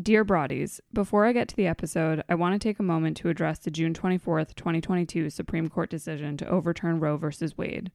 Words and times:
Dear 0.00 0.24
Broadies, 0.24 0.78
before 0.92 1.26
I 1.26 1.32
get 1.32 1.48
to 1.48 1.56
the 1.56 1.66
episode, 1.66 2.22
I 2.28 2.36
want 2.36 2.54
to 2.54 2.58
take 2.58 2.78
a 2.78 2.84
moment 2.84 3.16
to 3.16 3.30
address 3.30 3.58
the 3.58 3.70
June 3.70 3.94
24th, 3.94 4.54
2022 4.54 5.28
Supreme 5.28 5.68
Court 5.68 5.90
decision 5.90 6.36
to 6.36 6.48
overturn 6.48 7.00
Roe 7.00 7.16
v. 7.16 7.26
Wade. 7.56 7.90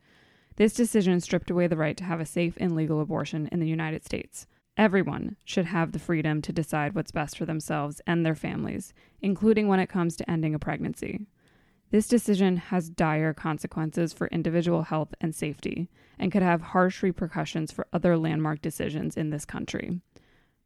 This 0.58 0.74
decision 0.74 1.22
stripped 1.22 1.50
away 1.50 1.68
the 1.68 1.78
right 1.78 1.96
to 1.96 2.04
have 2.04 2.20
a 2.20 2.26
safe 2.26 2.58
and 2.60 2.76
legal 2.76 3.00
abortion 3.00 3.48
in 3.54 3.62
the 3.62 3.70
United 3.70 4.04
States. 4.04 4.48
Everyone 4.76 5.38
should 5.46 5.68
have 5.68 5.94
the 5.94 6.00
freedom 6.00 6.42
to 6.42 6.52
decide 6.52 6.94
what's 6.94 7.12
best 7.12 7.38
for 7.38 7.46
themselves 7.46 8.02
and 8.06 8.26
their 8.26 8.36
families, 8.36 8.94
including 9.22 9.70
when 9.70 9.80
it 9.80 9.88
comes 9.88 10.18
to 10.18 10.30
ending 10.30 10.54
a 10.54 10.60
pregnancy. 10.60 11.28
This 11.92 12.08
decision 12.08 12.58
has 12.58 12.90
dire 12.90 13.34
consequences 13.34 14.12
for 14.12 14.28
individual 14.28 14.82
health 14.82 15.14
and 15.22 15.34
safety 15.34 15.90
and 16.20 16.34
could 16.34 16.44
have 16.44 16.62
harsh 16.62 17.02
repercussions 17.02 17.72
for 17.72 17.88
other 17.94 18.18
landmark 18.18 18.62
decisions 18.62 19.16
in 19.16 19.30
this 19.30 19.46
country 19.46 20.02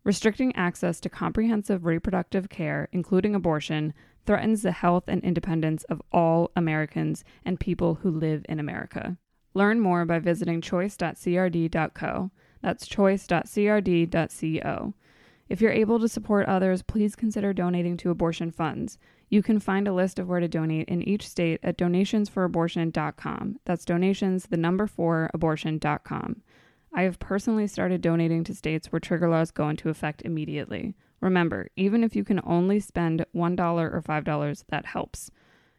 restricting 0.07 0.55
access 0.55 1.01
to 1.01 1.09
comprehensive 1.09 1.85
reproductive 1.85 2.47
care, 2.47 2.87
including 2.93 3.35
abortion, 3.35 3.93
threatens 4.25 4.61
the 4.61 4.71
health 4.71 5.03
and 5.09 5.21
independence 5.21 5.83
of 5.89 6.01
all 6.13 6.49
Americans 6.55 7.25
and 7.43 7.59
people 7.59 7.95
who 7.95 8.09
live 8.09 8.45
in 8.47 8.57
America. 8.57 9.17
Learn 9.53 9.81
more 9.81 10.05
by 10.05 10.17
visiting 10.19 10.61
choice.crd.co. 10.61 12.31
That's 12.61 12.87
choice.crd.co. 12.87 13.33
If 15.49 15.61
you're 15.61 15.71
able 15.71 15.99
to 15.99 16.07
support 16.07 16.47
others, 16.47 16.81
please 16.83 17.17
consider 17.17 17.51
donating 17.51 17.97
to 17.97 18.09
abortion 18.09 18.49
funds. 18.51 18.97
You 19.27 19.43
can 19.43 19.59
find 19.59 19.89
a 19.89 19.93
list 19.93 20.19
of 20.19 20.29
where 20.29 20.39
to 20.39 20.47
donate 20.47 20.87
in 20.87 21.03
each 21.03 21.27
state 21.27 21.59
at 21.63 21.77
donations4abortion.com. 21.77 23.59
That's 23.65 23.83
donations, 23.83 24.45
the 24.45 24.55
number 24.55 24.87
four, 24.87 25.29
abortion.com. 25.33 26.43
I 26.93 27.03
have 27.03 27.19
personally 27.19 27.67
started 27.67 28.01
donating 28.01 28.43
to 28.45 28.55
states 28.55 28.91
where 28.91 28.99
trigger 28.99 29.29
laws 29.29 29.51
go 29.51 29.69
into 29.69 29.89
effect 29.89 30.21
immediately. 30.23 30.95
Remember, 31.19 31.69
even 31.75 32.03
if 32.03 32.15
you 32.15 32.23
can 32.23 32.41
only 32.43 32.79
spend 32.79 33.25
$1 33.35 33.59
or 33.59 34.01
$5, 34.01 34.63
that 34.69 34.85
helps. 34.85 35.31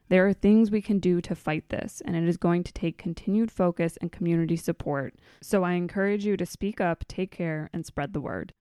There 0.08 0.26
are 0.26 0.32
things 0.32 0.70
we 0.70 0.80
can 0.80 0.98
do 1.00 1.20
to 1.20 1.34
fight 1.34 1.68
this, 1.68 2.00
and 2.04 2.16
it 2.16 2.26
is 2.26 2.36
going 2.38 2.64
to 2.64 2.72
take 2.72 2.96
continued 2.96 3.50
focus 3.50 3.98
and 4.00 4.10
community 4.10 4.56
support. 4.56 5.14
So 5.42 5.64
I 5.64 5.72
encourage 5.72 6.24
you 6.24 6.36
to 6.36 6.46
speak 6.46 6.80
up, 6.80 7.06
take 7.08 7.30
care, 7.30 7.68
and 7.72 7.84
spread 7.84 8.14
the 8.14 8.20
word. 8.20 8.54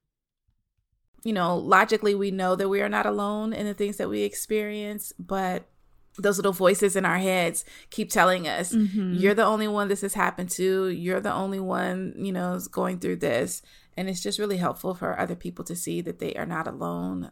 You 1.24 1.34
know, 1.34 1.56
logically, 1.56 2.16
we 2.16 2.32
know 2.32 2.56
that 2.56 2.70
we 2.70 2.82
are 2.82 2.90
not 2.90 3.06
alone 3.06 3.54
in 3.54 3.66
the 3.66 3.74
things 3.74 3.98
that 3.98 4.10
we 4.10 4.24
experience, 4.24 5.14
but 5.18 5.70
those 6.18 6.38
little 6.38 6.54
voices 6.54 6.96
in 6.96 7.06
our 7.06 7.18
heads 7.18 7.64
keep 7.90 8.10
telling 8.10 8.48
us, 8.48 8.74
mm-hmm. 8.74 9.14
you're 9.14 9.34
the 9.34 9.46
only 9.46 9.68
one 9.68 9.88
this 9.88 10.02
has 10.02 10.14
happened 10.14 10.50
to. 10.52 10.88
You're 10.90 11.22
the 11.22 11.34
only 11.34 11.60
one, 11.60 12.14
you 12.18 12.32
know, 12.32 12.60
going 12.72 13.00
through 13.00 13.18
this. 13.18 13.62
And 13.96 14.10
it's 14.10 14.22
just 14.22 14.40
really 14.40 14.58
helpful 14.58 14.94
for 14.94 15.20
other 15.20 15.36
people 15.36 15.66
to 15.66 15.76
see 15.76 16.02
that 16.02 16.20
they 16.20 16.34
are 16.36 16.46
not 16.46 16.68
alone. 16.68 17.32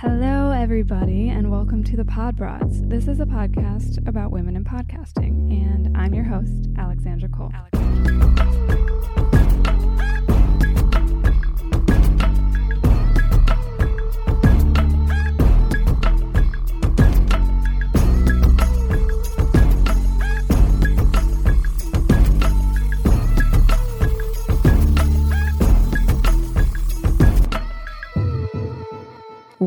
Hello, 0.00 0.52
everybody, 0.52 1.28
and 1.28 1.50
welcome 1.50 1.82
to 1.82 1.96
the 1.96 2.04
Pod 2.04 2.36
Broads. 2.36 2.82
This 2.82 3.08
is 3.08 3.18
a 3.18 3.26
podcast 3.26 4.06
about 4.06 4.30
women 4.30 4.54
in 4.54 4.64
podcasting, 4.64 5.50
and 5.50 5.96
I'm 5.96 6.14
your 6.14 6.22
host, 6.22 6.68
Alexandra 6.76 7.28
Cole. 7.28 7.50
Alexandra. 7.52 8.77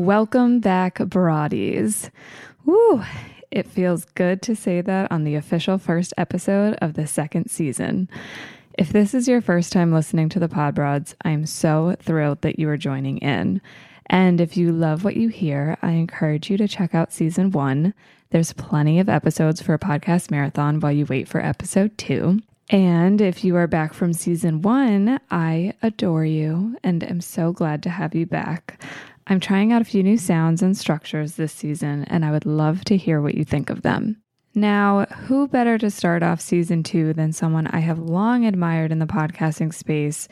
Welcome 0.02 0.58
back, 0.58 0.98
Broadies. 0.98 2.10
Woo! 2.66 3.04
It 3.52 3.68
feels 3.68 4.04
good 4.04 4.42
to 4.42 4.56
say 4.56 4.80
that 4.80 5.12
on 5.12 5.22
the 5.22 5.36
official 5.36 5.78
first 5.78 6.12
episode 6.18 6.74
of 6.82 6.94
the 6.94 7.06
second 7.06 7.52
season. 7.52 8.08
If 8.76 8.88
this 8.88 9.14
is 9.14 9.28
your 9.28 9.40
first 9.40 9.72
time 9.72 9.92
listening 9.92 10.28
to 10.30 10.40
the 10.40 10.48
Pod 10.48 10.74
Broads, 10.74 11.14
I'm 11.24 11.46
so 11.46 11.94
thrilled 12.00 12.42
that 12.42 12.58
you 12.58 12.68
are 12.68 12.76
joining 12.76 13.18
in. 13.18 13.60
And 14.06 14.40
if 14.40 14.56
you 14.56 14.72
love 14.72 15.04
what 15.04 15.16
you 15.16 15.28
hear, 15.28 15.78
I 15.82 15.92
encourage 15.92 16.50
you 16.50 16.56
to 16.56 16.66
check 16.66 16.96
out 16.96 17.12
season 17.12 17.52
one. 17.52 17.94
There's 18.30 18.52
plenty 18.54 18.98
of 18.98 19.08
episodes 19.08 19.62
for 19.62 19.72
a 19.72 19.78
podcast 19.78 20.32
marathon 20.32 20.80
while 20.80 20.90
you 20.90 21.06
wait 21.06 21.28
for 21.28 21.40
episode 21.40 21.96
two. 21.96 22.40
And 22.70 23.20
if 23.20 23.44
you 23.44 23.54
are 23.54 23.66
back 23.68 23.92
from 23.92 24.14
season 24.14 24.62
one, 24.62 25.20
I 25.30 25.74
adore 25.82 26.24
you 26.24 26.76
and 26.82 27.04
am 27.04 27.20
so 27.20 27.52
glad 27.52 27.84
to 27.84 27.90
have 27.90 28.16
you 28.16 28.26
back. 28.26 28.82
I'm 29.26 29.40
trying 29.40 29.72
out 29.72 29.82
a 29.82 29.86
few 29.86 30.02
new 30.02 30.16
sounds 30.16 30.62
and 30.62 30.76
structures 30.76 31.34
this 31.36 31.52
season, 31.52 32.04
and 32.04 32.24
I 32.24 32.30
would 32.30 32.46
love 32.46 32.84
to 32.86 32.96
hear 32.96 33.20
what 33.20 33.34
you 33.34 33.44
think 33.44 33.70
of 33.70 33.82
them. 33.82 34.22
Now, 34.54 35.06
who 35.06 35.48
better 35.48 35.78
to 35.78 35.90
start 35.90 36.22
off 36.22 36.40
season 36.40 36.82
two 36.82 37.12
than 37.14 37.32
someone 37.32 37.66
I 37.68 37.78
have 37.80 37.98
long 37.98 38.44
admired 38.44 38.92
in 38.92 38.98
the 38.98 39.06
podcasting 39.06 39.72
space 39.72 40.28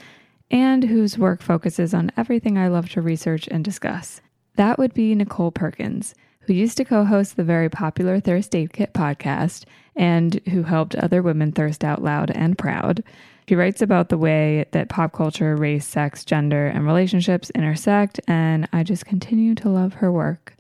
and 0.50 0.84
whose 0.84 1.16
work 1.16 1.40
focuses 1.42 1.94
on 1.94 2.12
everything 2.16 2.58
I 2.58 2.68
love 2.68 2.90
to 2.90 3.00
research 3.00 3.48
and 3.48 3.64
discuss? 3.64 4.20
That 4.56 4.78
would 4.78 4.92
be 4.92 5.14
Nichole 5.14 5.54
Perkins, 5.54 6.14
who 6.40 6.52
used 6.52 6.76
to 6.78 6.84
co 6.84 7.04
host 7.04 7.36
the 7.36 7.44
very 7.44 7.70
popular 7.70 8.20
Thirst 8.20 8.54
Aid 8.54 8.72
Kit 8.72 8.92
podcast 8.92 9.64
and 9.96 10.40
who 10.48 10.64
helped 10.64 10.94
other 10.96 11.22
women 11.22 11.52
thirst 11.52 11.84
out 11.84 12.02
loud 12.02 12.30
and 12.32 12.58
proud. 12.58 13.02
She 13.50 13.56
writes 13.56 13.82
about 13.82 14.10
the 14.10 14.16
way 14.16 14.66
that 14.70 14.88
pop 14.88 15.12
culture, 15.12 15.56
race, 15.56 15.84
sex, 15.84 16.24
gender, 16.24 16.68
and 16.68 16.86
relationships 16.86 17.50
intersect, 17.50 18.20
and 18.28 18.68
I 18.72 18.84
just 18.84 19.06
continue 19.06 19.56
to 19.56 19.68
love 19.68 19.94
her 19.94 20.12
work. 20.12 20.54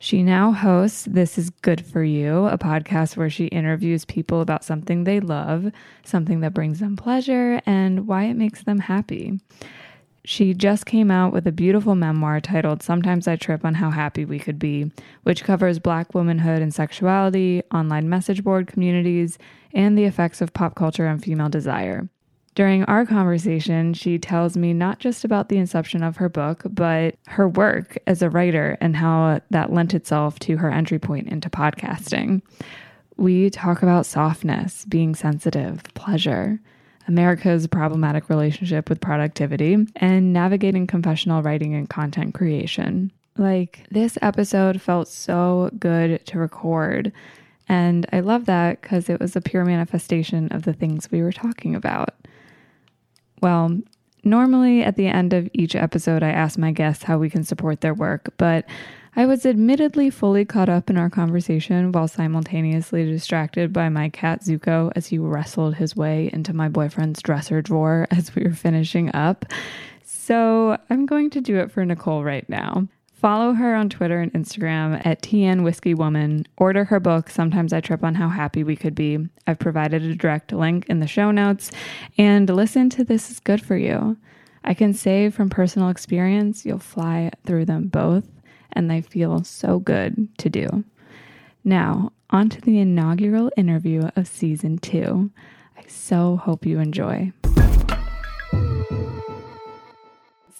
She 0.00 0.22
now 0.22 0.52
hosts 0.52 1.06
This 1.10 1.38
Is 1.38 1.48
Good 1.48 1.82
For 1.82 2.04
You, 2.04 2.44
a 2.48 2.58
podcast 2.58 3.16
where 3.16 3.30
she 3.30 3.46
interviews 3.46 4.04
people 4.04 4.42
about 4.42 4.64
something 4.64 5.04
they 5.04 5.18
love, 5.18 5.72
something 6.04 6.40
that 6.40 6.52
brings 6.52 6.80
them 6.80 6.94
pleasure, 6.94 7.62
and 7.64 8.06
why 8.06 8.24
it 8.24 8.34
makes 8.34 8.64
them 8.64 8.80
happy. 8.80 9.40
She 10.22 10.52
just 10.52 10.84
came 10.84 11.10
out 11.10 11.32
with 11.32 11.46
a 11.46 11.52
beautiful 11.52 11.94
memoir 11.94 12.38
titled 12.42 12.82
Sometimes 12.82 13.28
I 13.28 13.36
Trip 13.36 13.64
on 13.64 13.72
How 13.72 13.88
Happy 13.88 14.26
We 14.26 14.38
Could 14.38 14.58
Be, 14.58 14.92
which 15.22 15.42
covers 15.42 15.78
Black 15.78 16.14
womanhood 16.14 16.60
and 16.60 16.74
sexuality, 16.74 17.62
online 17.72 18.10
message 18.10 18.44
board 18.44 18.66
communities, 18.66 19.38
and 19.72 19.96
the 19.96 20.04
effects 20.04 20.40
of 20.40 20.52
pop 20.52 20.74
culture 20.74 21.06
on 21.06 21.18
female 21.18 21.48
desire. 21.48 22.08
During 22.54 22.84
our 22.84 23.06
conversation, 23.06 23.94
she 23.94 24.18
tells 24.18 24.56
me 24.56 24.72
not 24.72 24.98
just 24.98 25.24
about 25.24 25.48
the 25.48 25.58
inception 25.58 26.02
of 26.02 26.16
her 26.16 26.28
book, 26.28 26.62
but 26.68 27.14
her 27.28 27.48
work 27.48 27.96
as 28.06 28.22
a 28.22 28.30
writer 28.30 28.76
and 28.80 28.96
how 28.96 29.40
that 29.50 29.72
lent 29.72 29.94
itself 29.94 30.38
to 30.40 30.56
her 30.56 30.70
entry 30.70 30.98
point 30.98 31.28
into 31.28 31.48
podcasting. 31.48 32.42
We 33.16 33.50
talk 33.50 33.82
about 33.82 34.06
softness, 34.06 34.84
being 34.86 35.14
sensitive, 35.14 35.84
pleasure, 35.94 36.60
America's 37.06 37.66
problematic 37.66 38.28
relationship 38.28 38.88
with 38.88 39.00
productivity, 39.00 39.86
and 39.96 40.32
navigating 40.32 40.86
confessional 40.86 41.42
writing 41.42 41.74
and 41.74 41.88
content 41.88 42.34
creation. 42.34 43.12
Like, 43.36 43.86
this 43.90 44.18
episode 44.22 44.82
felt 44.82 45.08
so 45.08 45.70
good 45.78 46.24
to 46.26 46.38
record. 46.38 47.12
And 47.70 48.04
I 48.12 48.18
love 48.18 48.46
that 48.46 48.82
because 48.82 49.08
it 49.08 49.20
was 49.20 49.36
a 49.36 49.40
pure 49.40 49.64
manifestation 49.64 50.48
of 50.48 50.64
the 50.64 50.72
things 50.72 51.08
we 51.08 51.22
were 51.22 51.30
talking 51.30 51.76
about. 51.76 52.16
Well, 53.40 53.78
normally 54.24 54.82
at 54.82 54.96
the 54.96 55.06
end 55.06 55.32
of 55.32 55.48
each 55.52 55.76
episode, 55.76 56.24
I 56.24 56.30
ask 56.30 56.58
my 56.58 56.72
guests 56.72 57.04
how 57.04 57.16
we 57.18 57.30
can 57.30 57.44
support 57.44 57.80
their 57.80 57.94
work, 57.94 58.34
but 58.38 58.66
I 59.14 59.24
was 59.24 59.46
admittedly 59.46 60.10
fully 60.10 60.44
caught 60.44 60.68
up 60.68 60.90
in 60.90 60.98
our 60.98 61.08
conversation 61.08 61.92
while 61.92 62.08
simultaneously 62.08 63.04
distracted 63.04 63.72
by 63.72 63.88
my 63.88 64.08
cat 64.08 64.40
Zuko 64.40 64.90
as 64.96 65.06
he 65.06 65.18
wrestled 65.18 65.76
his 65.76 65.94
way 65.94 66.28
into 66.32 66.52
my 66.52 66.68
boyfriend's 66.68 67.22
dresser 67.22 67.62
drawer 67.62 68.08
as 68.10 68.34
we 68.34 68.42
were 68.42 68.52
finishing 68.52 69.14
up. 69.14 69.44
So 70.02 70.76
I'm 70.90 71.06
going 71.06 71.30
to 71.30 71.40
do 71.40 71.58
it 71.58 71.70
for 71.70 71.84
Nichole 71.84 72.24
right 72.24 72.48
now. 72.48 72.88
Follow 73.20 73.52
her 73.52 73.74
on 73.74 73.90
Twitter 73.90 74.18
and 74.20 74.32
Instagram 74.32 75.04
at 75.04 75.20
TN 75.20 75.62
Whiskey 75.62 75.92
Woman. 75.92 76.46
Order 76.56 76.84
her 76.84 76.98
book, 76.98 77.28
Sometimes 77.28 77.70
I 77.70 77.82
Trip 77.82 78.02
on 78.02 78.14
How 78.14 78.30
Happy 78.30 78.64
We 78.64 78.76
Could 78.76 78.94
Be. 78.94 79.18
I've 79.46 79.58
provided 79.58 80.02
a 80.02 80.14
direct 80.14 80.54
link 80.54 80.86
in 80.88 81.00
the 81.00 81.06
show 81.06 81.30
notes. 81.30 81.70
And 82.16 82.48
listen 82.48 82.88
to 82.88 83.04
This 83.04 83.30
Is 83.30 83.38
Good 83.38 83.60
For 83.60 83.76
You. 83.76 84.16
I 84.64 84.72
can 84.72 84.94
say 84.94 85.28
from 85.28 85.50
personal 85.50 85.90
experience, 85.90 86.64
you'll 86.64 86.78
fly 86.78 87.30
through 87.44 87.66
them 87.66 87.88
both 87.88 88.26
and 88.72 88.90
they 88.90 89.02
feel 89.02 89.44
so 89.44 89.80
good 89.80 90.26
to 90.38 90.48
do. 90.48 90.82
Now, 91.62 92.12
on 92.30 92.48
to 92.48 92.60
the 92.62 92.78
inaugural 92.78 93.50
interview 93.54 94.08
of 94.16 94.28
season 94.28 94.78
two. 94.78 95.30
I 95.76 95.82
so 95.88 96.36
hope 96.36 96.64
you 96.64 96.78
enjoy. 96.78 97.34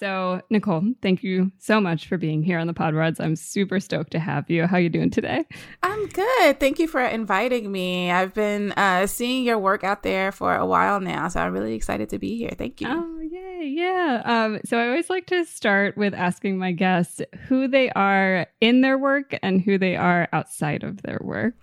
So, 0.01 0.41
Nichole, 0.49 0.95
thank 1.03 1.21
you 1.21 1.51
so 1.59 1.79
much 1.79 2.07
for 2.07 2.17
being 2.17 2.41
here 2.41 2.57
on 2.57 2.65
the 2.65 2.73
Pod 2.73 2.95
Broads. 2.95 3.19
I'm 3.19 3.35
super 3.35 3.79
stoked 3.79 4.09
to 4.13 4.19
have 4.19 4.49
you. 4.49 4.65
How 4.65 4.77
are 4.77 4.79
you 4.79 4.89
doing 4.89 5.11
today? 5.11 5.45
I'm 5.83 6.07
good. 6.07 6.59
Thank 6.59 6.79
you 6.79 6.87
for 6.87 7.01
inviting 7.01 7.71
me. 7.71 8.09
I've 8.09 8.33
been 8.33 8.71
uh, 8.71 9.05
seeing 9.05 9.43
your 9.43 9.59
work 9.59 9.83
out 9.83 10.01
there 10.01 10.31
for 10.31 10.55
a 10.55 10.65
while 10.65 10.99
now, 10.99 11.27
so 11.27 11.39
I'm 11.39 11.53
really 11.53 11.75
excited 11.75 12.09
to 12.09 12.17
be 12.17 12.35
here. 12.35 12.49
Thank 12.57 12.81
you. 12.81 12.87
Oh, 12.89 13.19
yay. 13.19 13.71
Yeah. 13.75 14.23
Um, 14.25 14.59
so, 14.65 14.79
I 14.79 14.87
always 14.87 15.11
like 15.11 15.27
to 15.27 15.45
start 15.45 15.95
with 15.97 16.15
asking 16.15 16.57
my 16.57 16.71
guests 16.71 17.21
who 17.47 17.67
they 17.67 17.91
are 17.91 18.47
in 18.59 18.81
their 18.81 18.97
work 18.97 19.37
and 19.43 19.61
who 19.61 19.77
they 19.77 19.95
are 19.97 20.27
outside 20.33 20.81
of 20.81 21.03
their 21.03 21.19
work. 21.21 21.53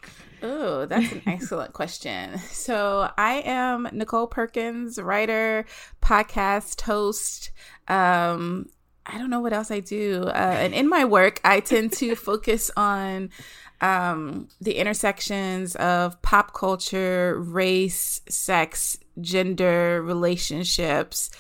Oh, 0.41 0.87
that's 0.87 1.11
an 1.11 1.23
excellent 1.27 1.73
question. 1.73 2.41
So, 2.69 3.11
I 3.17 3.43
am 3.47 3.89
Nichole 3.93 4.31
Perkins, 4.31 4.99
writer, 4.99 5.65
podcast 6.03 6.83
host. 6.83 7.51
Um, 7.89 8.69
I 9.07 9.17
don't 9.19 9.31
know 9.31 9.41
what 9.41 9.53
else 9.53 9.71
I 9.71 9.81
do. 9.81 10.25
Uh, 10.27 10.57
and 10.59 10.75
in 10.75 10.89
my 10.89 11.05
work, 11.05 11.41
I 11.43 11.61
tend 11.61 11.93
to 11.95 12.15
focus 12.15 12.71
on 12.77 13.31
um, 13.81 14.49
the 14.61 14.77
intersections 14.77 15.77
of 15.77 16.21
pop 16.23 16.53
culture, 16.53 17.41
race, 17.41 18.21
sex, 18.29 18.99
gender, 19.21 20.03
relationships, 20.03 21.31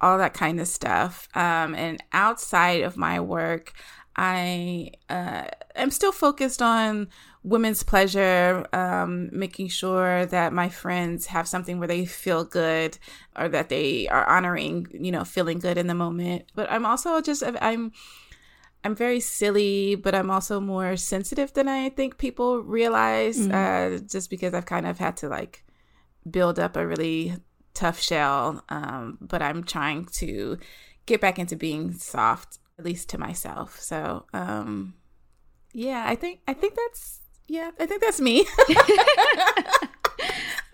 all 0.00 0.18
that 0.18 0.34
kind 0.34 0.60
of 0.60 0.68
stuff. 0.68 1.28
Um, 1.34 1.74
and 1.74 2.02
outside 2.12 2.82
of 2.82 2.96
my 2.96 3.18
work, 3.20 3.72
I 4.14 4.92
uh, 5.10 5.44
am 5.74 5.90
still 5.90 6.12
focused 6.12 6.62
on 6.62 7.08
women's 7.46 7.84
pleasure, 7.84 8.66
um, 8.72 9.30
making 9.32 9.68
sure 9.68 10.26
that 10.26 10.52
my 10.52 10.68
friends 10.68 11.26
have 11.26 11.46
something 11.46 11.78
where 11.78 11.86
they 11.86 12.04
feel 12.04 12.44
good 12.44 12.98
or 13.38 13.48
that 13.48 13.68
they 13.68 14.08
are 14.08 14.28
honoring, 14.28 14.88
you 14.92 15.12
know, 15.12 15.24
feeling 15.24 15.60
good 15.60 15.78
in 15.78 15.86
the 15.86 15.94
moment. 15.94 16.42
But 16.56 16.68
I'm 16.70 16.84
also 16.84 17.20
just, 17.20 17.44
I'm, 17.62 17.92
I'm 18.82 18.96
very 18.96 19.20
silly, 19.20 19.94
but 19.94 20.12
I'm 20.12 20.28
also 20.28 20.58
more 20.58 20.96
sensitive 20.96 21.52
than 21.52 21.68
I 21.68 21.88
think 21.90 22.18
people 22.18 22.58
realize, 22.58 23.38
mm-hmm. 23.38 23.54
uh, 23.54 23.98
just 24.08 24.28
because 24.28 24.52
I've 24.52 24.66
kind 24.66 24.86
of 24.86 24.98
had 24.98 25.16
to 25.18 25.28
like 25.28 25.64
build 26.28 26.58
up 26.58 26.74
a 26.74 26.84
really 26.84 27.36
tough 27.74 28.00
shell. 28.00 28.64
Um, 28.70 29.18
but 29.20 29.40
I'm 29.40 29.62
trying 29.62 30.06
to 30.14 30.58
get 31.06 31.20
back 31.20 31.38
into 31.38 31.54
being 31.54 31.92
soft, 31.92 32.58
at 32.76 32.84
least 32.84 33.08
to 33.10 33.18
myself. 33.18 33.78
So, 33.78 34.26
um, 34.32 34.94
yeah, 35.72 36.04
I 36.08 36.16
think 36.16 36.40
I 36.48 36.54
think 36.54 36.74
that's 36.74 37.20
yeah, 37.48 37.70
I 37.78 37.86
think 37.86 38.00
that's 38.00 38.20
me. 38.20 38.46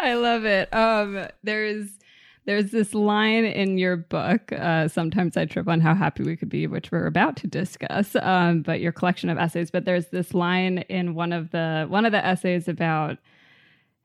I 0.01 0.15
love 0.15 0.45
it. 0.45 0.73
Um, 0.75 1.29
there's 1.43 1.99
there's 2.45 2.73
this 2.73 2.93
line 2.93 3.45
in 3.45 3.79
your 3.79 3.97
book. 3.97 4.51
Uh, 4.53 4.89
Sometimes 4.89 5.37
I 5.37 5.45
trip 5.45 5.69
on 5.69 5.81
how 5.81 5.95
happy 5.95 6.25
we 6.25 6.37
could 6.37 6.49
be, 6.49 6.67
which 6.67 6.91
we're 6.91 7.07
about 7.07 7.37
to 7.37 7.47
discuss. 7.47 8.17
Um, 8.17 8.63
but 8.63 8.81
your 8.81 8.91
collection 8.91 9.31
of 9.31 9.39
essays. 9.39 9.71
But 9.71 9.85
there's 9.85 10.09
this 10.09 10.35
line 10.35 10.79
in 10.89 11.15
one 11.15 11.33
of 11.33 11.51
the 11.53 11.87
one 11.89 12.05
of 12.05 12.13
the 12.13 12.25
essays 12.25 12.67
about 12.67 13.19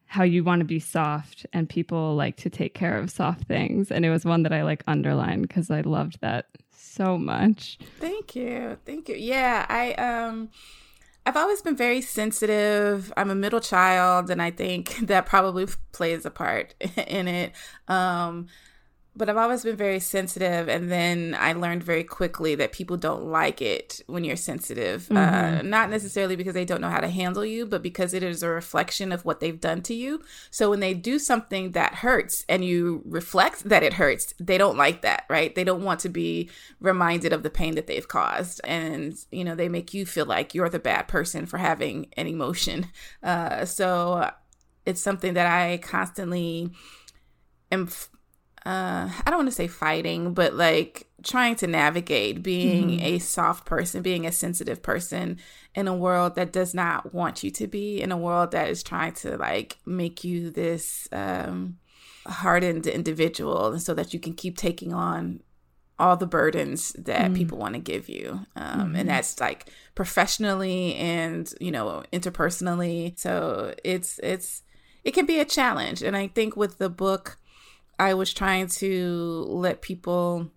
how 0.09 0.23
you 0.23 0.43
want 0.43 0.59
to 0.61 0.65
be 0.65 0.79
soft 0.79 1.45
and 1.51 1.67
people 1.67 2.15
like 2.15 2.37
to 2.37 2.49
take 2.49 2.73
care 2.73 2.97
of 2.97 3.11
soft 3.11 3.43
things 3.43 3.91
and 3.91 4.05
it 4.05 4.09
was 4.09 4.23
one 4.23 4.43
that 4.43 4.53
i 4.53 4.63
like 4.63 4.81
underlined 4.87 5.41
because 5.41 5.69
i 5.69 5.81
loved 5.81 6.17
that 6.21 6.45
so 6.71 7.17
much 7.17 7.77
thank 7.99 8.33
you 8.33 8.77
thank 8.85 9.09
you 9.09 9.15
yeah 9.15 9.65
i 9.67 9.91
um 9.95 10.49
I've 11.27 11.35
always 11.35 11.61
been 11.61 11.75
very 11.75 11.99
sensitive. 11.99 13.11
I'm 13.17 13.29
a 13.29 13.35
middle 13.35 13.59
child, 13.59 14.29
and 14.29 14.41
I 14.41 14.49
think 14.49 14.95
that 15.07 15.25
probably 15.25 15.67
plays 15.91 16.25
a 16.25 16.31
part 16.31 16.73
in 17.07 17.27
it. 17.27 17.51
Um, 17.89 18.47
but 19.17 19.29
I've 19.29 19.37
always 19.37 19.63
been 19.63 19.75
very 19.75 19.99
sensitive. 19.99 20.69
And 20.69 20.91
then 20.91 21.35
I 21.39 21.53
learned 21.53 21.83
very 21.83 22.03
quickly 22.03 22.53
that 22.55 22.71
people 22.71 22.97
don't 22.97 23.25
like 23.25 23.61
it 23.61 23.99
when 24.05 24.23
you're 24.23 24.35
sensitive. 24.35 25.09
Uh, 25.09 25.15
mm-hmm. 25.15 25.57
Uh, 25.57 25.61
not 25.63 25.89
necessarily 25.89 26.35
because 26.35 26.53
they 26.53 26.65
don't 26.65 26.81
know 26.81 26.89
how 26.89 26.99
to 26.99 27.09
handle 27.09 27.43
you, 27.43 27.65
but 27.65 27.81
because 27.81 28.13
it 28.13 28.21
is 28.21 28.43
a 28.43 28.49
reflection 28.49 29.11
of 29.11 29.25
what 29.25 29.39
they've 29.39 29.59
done 29.59 29.81
to 29.81 29.93
you. 29.93 30.21
So 30.51 30.69
when 30.69 30.79
they 30.79 30.93
do 30.93 31.17
something 31.17 31.71
that 31.71 31.95
hurts 31.95 32.45
and 32.47 32.63
you 32.63 33.01
reflect 33.05 33.63
that 33.63 33.83
it 33.83 33.93
hurts, 33.93 34.33
they 34.39 34.57
don't 34.57 34.77
like 34.77 35.01
that, 35.01 35.25
right? 35.29 35.53
They 35.53 35.63
don't 35.63 35.83
want 35.83 35.99
to 36.01 36.09
be 36.09 36.49
reminded 36.79 37.33
of 37.33 37.41
the 37.41 37.49
pain 37.49 37.73
that 37.75 37.87
they've 37.87 38.07
caused. 38.07 38.61
And, 38.63 39.15
you 39.31 39.43
know, 39.43 39.55
they 39.55 39.69
make 39.69 39.93
you 39.93 40.05
feel 40.05 40.25
like 40.25 40.53
you're 40.53 40.69
the 40.69 40.79
bad 40.79 41.07
person 41.07 41.47
for 41.47 41.57
having 41.57 42.07
an 42.15 42.27
emotion. 42.27 42.87
Uh, 43.23 43.65
so 43.65 44.29
it's 44.85 45.01
something 45.01 45.33
that 45.33 45.47
I 45.47 45.79
constantly 45.79 46.71
am 47.71 47.89
uh, 48.67 49.09
I 49.25 49.29
don't 49.29 49.37
want 49.37 49.47
to 49.47 49.55
say 49.55 49.69
fighting, 49.69 50.33
but 50.33 50.53
like 50.53 51.07
trying 51.23 51.55
to 51.55 51.67
navigate 51.67 52.43
being 52.43 52.89
mm-hmm. 52.89 53.05
a 53.05 53.19
soft 53.19 53.65
person, 53.65 54.01
being 54.01 54.25
a 54.27 54.31
sensitive 54.31 54.83
person 54.83 55.39
in 55.73 55.87
a 55.87 55.95
world 55.95 56.35
that 56.35 56.51
does 56.51 56.73
not 56.73 57.13
want 57.13 57.45
you 57.45 57.51
to 57.51 57.65
be, 57.65 58.01
in 58.01 58.11
a 58.11 58.17
world 58.17 58.51
that 58.51 58.69
is 58.69 58.83
trying 58.83 59.13
to 59.13 59.37
like 59.37 59.77
make 59.85 60.25
you 60.25 60.49
this 60.49 61.07
um, 61.13 61.77
hardened 62.25 62.87
individual 62.87 63.79
so 63.79 63.93
that 63.93 64.13
you 64.13 64.19
can 64.19 64.33
keep 64.33 64.57
taking 64.57 64.93
on 64.93 65.39
all 65.97 66.17
the 66.17 66.27
burdens 66.27 66.91
that 66.93 67.27
mm-hmm. 67.27 67.35
people 67.35 67.57
want 67.57 67.73
to 67.73 67.79
give 67.79 68.09
you. 68.09 68.45
Um, 68.57 68.79
mm-hmm. 68.79 68.95
And 68.97 69.09
that's 69.09 69.39
like 69.39 69.71
professionally 69.95 70.93
and, 70.95 71.51
you 71.61 71.71
know, 71.71 72.03
interpersonally. 72.11 73.17
So 73.17 73.73
it's, 73.85 74.19
it's, 74.21 74.63
it 75.05 75.11
can 75.11 75.25
be 75.25 75.39
a 75.39 75.45
challenge. 75.45 76.03
And 76.03 76.17
I 76.17 76.27
think 76.27 76.57
with 76.57 76.79
the 76.79 76.89
book, 76.89 77.37
I 77.99 78.13
was 78.13 78.33
trying 78.33 78.67
to 78.67 79.45
let 79.49 79.81
people 79.81 80.51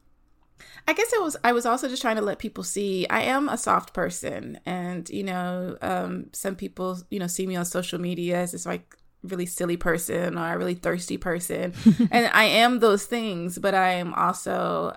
I 0.86 0.92
guess 0.92 1.12
it 1.12 1.22
was 1.22 1.36
I 1.44 1.52
was 1.52 1.66
also 1.66 1.88
just 1.88 2.02
trying 2.02 2.16
to 2.16 2.22
let 2.22 2.38
people 2.38 2.64
see 2.64 3.06
I 3.08 3.22
am 3.22 3.48
a 3.48 3.56
soft 3.56 3.94
person. 3.94 4.58
And 4.66 5.08
you 5.08 5.22
know 5.22 5.76
um, 5.82 6.26
some 6.32 6.56
people 6.56 6.98
you 7.10 7.18
know 7.18 7.26
see 7.26 7.46
me 7.46 7.56
on 7.56 7.64
social 7.64 8.00
media 8.00 8.38
as 8.38 8.52
this 8.52 8.66
like 8.66 8.96
really 9.22 9.46
silly 9.46 9.76
person 9.76 10.38
or 10.38 10.54
a 10.54 10.58
really 10.58 10.74
thirsty 10.74 11.16
person. 11.16 11.74
And 12.10 12.30
I 12.32 12.44
am 12.44 12.80
those 12.80 13.04
things 13.04 13.58
but 13.58 13.74
I 13.74 13.92
am 13.92 14.14
also 14.14 14.96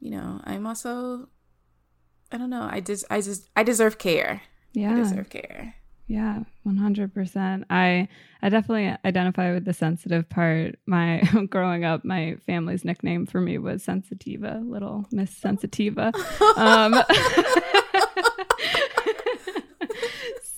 you 0.00 0.10
know 0.10 0.40
I'm 0.44 0.66
also 0.66 1.28
I 2.32 2.38
don't 2.38 2.50
know. 2.50 2.68
I 2.70 2.80
just 2.80 3.04
I 3.10 3.20
just 3.20 3.48
I 3.56 3.62
deserve 3.62 3.98
care. 3.98 4.42
Yeah. 4.72 4.92
I 4.92 4.96
deserve 4.96 5.30
care 5.30 5.74
yeah, 6.10 6.40
100%. 6.66 7.64
I 7.70 8.08
I 8.42 8.48
definitely 8.48 8.96
identify 9.04 9.52
with 9.54 9.64
the 9.64 9.72
sensitive 9.72 10.28
part. 10.28 10.74
My 10.84 11.22
growing 11.50 11.84
up, 11.84 12.04
my 12.04 12.34
family's 12.44 12.84
nickname 12.84 13.26
for 13.26 13.40
me 13.40 13.58
was 13.58 13.86
Sensitiva, 13.86 14.68
little 14.68 15.06
Miss 15.12 15.32
Sensitiva. 15.32 16.12
um, 16.58 16.94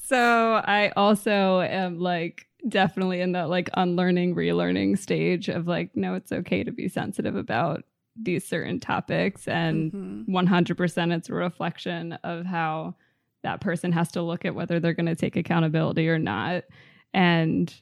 so 0.06 0.62
I 0.64 0.90
also 0.96 1.60
am 1.60 1.98
like 1.98 2.46
definitely 2.66 3.20
in 3.20 3.32
that 3.32 3.50
like 3.50 3.69
unlearning, 3.75 4.34
relearning 4.34 4.98
stage 4.98 5.50
of 5.50 5.66
like, 5.66 5.90
no, 5.94 6.14
it's 6.14 6.32
okay 6.32 6.64
to 6.64 6.72
be 6.72 6.88
sensitive 6.88 7.37
about 7.37 7.84
these 8.16 8.48
certain 8.48 8.81
topics. 8.81 9.46
And 9.46 9.93
mm-hmm. 9.93 10.34
100% 10.34 11.14
it's 11.14 11.28
a 11.28 11.34
reflection 11.34 12.14
of 12.25 12.46
how 12.46 12.94
that 13.43 13.61
person 13.61 13.93
has 13.93 14.11
to 14.13 14.22
look 14.22 14.44
at 14.44 14.55
whether 14.55 14.81
they're 14.81 14.94
going 14.94 15.06
to 15.06 15.15
take 15.15 15.37
accountability 15.37 16.08
or 16.08 16.19
not. 16.19 16.65
And 17.13 17.72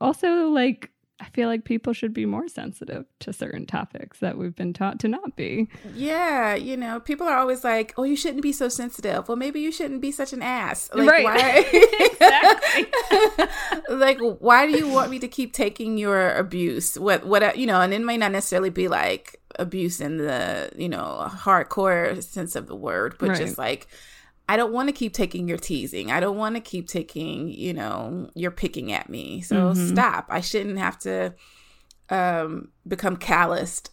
also, 0.00 0.48
like, 0.48 0.90
I 1.20 1.28
feel 1.30 1.48
like 1.48 1.64
people 1.64 1.92
should 1.92 2.14
be 2.14 2.26
more 2.26 2.46
sensitive 2.46 3.04
to 3.20 3.32
certain 3.32 3.66
topics 3.66 4.20
that 4.20 4.38
we've 4.38 4.54
been 4.54 4.72
taught 4.72 5.00
to 5.00 5.08
not 5.08 5.34
be. 5.34 5.68
Yeah, 5.94 6.54
you 6.54 6.76
know, 6.76 7.00
people 7.00 7.26
are 7.26 7.36
always 7.36 7.64
like, 7.64 7.92
"Oh, 7.96 8.04
you 8.04 8.14
shouldn't 8.14 8.42
be 8.42 8.52
so 8.52 8.68
sensitive." 8.68 9.26
Well, 9.26 9.36
maybe 9.36 9.58
you 9.60 9.72
shouldn't 9.72 10.00
be 10.00 10.12
such 10.12 10.32
an 10.32 10.42
ass. 10.42 10.88
Like, 10.94 11.10
right. 11.10 11.24
Why? 11.24 11.66
like, 13.88 14.20
why 14.38 14.70
do 14.70 14.78
you 14.78 14.86
want 14.86 15.10
me 15.10 15.18
to 15.18 15.26
keep 15.26 15.52
taking 15.52 15.98
your 15.98 16.34
abuse? 16.34 16.96
What, 16.96 17.26
what, 17.26 17.58
you 17.58 17.66
know? 17.66 17.80
And 17.80 17.92
it 17.92 18.00
may 18.00 18.16
not 18.16 18.30
necessarily 18.30 18.70
be 18.70 18.86
like 18.86 19.40
abuse 19.58 20.00
in 20.00 20.18
the 20.18 20.70
you 20.76 20.88
know 20.88 21.26
hardcore 21.28 22.22
sense 22.22 22.54
of 22.54 22.68
the 22.68 22.76
word, 22.76 23.16
but 23.18 23.30
right. 23.30 23.38
just 23.38 23.58
like 23.58 23.88
I 24.48 24.56
don't 24.56 24.72
want 24.72 24.88
to 24.88 24.92
keep 24.92 25.12
taking 25.12 25.46
your 25.46 25.58
teasing. 25.58 26.10
I 26.10 26.20
don't 26.20 26.38
want 26.38 26.54
to 26.54 26.60
keep 26.60 26.88
taking, 26.88 27.48
you 27.48 27.74
know, 27.74 28.30
you're 28.34 28.50
picking 28.50 28.92
at 28.92 29.10
me. 29.10 29.42
So 29.42 29.72
mm-hmm. 29.72 29.88
stop. 29.88 30.26
I 30.30 30.40
shouldn't 30.40 30.78
have 30.78 30.98
to 31.00 31.34
um, 32.08 32.70
become 32.86 33.16
calloused 33.16 33.90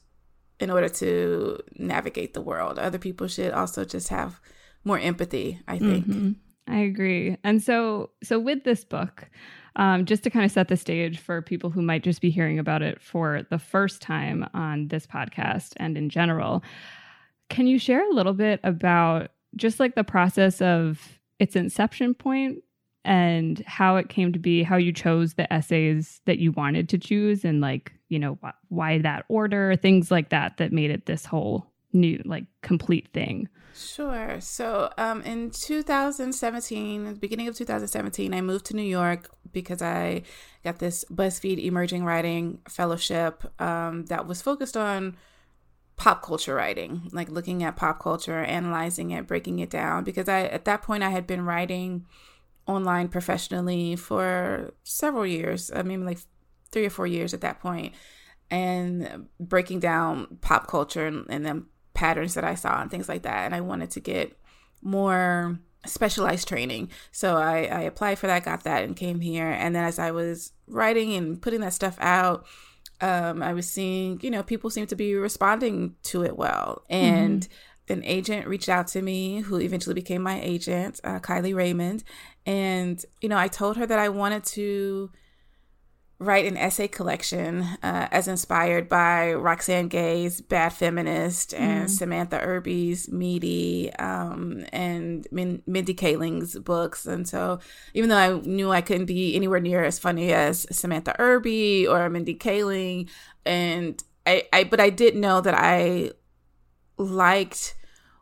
in 0.59 0.71
order 0.71 0.87
to 0.87 1.59
navigate 1.75 2.33
the 2.33 2.41
world. 2.41 2.79
Other 2.79 2.97
people 2.97 3.27
should 3.27 3.51
also 3.51 3.83
just 3.83 4.07
have 4.07 4.39
more 4.85 4.97
empathy, 4.97 5.59
I 5.67 5.77
think. 5.77 6.07
Mm-hmm. 6.07 6.31
I 6.67 6.79
agree. 6.79 7.37
And 7.43 7.61
so 7.61 8.11
so 8.23 8.39
with 8.39 8.63
this 8.63 8.85
book, 8.85 9.29
um, 9.75 10.05
just 10.05 10.23
to 10.23 10.29
kind 10.29 10.45
of 10.45 10.51
set 10.51 10.69
the 10.69 10.77
stage 10.77 11.19
for 11.19 11.41
people 11.41 11.69
who 11.69 11.81
might 11.81 12.03
just 12.03 12.21
be 12.21 12.29
hearing 12.29 12.59
about 12.59 12.81
it 12.81 13.01
for 13.01 13.41
the 13.49 13.59
first 13.59 14.01
time 14.01 14.47
on 14.53 14.87
this 14.87 15.05
podcast 15.05 15.73
and 15.77 15.97
in 15.97 16.09
general, 16.09 16.63
can 17.49 17.67
you 17.67 17.77
share 17.77 18.09
a 18.09 18.13
little 18.13 18.33
bit 18.33 18.59
about 18.63 19.31
just 19.55 19.79
like 19.79 19.95
the 19.95 20.03
process 20.03 20.61
of 20.61 21.19
its 21.39 21.55
inception 21.55 22.13
point 22.13 22.63
and 23.03 23.63
how 23.67 23.97
it 23.97 24.09
came 24.09 24.33
to 24.33 24.39
be, 24.39 24.63
how 24.63 24.77
you 24.77 24.91
chose 24.91 25.35
the 25.35 25.51
essays 25.53 26.21
that 26.25 26.39
you 26.39 26.51
wanted 26.51 26.89
to 26.89 26.97
choose, 26.97 27.45
and 27.45 27.61
like, 27.61 27.93
you 28.09 28.17
know, 28.17 28.37
wh- 28.43 28.71
why 28.71 28.97
that 28.99 29.25
order, 29.29 29.75
things 29.75 30.09
like 30.09 30.29
that, 30.29 30.57
that 30.57 30.73
made 30.73 30.89
it 30.89 31.05
this 31.05 31.25
whole 31.25 31.67
new 31.93 32.21
like 32.25 32.45
complete 32.61 33.07
thing? 33.13 33.47
Sure. 33.75 34.39
So, 34.39 34.91
um, 34.97 35.21
in 35.23 35.51
2017, 35.51 37.15
beginning 37.15 37.49
of 37.49 37.55
2017, 37.55 38.33
I 38.33 38.41
moved 38.41 38.65
to 38.67 38.75
New 38.75 38.81
York 38.81 39.29
because 39.51 39.81
I 39.81 40.23
got 40.63 40.79
this 40.79 41.03
BuzzFeed 41.11 41.63
Emerging 41.63 42.05
Writing 42.05 42.59
Fellowship 42.69 43.43
um, 43.61 44.05
that 44.05 44.27
was 44.27 44.41
focused 44.41 44.77
on 44.77 45.17
pop 45.97 46.21
culture 46.21 46.55
writing, 46.55 47.09
like 47.13 47.29
looking 47.29 47.63
at 47.63 47.75
pop 47.75 48.01
culture, 48.01 48.43
analyzing 48.43 49.11
it, 49.11 49.27
breaking 49.27 49.59
it 49.59 49.69
down. 49.69 50.03
Because 50.03 50.27
I, 50.27 50.41
at 50.41 50.65
that 50.65 50.81
point, 50.81 51.03
I 51.03 51.09
had 51.09 51.25
been 51.25 51.45
writing 51.45 52.05
online 52.67 53.07
professionally 53.07 53.95
for 53.95 54.73
several 54.83 55.25
years. 55.25 55.71
Uh, 55.71 55.79
I 55.79 55.83
mean, 55.83 56.05
like 56.05 56.19
three 56.71 56.85
or 56.85 56.89
four 56.89 57.07
years 57.07 57.33
at 57.33 57.41
that 57.41 57.59
point, 57.59 57.93
and 58.51 59.27
breaking 59.39 59.79
down 59.79 60.37
pop 60.41 60.67
culture 60.67 61.07
and, 61.07 61.25
and 61.29 61.45
then 61.45 61.65
patterns 61.93 62.33
that 62.33 62.43
I 62.43 62.55
saw 62.55 62.81
and 62.81 62.91
things 62.91 63.07
like 63.07 63.23
that. 63.23 63.45
And 63.45 63.55
I 63.55 63.61
wanted 63.61 63.91
to 63.91 63.99
get 63.99 64.37
more 64.81 65.59
specialized 65.85 66.47
training. 66.47 66.89
So 67.11 67.37
I, 67.37 67.65
I 67.65 67.81
applied 67.81 68.19
for 68.19 68.27
that, 68.27 68.43
got 68.43 68.63
that, 68.63 68.83
and 68.83 68.95
came 68.95 69.21
here. 69.21 69.47
And 69.47 69.75
then 69.75 69.83
as 69.83 69.99
I 69.99 70.11
was 70.11 70.51
writing 70.67 71.13
and 71.13 71.41
putting 71.41 71.61
that 71.61 71.73
stuff 71.73 71.97
out, 71.99 72.45
um, 73.01 73.43
I 73.43 73.53
was 73.53 73.67
seeing, 73.69 74.19
you 74.21 74.31
know, 74.31 74.43
people 74.43 74.69
seem 74.69 74.87
to 74.87 74.95
be 74.95 75.15
responding 75.15 75.95
to 76.03 76.23
it 76.23 76.37
well. 76.37 76.83
And 76.89 77.41
mm-hmm. 77.41 77.93
an 77.93 78.03
agent 78.03 78.47
reached 78.47 78.69
out 78.69 78.87
to 78.89 79.01
me 79.01 79.41
who 79.41 79.59
eventually 79.59 79.95
became 79.95 80.21
my 80.21 80.39
agent, 80.41 80.99
uh, 81.03 81.19
Kylie 81.19 81.55
Raymond. 81.55 82.03
And, 82.45 83.03
you 83.21 83.29
know, 83.29 83.37
I 83.37 83.47
told 83.47 83.77
her 83.77 83.85
that 83.85 83.99
I 83.99 84.09
wanted 84.09 84.43
to 84.45 85.11
write 86.17 86.45
an 86.45 86.55
essay 86.55 86.87
collection 86.87 87.61
uh, 87.83 88.07
as 88.11 88.27
inspired 88.27 88.87
by 88.87 89.33
Roxane 89.33 89.89
Gay's 89.89 90.39
Bad 90.39 90.69
Feminist 90.69 91.53
and 91.53 91.87
mm. 91.87 91.89
Samantha 91.89 92.39
Irby's 92.39 93.11
Meaty 93.11 93.93
um, 93.95 94.65
and 94.71 95.27
Min- 95.31 95.61
Mindy 95.67 95.93
Kaling's 95.93 96.57
books. 96.57 97.05
And 97.05 97.27
so, 97.27 97.59
even 97.93 98.09
though 98.09 98.17
I 98.17 98.39
knew 98.39 98.71
I 98.71 98.81
couldn't 98.81 99.07
be 99.07 99.35
anywhere 99.35 99.59
near 99.59 99.83
as 99.83 99.99
funny 99.99 100.31
as 100.31 100.65
Samantha 100.71 101.15
Irby 101.19 101.85
or 101.85 102.09
Mindy 102.09 102.35
Kaling, 102.35 103.09
and 103.45 104.01
I, 104.25 104.47
I 104.53 104.63
but 104.63 104.79
I 104.79 104.89
did 104.89 105.15
know 105.15 105.41
that 105.41 105.53
I 105.53 106.11
liked 106.97 107.75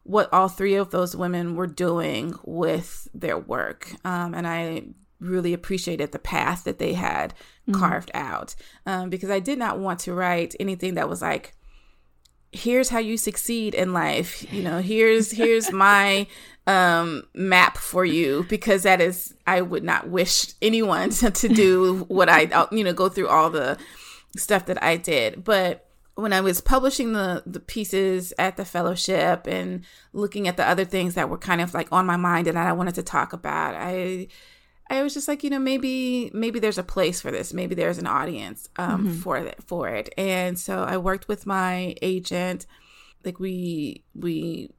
what 0.03 0.33
all 0.33 0.50
three 0.50 0.75
of 0.75 0.89
those 0.89 1.15
women 1.15 1.55
were 1.55 1.67
doing 1.67 2.33
with 2.43 3.07
their 3.13 3.38
work. 3.38 3.93
Um, 4.03 4.33
and 4.33 4.47
I 4.47 4.88
really 5.24 5.53
appreciated 5.53 6.12
the 6.12 6.20
path 6.20 6.63
that 6.65 6.80
they 6.80 6.94
had 6.94 7.34
mm-hmm. 7.68 7.80
carved 7.80 8.12
out. 8.13 8.56
Um, 8.86 9.10
because 9.10 9.30
I 9.30 9.39
did 9.39 9.58
not 9.58 9.80
want 9.80 10.00
to 10.01 10.13
write 10.13 10.56
anything 10.60 10.96
that 10.96 11.10
was 11.10 11.22
like, 11.22 11.53
here's 12.53 12.89
how 12.89 13.00
you 13.00 13.18
succeed 13.18 13.74
in 13.74 13.94
life. 13.94 14.51
You 14.53 14.62
know 14.62 14.80
here's 14.80 15.32
here's 15.32 15.72
my 15.74 16.27
um 16.68 17.24
map 17.34 17.77
for 17.77 18.06
you. 18.06 18.46
Because 18.48 18.84
that 18.84 19.01
is 19.01 19.34
i 19.48 19.62
would 19.62 19.84
not 19.84 20.10
wish 20.10 20.53
anyone 20.62 21.10
to, 21.10 21.32
to 21.42 21.50
do 21.50 22.06
what 22.08 22.30
i 22.30 22.68
you 22.72 22.84
know 22.84 22.94
go 22.94 23.10
through 23.10 23.27
all 23.27 23.50
the 23.50 23.77
stuff 24.38 24.68
that 24.68 24.82
i 24.84 24.98
did. 24.98 25.44
But 25.44 25.89
when 26.15 26.32
i 26.32 26.42
was 26.42 26.62
publishing 26.62 27.13
the 27.13 27.42
the 27.46 27.60
pieces 27.60 28.34
at 28.38 28.56
the 28.56 28.65
fellowship 28.65 29.48
and 29.48 29.84
looking 30.13 30.48
at 30.48 30.58
the 30.58 30.68
other 30.68 30.86
things 30.86 31.15
that 31.15 31.27
were 31.27 31.39
kind 31.39 31.60
of 31.60 31.74
like 31.74 31.88
on 31.92 32.06
my 32.06 32.18
mind 32.18 32.48
and 32.48 32.56
that 32.56 32.68
i 32.68 32.72
wanted 32.72 32.94
to 32.94 33.01
talk 33.01 33.34
about 33.34 33.74
i 33.74 34.27
I 34.93 35.01
was 35.01 35.13
just 35.15 35.27
like, 35.27 35.43
you 35.43 35.50
know, 35.50 35.59
maybe 35.59 36.29
maybe 36.33 36.59
there's 36.59 36.77
a 36.77 36.83
place 36.83 37.19
for 37.19 37.31
this. 37.31 37.53
Maybe 37.53 37.73
there's 37.73 37.97
an 37.97 38.05
audience 38.05 38.69
um, 38.75 39.05
mm-hmm. 39.05 39.13
for 39.13 39.38
it 39.38 39.63
for 39.65 39.89
it. 39.89 40.13
And 40.17 40.57
so 40.57 40.83
I 40.83 40.97
worked 40.97 41.27
with 41.27 41.47
my 41.47 41.95
agent. 42.01 42.67
Like 43.25 43.39
we 43.39 44.03
we 44.13 44.69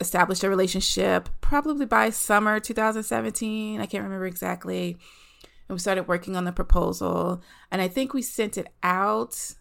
established 0.00 0.44
a 0.44 0.48
relationship 0.48 1.28
probably 1.42 1.84
by 1.84 2.08
summer 2.08 2.58
2017. 2.58 3.80
I 3.80 3.86
can't 3.86 4.02
remember 4.02 4.26
exactly. 4.26 4.96
And 5.68 5.74
we 5.74 5.78
started 5.78 6.08
working 6.08 6.36
on 6.36 6.44
the 6.44 6.52
proposal. 6.52 7.42
And 7.70 7.82
I 7.82 7.88
think 7.88 8.14
we 8.14 8.22
sent 8.22 8.56
it 8.56 8.68
out 8.82 9.54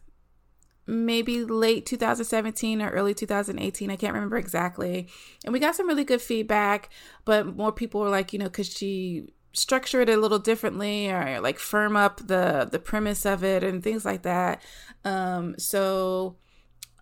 maybe 0.87 1.43
late 1.43 1.85
2017 1.85 2.81
or 2.81 2.89
early 2.89 3.13
2018. 3.13 3.91
I 3.91 3.95
can't 3.97 4.13
remember 4.13 4.37
exactly. 4.37 5.09
And 5.43 5.51
we 5.51 5.59
got 5.59 5.75
some 5.75 5.87
really 5.87 6.05
good 6.05 6.21
feedback, 6.21 6.89
but 7.25 7.55
more 7.57 7.73
people 7.73 7.99
were 7.99 8.09
like, 8.09 8.31
you 8.31 8.39
know, 8.39 8.45
because 8.45 8.69
she 8.71 9.33
structure 9.59 10.01
it 10.01 10.09
a 10.09 10.17
little 10.17 10.39
differently 10.39 11.09
or 11.09 11.39
like 11.41 11.59
firm 11.59 11.95
up 11.95 12.17
the 12.25 12.67
the 12.71 12.79
premise 12.79 13.25
of 13.25 13.43
it 13.43 13.63
and 13.63 13.83
things 13.83 14.05
like 14.05 14.23
that. 14.23 14.61
Um 15.03 15.55
so 15.57 16.37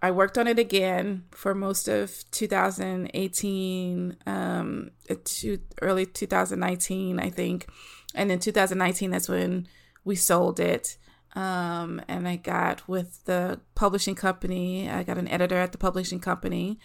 i 0.01 0.11
worked 0.11 0.37
on 0.37 0.47
it 0.47 0.59
again 0.59 1.23
for 1.31 1.55
most 1.55 1.87
of 1.87 2.23
2018 2.29 4.15
um 4.27 4.91
to 5.23 5.57
early 5.81 6.05
2019 6.05 7.19
i 7.19 7.29
think. 7.29 7.67
And 8.15 8.31
in 8.31 8.39
2019 8.39 9.11
that's 9.11 9.29
when 9.29 9.67
we 10.03 10.15
sold 10.15 10.59
it. 10.59 10.97
Um 11.35 12.01
and 12.07 12.27
i 12.27 12.35
got 12.35 12.87
with 12.87 13.23
the 13.25 13.59
publishing 13.75 14.15
company. 14.15 14.89
I 14.89 15.03
got 15.03 15.17
an 15.17 15.27
editor 15.27 15.57
at 15.57 15.71
the 15.71 15.77
publishing 15.77 16.19
company. 16.19 16.79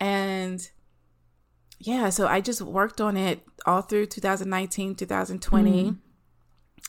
And 0.00 0.70
yeah, 1.80 2.10
so 2.10 2.26
I 2.26 2.40
just 2.40 2.60
worked 2.60 3.00
on 3.00 3.16
it 3.16 3.46
all 3.64 3.82
through 3.82 4.06
2019, 4.06 4.96
2020. 4.96 5.70
Mm-hmm. 5.70 5.90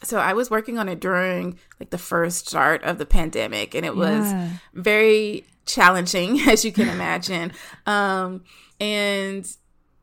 So 0.02 0.18
I 0.18 0.34
was 0.34 0.50
working 0.50 0.78
on 0.78 0.90
it 0.90 1.00
during 1.00 1.60
like 1.80 1.90
the 1.90 1.98
first 1.98 2.48
start 2.48 2.84
of 2.84 2.98
the 2.98 3.06
pandemic 3.06 3.76
and 3.76 3.86
it 3.86 3.96
was 3.96 4.26
yeah. 4.26 4.50
very 4.74 5.46
challenging 5.66 6.40
as 6.48 6.64
you 6.64 6.72
can 6.72 6.90
imagine. 6.90 7.52
um 7.86 8.44
and 8.80 9.46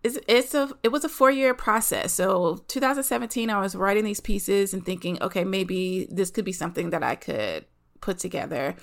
it's, 0.05 0.19
it's 0.29 0.55
a 0.55 0.71
it 0.83 0.93
was 0.93 1.05
a 1.05 1.09
4-year 1.09 1.55
process. 1.55 2.13
So 2.13 2.63
2017 2.69 3.51
I 3.51 3.61
was 3.61 3.75
writing 3.75 4.05
these 4.05 4.21
pieces 4.21 4.75
and 4.75 4.85
thinking, 4.85 5.21
okay, 5.23 5.45
maybe 5.45 6.07
this 6.11 6.31
could 6.31 6.45
be 6.45 6.53
something 6.53 6.91
that 6.91 7.03
I 7.03 7.17
could 7.17 7.65
put 8.01 8.19
together. 8.19 8.77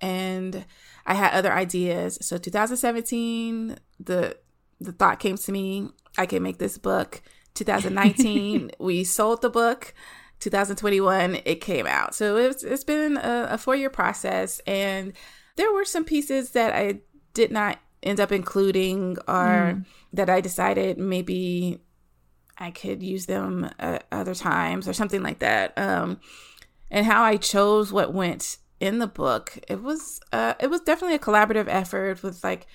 And 0.00 0.64
I 1.04 1.14
had 1.14 1.34
other 1.34 1.52
ideas. 1.52 2.18
So 2.22 2.38
2017, 2.38 3.78
the 4.00 4.36
the 4.82 4.92
thought 4.92 5.20
came 5.20 5.36
to 5.36 5.52
me 5.52 5.88
I 6.18 6.26
can 6.26 6.42
make 6.42 6.58
this 6.58 6.78
book. 6.78 7.22
2019, 7.54 8.72
we 8.78 9.04
sold 9.04 9.42
the 9.42 9.50
book. 9.50 9.94
2021, 10.40 11.38
it 11.44 11.60
came 11.60 11.86
out. 11.86 12.14
So 12.14 12.36
it's 12.36 12.64
it's 12.64 12.84
been 12.84 13.16
a, 13.16 13.48
a 13.50 13.58
four 13.58 13.76
year 13.76 13.90
process, 13.90 14.60
and 14.66 15.12
there 15.56 15.72
were 15.72 15.84
some 15.84 16.04
pieces 16.04 16.50
that 16.50 16.74
I 16.74 17.00
did 17.32 17.52
not 17.52 17.78
end 18.02 18.18
up 18.18 18.32
including, 18.32 19.18
or 19.28 19.74
mm. 19.74 19.84
that 20.12 20.28
I 20.28 20.40
decided 20.40 20.98
maybe 20.98 21.80
I 22.58 22.72
could 22.72 23.02
use 23.02 23.26
them 23.26 23.70
uh, 23.78 24.00
other 24.10 24.34
times 24.34 24.88
or 24.88 24.92
something 24.92 25.22
like 25.22 25.38
that. 25.38 25.78
Um, 25.78 26.18
and 26.90 27.06
how 27.06 27.22
I 27.22 27.36
chose 27.36 27.92
what 27.92 28.12
went 28.12 28.58
in 28.80 28.98
the 28.98 29.06
book, 29.06 29.58
it 29.68 29.80
was 29.80 30.20
uh, 30.32 30.54
it 30.58 30.70
was 30.70 30.80
definitely 30.80 31.14
a 31.14 31.20
collaborative 31.20 31.68
effort 31.68 32.20
with 32.24 32.42
like 32.42 32.66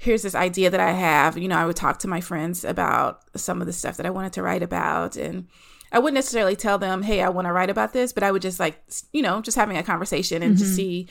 here's 0.00 0.22
this 0.22 0.34
idea 0.34 0.70
that 0.70 0.80
I 0.80 0.92
have. 0.92 1.36
You 1.36 1.46
know, 1.46 1.58
I 1.58 1.66
would 1.66 1.76
talk 1.76 1.98
to 1.98 2.08
my 2.08 2.22
friends 2.22 2.64
about 2.64 3.20
some 3.36 3.60
of 3.60 3.66
the 3.66 3.72
stuff 3.72 3.98
that 3.98 4.06
I 4.06 4.10
wanted 4.10 4.32
to 4.32 4.42
write 4.42 4.62
about. 4.62 5.14
And 5.14 5.46
I 5.92 5.98
wouldn't 5.98 6.14
necessarily 6.14 6.56
tell 6.56 6.78
them, 6.78 7.02
hey, 7.02 7.20
I 7.20 7.28
want 7.28 7.46
to 7.46 7.52
write 7.52 7.68
about 7.68 7.92
this, 7.92 8.10
but 8.10 8.22
I 8.22 8.32
would 8.32 8.40
just 8.40 8.58
like, 8.58 8.82
you 9.12 9.20
know, 9.20 9.42
just 9.42 9.58
having 9.58 9.76
a 9.76 9.82
conversation 9.82 10.42
and 10.42 10.56
mm-hmm. 10.56 10.64
to 10.64 10.70
see 10.70 11.08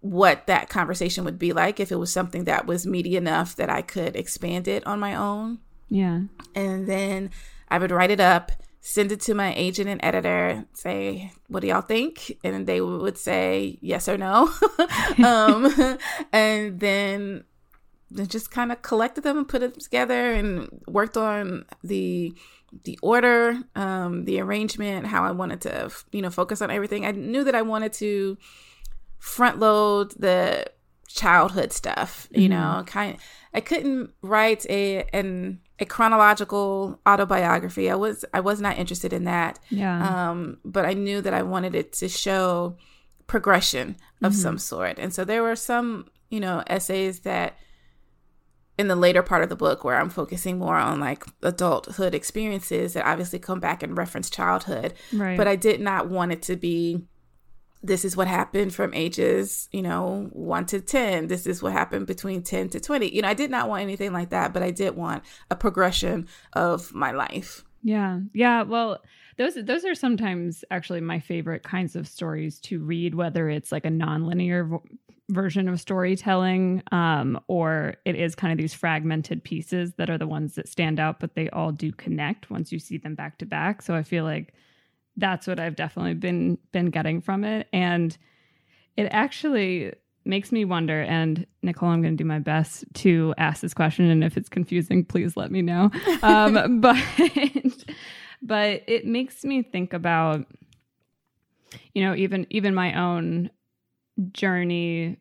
what 0.00 0.48
that 0.48 0.68
conversation 0.68 1.24
would 1.24 1.38
be 1.38 1.52
like 1.52 1.78
if 1.78 1.92
it 1.92 1.96
was 1.96 2.12
something 2.12 2.44
that 2.44 2.66
was 2.66 2.84
meaty 2.84 3.16
enough 3.16 3.54
that 3.54 3.70
I 3.70 3.82
could 3.82 4.16
expand 4.16 4.66
it 4.66 4.84
on 4.84 4.98
my 4.98 5.14
own. 5.14 5.60
Yeah. 5.88 6.22
And 6.56 6.88
then 6.88 7.30
I 7.68 7.78
would 7.78 7.92
write 7.92 8.10
it 8.10 8.20
up, 8.20 8.50
send 8.80 9.12
it 9.12 9.20
to 9.20 9.34
my 9.34 9.54
agent 9.54 9.88
and 9.88 10.04
editor, 10.04 10.64
say, 10.72 11.30
what 11.46 11.60
do 11.60 11.68
y'all 11.68 11.82
think? 11.82 12.36
And 12.42 12.66
they 12.66 12.80
would 12.80 13.16
say 13.16 13.78
yes 13.80 14.08
or 14.08 14.18
no. 14.18 14.50
um, 15.24 15.72
and 16.32 16.80
then 16.80 17.44
just 18.26 18.50
kind 18.50 18.72
of 18.72 18.82
collected 18.82 19.24
them 19.24 19.38
and 19.38 19.48
put 19.48 19.60
them 19.60 19.72
together 19.72 20.32
and 20.32 20.68
worked 20.86 21.16
on 21.16 21.64
the 21.82 22.34
the 22.82 22.98
order, 23.02 23.56
um, 23.76 24.24
the 24.24 24.40
arrangement, 24.40 25.06
how 25.06 25.22
I 25.22 25.30
wanted 25.30 25.60
to, 25.62 25.90
you 26.10 26.22
know, 26.22 26.30
focus 26.30 26.60
on 26.60 26.70
everything. 26.70 27.06
I 27.06 27.12
knew 27.12 27.44
that 27.44 27.54
I 27.54 27.62
wanted 27.62 27.92
to 27.94 28.36
front 29.18 29.58
load 29.58 30.10
the 30.18 30.66
childhood 31.06 31.72
stuff, 31.72 32.28
you 32.32 32.48
mm-hmm. 32.48 32.78
know, 32.78 32.84
kind 32.84 33.16
I 33.52 33.60
couldn't 33.60 34.10
write 34.22 34.66
a 34.68 35.04
an 35.12 35.60
a 35.78 35.84
chronological 35.84 37.00
autobiography. 37.06 37.90
I 37.90 37.94
was 37.94 38.24
I 38.34 38.40
was 38.40 38.60
not 38.60 38.78
interested 38.78 39.12
in 39.12 39.24
that. 39.24 39.58
Yeah. 39.70 40.30
Um, 40.30 40.58
but 40.64 40.84
I 40.84 40.94
knew 40.94 41.20
that 41.20 41.34
I 41.34 41.42
wanted 41.42 41.74
it 41.74 41.92
to 41.94 42.08
show 42.08 42.76
progression 43.26 43.96
of 44.22 44.32
mm-hmm. 44.32 44.42
some 44.42 44.58
sort. 44.58 44.98
And 44.98 45.14
so 45.14 45.24
there 45.24 45.42
were 45.42 45.56
some, 45.56 46.08
you 46.30 46.40
know, 46.40 46.62
essays 46.66 47.20
that 47.20 47.56
in 48.78 48.88
the 48.88 48.96
later 48.96 49.22
part 49.22 49.42
of 49.42 49.48
the 49.48 49.56
book 49.56 49.84
where 49.84 49.96
I'm 49.96 50.10
focusing 50.10 50.58
more 50.58 50.76
on 50.76 51.00
like 51.00 51.24
adulthood 51.42 52.14
experiences 52.14 52.94
that 52.94 53.06
obviously 53.06 53.38
come 53.38 53.60
back 53.60 53.82
and 53.82 53.96
reference 53.96 54.28
childhood. 54.28 54.94
Right. 55.12 55.36
But 55.36 55.46
I 55.46 55.56
did 55.56 55.80
not 55.80 56.08
want 56.08 56.32
it 56.32 56.42
to 56.42 56.56
be 56.56 57.04
this 57.82 58.04
is 58.04 58.16
what 58.16 58.26
happened 58.26 58.74
from 58.74 58.94
ages, 58.94 59.68
you 59.70 59.82
know, 59.82 60.28
one 60.32 60.64
to 60.66 60.80
10. 60.80 61.26
This 61.26 61.46
is 61.46 61.62
what 61.62 61.72
happened 61.72 62.06
between 62.06 62.42
10 62.42 62.70
to 62.70 62.80
20. 62.80 63.14
You 63.14 63.22
know, 63.22 63.28
I 63.28 63.34
did 63.34 63.50
not 63.50 63.68
want 63.68 63.82
anything 63.82 64.12
like 64.12 64.30
that, 64.30 64.54
but 64.54 64.62
I 64.62 64.70
did 64.70 64.96
want 64.96 65.22
a 65.50 65.56
progression 65.56 66.26
of 66.54 66.94
my 66.94 67.12
life. 67.12 67.62
Yeah. 67.82 68.20
Yeah. 68.32 68.62
Well, 68.62 69.02
those 69.36 69.56
those 69.62 69.84
are 69.84 69.94
sometimes 69.94 70.64
actually 70.70 71.02
my 71.02 71.20
favorite 71.20 71.62
kinds 71.62 71.94
of 71.94 72.08
stories 72.08 72.58
to 72.60 72.80
read, 72.80 73.14
whether 73.14 73.50
it's 73.50 73.70
like 73.70 73.84
a 73.84 73.90
nonlinear 73.90 74.80
version 75.30 75.68
of 75.68 75.80
storytelling, 75.80 76.82
um, 76.92 77.40
or 77.48 77.94
it 78.04 78.14
is 78.14 78.34
kind 78.34 78.52
of 78.52 78.58
these 78.58 78.74
fragmented 78.74 79.42
pieces 79.42 79.94
that 79.94 80.10
are 80.10 80.18
the 80.18 80.26
ones 80.26 80.54
that 80.54 80.68
stand 80.68 81.00
out, 81.00 81.18
but 81.18 81.34
they 81.34 81.48
all 81.50 81.72
do 81.72 81.92
connect 81.92 82.50
once 82.50 82.70
you 82.70 82.78
see 82.78 82.98
them 82.98 83.14
back 83.14 83.38
to 83.38 83.46
back. 83.46 83.82
So 83.82 83.94
I 83.94 84.02
feel 84.02 84.24
like 84.24 84.52
that's 85.16 85.46
what 85.46 85.58
I've 85.58 85.76
definitely 85.76 86.14
been 86.14 86.58
been 86.72 86.90
getting 86.90 87.20
from 87.20 87.44
it, 87.44 87.68
and 87.72 88.16
it 88.96 89.04
actually 89.10 89.94
makes 90.26 90.52
me 90.52 90.64
wonder. 90.64 91.02
And 91.02 91.46
Nichole, 91.62 91.88
I'm 91.88 92.02
going 92.02 92.16
to 92.16 92.22
do 92.22 92.26
my 92.26 92.38
best 92.38 92.84
to 92.94 93.34
ask 93.38 93.62
this 93.62 93.74
question, 93.74 94.10
and 94.10 94.24
if 94.24 94.36
it's 94.36 94.48
confusing, 94.48 95.04
please 95.04 95.36
let 95.36 95.50
me 95.50 95.62
know. 95.62 95.90
Um, 96.22 96.80
but 96.80 96.96
but 98.42 98.82
it 98.86 99.06
makes 99.06 99.44
me 99.44 99.62
think 99.62 99.92
about 99.92 100.46
you 101.94 102.04
know 102.04 102.14
even 102.14 102.46
even 102.50 102.74
my 102.74 102.98
own 102.98 103.50
journey 104.32 105.18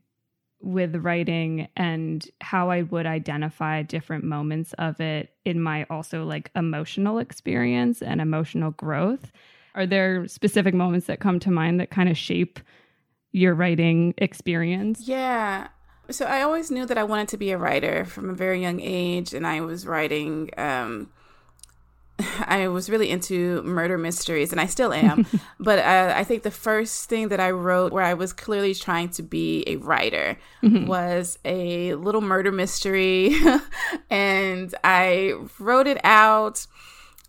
with 0.63 0.95
writing 0.95 1.67
and 1.75 2.25
how 2.39 2.69
I 2.69 2.83
would 2.83 3.05
identify 3.05 3.81
different 3.81 4.23
moments 4.23 4.73
of 4.79 4.99
it 5.01 5.35
in 5.43 5.61
my 5.61 5.85
also 5.89 6.23
like 6.23 6.51
emotional 6.55 7.19
experience 7.19 8.01
and 8.01 8.21
emotional 8.21 8.71
growth. 8.71 9.31
Are 9.75 9.85
there 9.85 10.27
specific 10.27 10.73
moments 10.73 11.07
that 11.07 11.19
come 11.19 11.39
to 11.41 11.51
mind 11.51 11.79
that 11.79 11.89
kind 11.89 12.07
of 12.07 12.17
shape 12.17 12.59
your 13.33 13.53
writing 13.55 14.13
experience? 14.17 15.01
Yeah. 15.07 15.67
So 16.09 16.25
I 16.25 16.41
always 16.41 16.71
knew 16.71 16.85
that 16.85 16.97
I 16.97 17.03
wanted 17.03 17.27
to 17.29 17.37
be 17.37 17.51
a 17.51 17.57
writer 17.57 18.05
from 18.05 18.29
a 18.29 18.33
very 18.33 18.61
young 18.61 18.79
age, 18.79 19.33
and 19.33 19.47
I 19.47 19.61
was 19.61 19.87
writing 19.87 20.49
um, 20.57 21.09
I 22.45 22.67
was 22.67 22.89
really 22.89 23.09
into 23.09 23.61
murder 23.63 23.97
mysteries, 23.97 24.51
and 24.51 24.61
I 24.61 24.65
still 24.65 24.93
am. 24.93 25.25
but 25.59 25.79
uh, 25.79 26.13
I 26.15 26.23
think 26.23 26.43
the 26.43 26.51
first 26.51 27.09
thing 27.09 27.29
that 27.29 27.39
I 27.39 27.51
wrote, 27.51 27.91
where 27.91 28.03
I 28.03 28.13
was 28.13 28.33
clearly 28.33 28.73
trying 28.73 29.09
to 29.09 29.23
be 29.23 29.63
a 29.67 29.77
writer, 29.77 30.37
mm-hmm. 30.61 30.85
was 30.85 31.39
a 31.45 31.95
little 31.95 32.21
murder 32.21 32.51
mystery, 32.51 33.35
and 34.09 34.73
I 34.83 35.33
wrote 35.59 35.87
it 35.87 35.99
out 36.03 36.65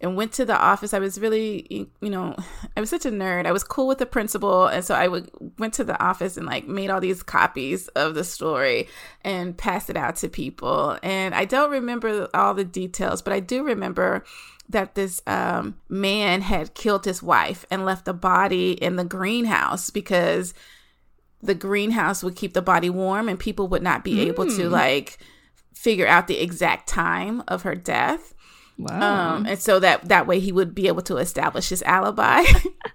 and 0.00 0.16
went 0.16 0.32
to 0.32 0.44
the 0.44 0.58
office. 0.58 0.92
I 0.92 0.98
was 0.98 1.18
really, 1.18 1.88
you 2.00 2.10
know, 2.10 2.36
I 2.76 2.80
was 2.80 2.90
such 2.90 3.06
a 3.06 3.10
nerd. 3.10 3.46
I 3.46 3.52
was 3.52 3.64
cool 3.64 3.86
with 3.86 3.98
the 3.98 4.06
principal, 4.06 4.66
and 4.66 4.84
so 4.84 4.94
I 4.94 5.08
would 5.08 5.30
went 5.58 5.72
to 5.74 5.84
the 5.84 6.00
office 6.02 6.36
and 6.36 6.46
like 6.46 6.68
made 6.68 6.90
all 6.90 7.00
these 7.00 7.22
copies 7.22 7.88
of 7.88 8.14
the 8.14 8.24
story 8.24 8.88
and 9.22 9.56
passed 9.56 9.88
it 9.88 9.96
out 9.96 10.16
to 10.16 10.28
people. 10.28 10.98
And 11.02 11.34
I 11.34 11.46
don't 11.46 11.70
remember 11.70 12.28
all 12.34 12.52
the 12.52 12.64
details, 12.64 13.22
but 13.22 13.32
I 13.32 13.40
do 13.40 13.64
remember 13.64 14.24
that 14.68 14.94
this 14.94 15.22
um, 15.26 15.76
man 15.88 16.40
had 16.40 16.74
killed 16.74 17.04
his 17.04 17.22
wife 17.22 17.66
and 17.70 17.84
left 17.84 18.04
the 18.04 18.14
body 18.14 18.72
in 18.72 18.96
the 18.96 19.04
greenhouse 19.04 19.90
because 19.90 20.54
the 21.42 21.54
greenhouse 21.54 22.24
would 22.24 22.36
keep 22.36 22.54
the 22.54 22.62
body 22.62 22.88
warm 22.88 23.28
and 23.28 23.38
people 23.38 23.68
would 23.68 23.82
not 23.82 24.02
be 24.02 24.14
mm. 24.14 24.26
able 24.26 24.46
to 24.46 24.66
hmm. 24.66 24.72
like 24.72 25.18
figure 25.74 26.06
out 26.06 26.26
the 26.26 26.40
exact 26.40 26.88
time 26.88 27.42
of 27.46 27.62
her 27.62 27.74
death. 27.74 28.34
Wow. 28.78 29.34
Um, 29.36 29.46
and 29.46 29.58
so 29.58 29.78
that 29.80 30.08
that 30.08 30.26
way 30.26 30.40
he 30.40 30.50
would 30.50 30.74
be 30.74 30.88
able 30.88 31.02
to 31.02 31.18
establish 31.18 31.68
his 31.68 31.82
alibi. 31.82 32.42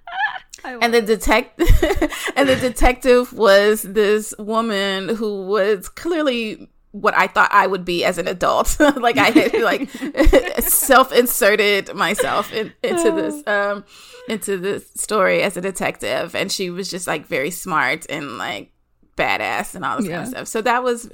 and 0.63 0.93
the 0.93 1.01
detect 1.01 1.59
and 2.35 2.49
the 2.49 2.57
detective 2.59 3.31
was 3.33 3.83
this 3.83 4.33
woman 4.39 5.15
who 5.15 5.43
was 5.43 5.87
clearly 5.87 6.69
what 6.91 7.15
I 7.15 7.27
thought 7.27 7.49
I 7.51 7.67
would 7.67 7.85
be 7.85 8.03
as 8.03 8.17
an 8.17 8.27
adult. 8.27 8.79
like 8.79 9.17
I 9.17 9.29
had 9.29 9.61
like 9.61 9.89
self-inserted 10.61 11.93
myself 11.93 12.51
in, 12.53 12.73
into 12.83 13.11
this 13.11 13.47
um 13.47 13.83
into 14.27 14.57
this 14.57 14.89
story 14.95 15.41
as 15.41 15.57
a 15.57 15.61
detective 15.61 16.35
and 16.35 16.51
she 16.51 16.69
was 16.69 16.89
just 16.89 17.07
like 17.07 17.25
very 17.25 17.51
smart 17.51 18.05
and 18.09 18.37
like 18.37 18.71
badass 19.19 19.75
and 19.75 19.85
all 19.85 19.97
this 19.97 20.07
yeah. 20.07 20.15
kind 20.15 20.23
of 20.23 20.29
stuff. 20.29 20.47
So 20.47 20.61
that 20.61 20.83
was 20.83 21.09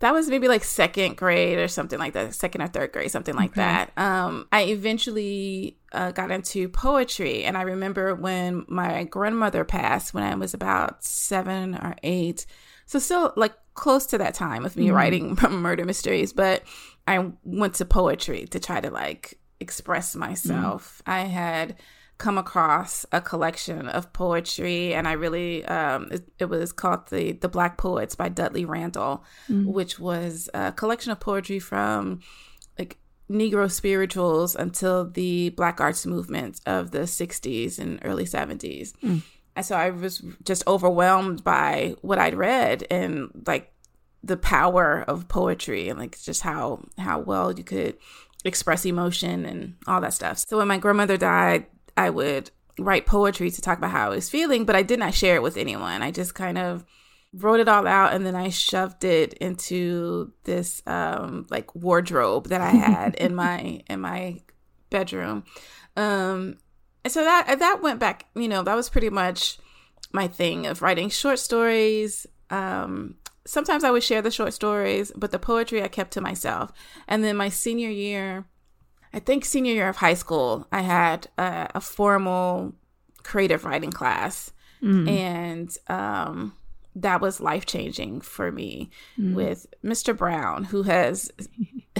that 0.00 0.14
was 0.14 0.28
maybe 0.28 0.48
like 0.48 0.64
second 0.64 1.16
grade 1.16 1.58
or 1.58 1.68
something 1.68 1.98
like 1.98 2.14
that, 2.14 2.34
second 2.34 2.62
or 2.62 2.68
third 2.68 2.92
grade, 2.92 3.10
something 3.10 3.34
like 3.34 3.50
okay. 3.50 3.60
that. 3.60 3.92
Um, 3.98 4.48
I 4.50 4.64
eventually 4.64 5.78
uh, 5.92 6.10
got 6.12 6.30
into 6.30 6.70
poetry, 6.70 7.44
and 7.44 7.56
I 7.56 7.62
remember 7.62 8.14
when 8.14 8.64
my 8.66 9.04
grandmother 9.04 9.64
passed 9.64 10.14
when 10.14 10.24
I 10.24 10.34
was 10.34 10.54
about 10.54 11.04
seven 11.04 11.74
or 11.74 11.96
eight. 12.02 12.46
So 12.86 12.98
still 12.98 13.32
like 13.36 13.52
close 13.74 14.06
to 14.06 14.18
that 14.18 14.34
time 14.34 14.64
of 14.64 14.76
me 14.76 14.86
mm-hmm. 14.86 14.96
writing 14.96 15.38
murder 15.50 15.84
mysteries, 15.84 16.32
but 16.32 16.62
I 17.06 17.32
went 17.44 17.74
to 17.74 17.84
poetry 17.84 18.46
to 18.46 18.60
try 18.60 18.80
to 18.80 18.90
like 18.90 19.38
express 19.60 20.14
myself. 20.16 21.02
Mm-hmm. 21.04 21.10
I 21.10 21.20
had 21.28 21.76
come 22.18 22.36
across 22.36 23.06
a 23.12 23.20
collection 23.20 23.88
of 23.88 24.12
poetry 24.12 24.94
and 24.94 25.08
I 25.08 25.12
really 25.12 25.64
um, 25.64 26.08
it, 26.12 26.28
it, 26.38 26.44
was 26.50 26.70
called 26.70 27.08
the 27.08 27.32
the 27.32 27.48
Black 27.48 27.78
Poets 27.78 28.14
by 28.14 28.28
Dudley 28.28 28.64
Randall, 28.66 29.24
mm-hmm. 29.48 29.70
which 29.70 29.98
was 29.98 30.50
a 30.52 30.70
collection 30.72 31.12
of 31.12 31.20
poetry 31.20 31.58
from 31.58 32.20
like 32.78 32.98
Negro 33.30 33.70
spirituals 33.70 34.54
until 34.54 35.08
the 35.08 35.50
Black 35.50 35.80
Arts 35.80 36.04
movement 36.04 36.60
of 36.66 36.90
the 36.90 37.00
60s 37.00 37.78
and 37.78 37.98
early 38.04 38.24
70s. 38.24 38.92
Mm. 39.02 39.22
And 39.60 39.66
so 39.66 39.76
I 39.76 39.90
was 39.90 40.22
just 40.42 40.66
overwhelmed 40.66 41.44
by 41.44 41.94
what 42.00 42.18
I'd 42.18 42.34
read 42.34 42.86
and 42.90 43.28
like 43.46 43.70
the 44.24 44.38
power 44.38 45.04
of 45.06 45.28
poetry 45.28 45.90
and 45.90 45.98
like 45.98 46.18
just 46.18 46.40
how 46.40 46.82
how 46.96 47.18
well 47.18 47.52
you 47.52 47.62
could 47.62 47.98
express 48.42 48.86
emotion 48.86 49.44
and 49.44 49.74
all 49.86 50.00
that 50.00 50.14
stuff. 50.14 50.38
So 50.38 50.56
when 50.56 50.68
my 50.68 50.78
grandmother 50.78 51.18
died, 51.18 51.66
I 51.94 52.08
would 52.08 52.50
write 52.78 53.04
poetry 53.04 53.50
to 53.50 53.60
talk 53.60 53.76
about 53.76 53.90
how 53.90 54.06
I 54.06 54.14
was 54.14 54.30
feeling, 54.30 54.64
but 54.64 54.76
I 54.76 54.82
did 54.82 54.98
not 54.98 55.12
share 55.12 55.36
it 55.36 55.42
with 55.42 55.58
anyone. 55.58 56.00
I 56.00 56.10
just 56.10 56.34
kind 56.34 56.56
of 56.56 56.86
wrote 57.34 57.60
it 57.60 57.68
all 57.68 57.86
out 57.86 58.14
and 58.14 58.24
then 58.24 58.34
I 58.34 58.48
shoved 58.48 59.04
it 59.04 59.34
into 59.34 60.32
this 60.44 60.82
um 60.86 61.46
like 61.50 61.74
wardrobe 61.74 62.48
that 62.48 62.62
I 62.62 62.70
had 62.70 63.14
in 63.16 63.34
my 63.44 63.82
in 63.90 64.00
my 64.00 64.40
bedroom. 64.88 65.44
Um 65.98 66.56
and 67.04 67.12
so 67.12 67.24
that 67.24 67.58
that 67.58 67.82
went 67.82 67.98
back, 67.98 68.26
you 68.34 68.48
know, 68.48 68.62
that 68.62 68.74
was 68.74 68.88
pretty 68.88 69.10
much 69.10 69.58
my 70.12 70.28
thing 70.28 70.66
of 70.66 70.82
writing 70.82 71.08
short 71.08 71.38
stories. 71.38 72.26
Um, 72.50 73.16
sometimes 73.46 73.84
I 73.84 73.90
would 73.90 74.02
share 74.02 74.22
the 74.22 74.30
short 74.30 74.52
stories, 74.52 75.12
but 75.16 75.30
the 75.30 75.38
poetry 75.38 75.82
I 75.82 75.88
kept 75.88 76.12
to 76.12 76.20
myself. 76.20 76.72
And 77.08 77.24
then 77.24 77.36
my 77.36 77.48
senior 77.48 77.90
year, 77.90 78.44
I 79.12 79.18
think 79.18 79.44
senior 79.44 79.72
year 79.72 79.88
of 79.88 79.96
high 79.96 80.14
school, 80.14 80.66
I 80.72 80.82
had 80.82 81.28
a, 81.38 81.68
a 81.76 81.80
formal 81.80 82.74
creative 83.22 83.64
writing 83.64 83.92
class, 83.92 84.52
mm. 84.82 85.08
and 85.08 85.76
um, 85.88 86.54
that 86.94 87.20
was 87.20 87.40
life 87.40 87.66
changing 87.66 88.20
for 88.20 88.50
me 88.52 88.90
mm. 89.18 89.34
with 89.34 89.66
Mr. 89.84 90.16
Brown, 90.16 90.64
who 90.64 90.82
has 90.82 91.30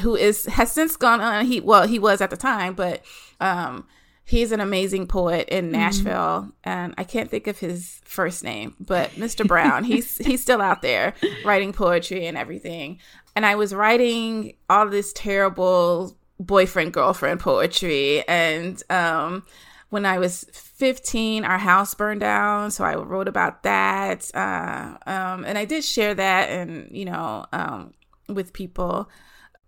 who 0.00 0.16
is 0.16 0.46
has 0.46 0.72
since 0.72 0.96
gone 0.96 1.20
on. 1.20 1.46
He 1.46 1.60
well, 1.60 1.86
he 1.86 1.98
was 1.98 2.20
at 2.20 2.30
the 2.30 2.36
time, 2.36 2.74
but 2.74 3.02
um, 3.40 3.86
he's 4.30 4.52
an 4.52 4.60
amazing 4.60 5.08
poet 5.08 5.48
in 5.48 5.66
mm-hmm. 5.66 5.72
Nashville, 5.72 6.52
and 6.62 6.94
I 6.96 7.02
can't 7.02 7.28
think 7.28 7.48
of 7.48 7.58
his 7.58 8.00
first 8.04 8.44
name, 8.44 8.76
but 8.78 9.10
Mr. 9.10 9.46
Brown. 9.46 9.82
he's 9.82 10.16
he's 10.24 10.40
still 10.40 10.62
out 10.62 10.82
there 10.82 11.14
writing 11.44 11.72
poetry 11.72 12.26
and 12.26 12.38
everything. 12.38 13.00
And 13.34 13.44
I 13.44 13.56
was 13.56 13.74
writing 13.74 14.54
all 14.68 14.88
this 14.88 15.12
terrible 15.12 16.16
boyfriend 16.38 16.92
girlfriend 16.92 17.40
poetry, 17.40 18.26
and 18.28 18.80
um, 18.88 19.44
when 19.88 20.06
I 20.06 20.20
was 20.20 20.44
15, 20.52 21.44
our 21.44 21.58
house 21.58 21.94
burned 21.94 22.20
down, 22.20 22.70
so 22.70 22.84
I 22.84 22.94
wrote 22.94 23.26
about 23.26 23.64
that, 23.64 24.30
uh, 24.32 24.96
um, 25.06 25.44
and 25.44 25.58
I 25.58 25.64
did 25.64 25.82
share 25.82 26.14
that, 26.14 26.50
and 26.50 26.88
you 26.96 27.04
know, 27.04 27.46
um, 27.52 27.94
with 28.28 28.52
people. 28.52 29.10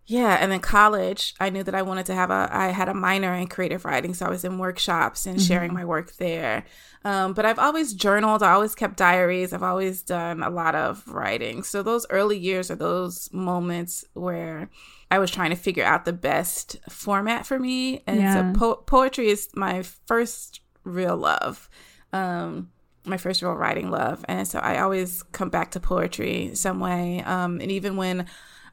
Yeah, 0.06 0.36
and 0.40 0.50
then 0.50 0.60
college, 0.60 1.34
I 1.38 1.50
knew 1.50 1.62
that 1.62 1.76
I 1.76 1.82
wanted 1.82 2.06
to 2.06 2.14
have 2.14 2.30
a. 2.30 2.48
I 2.50 2.68
had 2.68 2.88
a 2.88 2.94
minor 2.94 3.34
in 3.34 3.46
creative 3.46 3.84
writing, 3.84 4.14
so 4.14 4.26
I 4.26 4.30
was 4.30 4.44
in 4.44 4.58
workshops 4.58 5.26
and 5.26 5.36
mm-hmm. 5.36 5.46
sharing 5.46 5.72
my 5.72 5.84
work 5.84 6.16
there. 6.16 6.64
Um, 7.04 7.34
but 7.34 7.44
I've 7.44 7.58
always 7.58 7.94
journaled. 7.94 8.42
I 8.42 8.52
always 8.52 8.74
kept 8.74 8.96
diaries. 8.96 9.52
I've 9.52 9.62
always 9.62 10.02
done 10.02 10.42
a 10.42 10.50
lot 10.50 10.74
of 10.74 11.06
writing. 11.06 11.62
So 11.62 11.82
those 11.82 12.04
early 12.10 12.36
years 12.36 12.70
are 12.70 12.76
those 12.76 13.32
moments 13.32 14.04
where 14.14 14.70
I 15.10 15.18
was 15.18 15.30
trying 15.30 15.50
to 15.50 15.56
figure 15.56 15.84
out 15.84 16.04
the 16.04 16.12
best 16.12 16.78
format 16.88 17.46
for 17.46 17.58
me. 17.58 18.02
And 18.06 18.20
yeah. 18.20 18.52
so 18.52 18.58
po- 18.58 18.82
poetry 18.82 19.28
is 19.28 19.48
my 19.54 19.82
first 19.82 20.60
real 20.84 21.16
love. 21.16 21.68
Um, 22.12 22.70
my 23.04 23.16
first 23.16 23.42
real 23.42 23.54
writing 23.54 23.90
love, 23.90 24.24
and 24.28 24.46
so 24.46 24.58
I 24.60 24.78
always 24.78 25.22
come 25.24 25.48
back 25.48 25.72
to 25.72 25.80
poetry 25.80 26.54
some 26.54 26.78
way. 26.78 27.22
Um, 27.24 27.60
and 27.60 27.70
even 27.70 27.96
when 27.96 28.26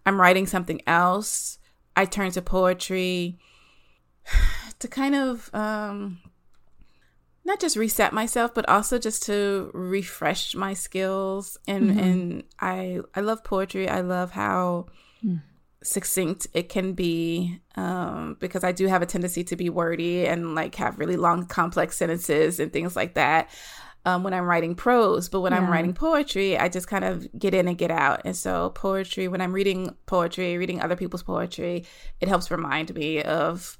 I'm 0.05 0.19
writing 0.19 0.47
something 0.47 0.81
else, 0.87 1.59
I 1.95 2.05
turn 2.05 2.31
to 2.31 2.41
poetry 2.41 3.37
to 4.79 4.87
kind 4.87 5.15
of 5.15 5.49
um 5.53 6.19
not 7.49 7.59
just 7.59 7.75
reset 7.75 8.13
myself, 8.13 8.53
but 8.53 8.69
also 8.69 8.99
just 8.99 9.23
to 9.23 9.71
refresh 9.73 10.55
my 10.55 10.73
skills. 10.75 11.57
And 11.67 11.89
mm-hmm. 11.89 11.99
and 11.99 12.43
I 12.59 12.99
I 13.15 13.21
love 13.21 13.43
poetry. 13.43 13.89
I 13.89 14.01
love 14.01 14.31
how 14.31 14.85
mm. 15.25 15.41
succinct 15.83 16.45
it 16.53 16.69
can 16.69 16.93
be 16.93 17.59
um, 17.75 18.37
because 18.39 18.63
I 18.63 18.71
do 18.71 18.85
have 18.85 19.01
a 19.01 19.07
tendency 19.07 19.43
to 19.45 19.55
be 19.55 19.69
wordy 19.69 20.27
and 20.27 20.53
like 20.53 20.75
have 20.75 20.99
really 20.99 21.17
long, 21.17 21.47
complex 21.47 21.97
sentences 21.97 22.59
and 22.59 22.71
things 22.71 22.95
like 22.95 23.15
that. 23.15 23.49
Um, 24.05 24.23
when 24.23 24.33
I'm 24.33 24.45
writing 24.45 24.75
prose, 24.75 25.27
but 25.27 25.41
when 25.41 25.51
yeah. 25.51 25.59
I'm 25.59 25.69
writing 25.69 25.93
poetry, 25.93 26.57
I 26.57 26.69
just 26.69 26.87
kind 26.87 27.03
of 27.03 27.27
get 27.37 27.53
in 27.53 27.67
and 27.67 27.77
get 27.77 27.91
out. 27.91 28.21
And 28.23 28.35
so, 28.35 28.69
poetry, 28.69 29.27
when 29.27 29.41
I'm 29.41 29.51
reading 29.51 29.93
poetry, 30.05 30.57
reading 30.57 30.81
other 30.81 30.95
people's 30.95 31.21
poetry, 31.21 31.85
it 32.21 32.29
helps 32.29 32.49
remind 32.49 32.95
me 32.95 33.21
of 33.21 33.77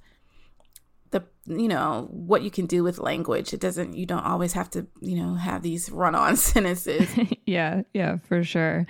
the 1.11 1.23
you 1.47 1.67
know 1.67 2.07
what 2.11 2.43
you 2.43 2.51
can 2.51 2.65
do 2.65 2.83
with 2.83 2.99
language 2.99 3.53
it 3.53 3.59
doesn't 3.59 3.95
you 3.95 4.05
don't 4.05 4.25
always 4.25 4.53
have 4.53 4.69
to 4.69 4.85
you 5.01 5.15
know 5.15 5.33
have 5.33 5.61
these 5.63 5.89
run-on 5.89 6.35
sentences 6.35 7.09
yeah 7.45 7.81
yeah 7.93 8.17
for 8.17 8.43
sure 8.43 8.85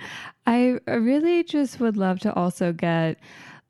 i 0.46 0.78
really 0.86 1.42
just 1.44 1.80
would 1.80 1.96
love 1.96 2.18
to 2.18 2.32
also 2.34 2.72
get 2.72 3.18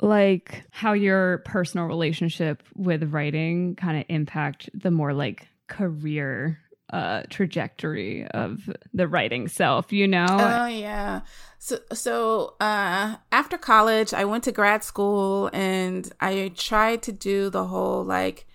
like 0.03 0.64
how 0.70 0.92
your 0.92 1.38
personal 1.38 1.87
relationship 1.87 2.62
with 2.75 3.12
writing 3.12 3.77
kind 3.77 3.99
of 3.99 4.05
impact 4.09 4.70
the 4.75 4.90
more 4.90 5.12
like 5.12 5.46
career 5.68 6.59
uh 6.92 7.22
trajectory 7.31 8.26
of 8.29 8.68
the 8.92 9.07
writing 9.07 9.48
self 9.48 9.92
you 9.92 10.09
know 10.09 10.26
oh 10.29 10.66
yeah 10.66 11.20
so 11.59 11.79
so 11.92 12.55
uh 12.61 13.16
after 13.33 13.57
college 13.57 14.12
i 14.12 14.24
went 14.24 14.44
to 14.44 14.53
grad 14.53 14.83
school 14.83 15.50
and 15.53 16.12
i 16.20 16.50
tried 16.57 17.03
to 17.03 17.12
do 17.12 17.50
the 17.50 17.64
whole 17.64 18.05
like 18.05 18.46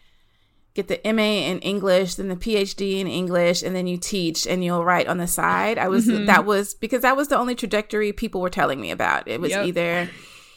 get 0.75 0.89
the 0.89 0.99
MA 1.05 1.47
in 1.49 1.59
English, 1.59 2.15
then 2.15 2.27
the 2.27 2.35
PhD 2.35 2.99
in 2.99 3.07
English, 3.07 3.63
and 3.63 3.75
then 3.75 3.87
you 3.87 3.97
teach 3.97 4.45
and 4.45 4.63
you'll 4.63 4.83
write 4.83 5.07
on 5.07 5.17
the 5.17 5.25
side. 5.25 5.77
I 5.77 5.87
was 5.87 6.05
mm-hmm. 6.05 6.25
that 6.25 6.45
was 6.45 6.73
because 6.73 7.01
that 7.01 7.17
was 7.17 7.29
the 7.29 7.37
only 7.37 7.55
trajectory 7.55 8.11
people 8.11 8.41
were 8.41 8.49
telling 8.49 8.79
me 8.79 8.91
about. 8.91 9.27
It 9.27 9.39
was 9.39 9.51
yep. 9.51 9.65
either 9.65 10.09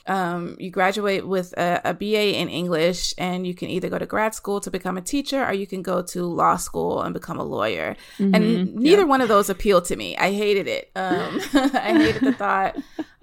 um, 0.09 0.57
you 0.59 0.71
graduate 0.71 1.27
with 1.27 1.53
a, 1.59 1.83
a, 1.85 1.95
BA 1.95 2.39
in 2.39 2.49
English 2.49 3.13
and 3.19 3.47
you 3.47 3.55
can 3.55 3.69
either 3.69 3.91
go 3.91 3.99
to 3.99 4.07
grad 4.07 4.35
school 4.35 4.59
to 4.61 4.71
become 4.71 4.97
a 4.97 5.03
teacher 5.03 5.45
or 5.45 5.53
you 5.53 5.67
can 5.67 5.83
go 5.83 6.03
to 6.03 6.25
law 6.25 6.57
school 6.57 7.03
and 7.03 7.13
become 7.13 7.39
a 7.39 7.45
lawyer. 7.45 7.95
Mm-hmm. 8.19 8.35
And 8.35 8.75
neither 8.75 9.03
yep. 9.03 9.09
one 9.09 9.21
of 9.21 9.29
those 9.29 9.51
appealed 9.51 9.85
to 9.87 9.97
me. 9.97 10.17
I 10.17 10.33
hated 10.33 10.67
it. 10.67 10.91
Um, 10.97 11.41
I 11.53 11.93
hated 11.99 12.23
the 12.23 12.33
thought 12.33 12.77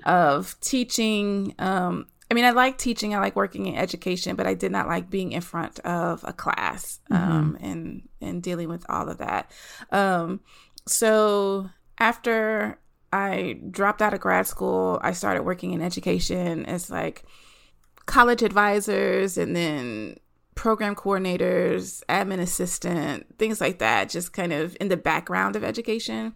of 0.05 0.55
teaching. 0.61 1.55
Um, 1.57 2.05
I 2.29 2.35
mean, 2.35 2.45
I 2.45 2.51
like 2.51 2.77
teaching, 2.77 3.15
I 3.15 3.19
like 3.19 3.35
working 3.35 3.65
in 3.65 3.75
education, 3.75 4.35
but 4.35 4.45
I 4.45 4.53
did 4.53 4.71
not 4.71 4.87
like 4.87 5.09
being 5.09 5.31
in 5.31 5.41
front 5.41 5.79
of 5.79 6.23
a 6.23 6.33
class 6.33 6.99
um, 7.09 7.55
mm-hmm. 7.55 7.65
and 7.65 8.09
and 8.21 8.43
dealing 8.43 8.69
with 8.69 8.85
all 8.89 9.09
of 9.09 9.17
that. 9.17 9.51
Um, 9.91 10.41
so 10.87 11.69
after 11.99 12.77
I 13.15 13.59
dropped 13.71 14.01
out 14.01 14.13
of 14.13 14.19
grad 14.19 14.45
school, 14.45 14.99
I 15.01 15.13
started 15.13 15.43
working 15.43 15.71
in 15.71 15.81
education 15.81 16.65
as 16.65 16.89
like 16.89 17.23
college 18.05 18.43
advisors 18.43 19.37
and 19.37 19.55
then 19.55 20.17
program 20.55 20.95
coordinators, 20.95 22.03
admin 22.09 22.41
assistant, 22.41 23.25
things 23.39 23.61
like 23.61 23.79
that, 23.79 24.09
just 24.09 24.33
kind 24.33 24.51
of 24.51 24.75
in 24.81 24.89
the 24.89 24.97
background 24.97 25.55
of 25.55 25.63
education. 25.63 26.35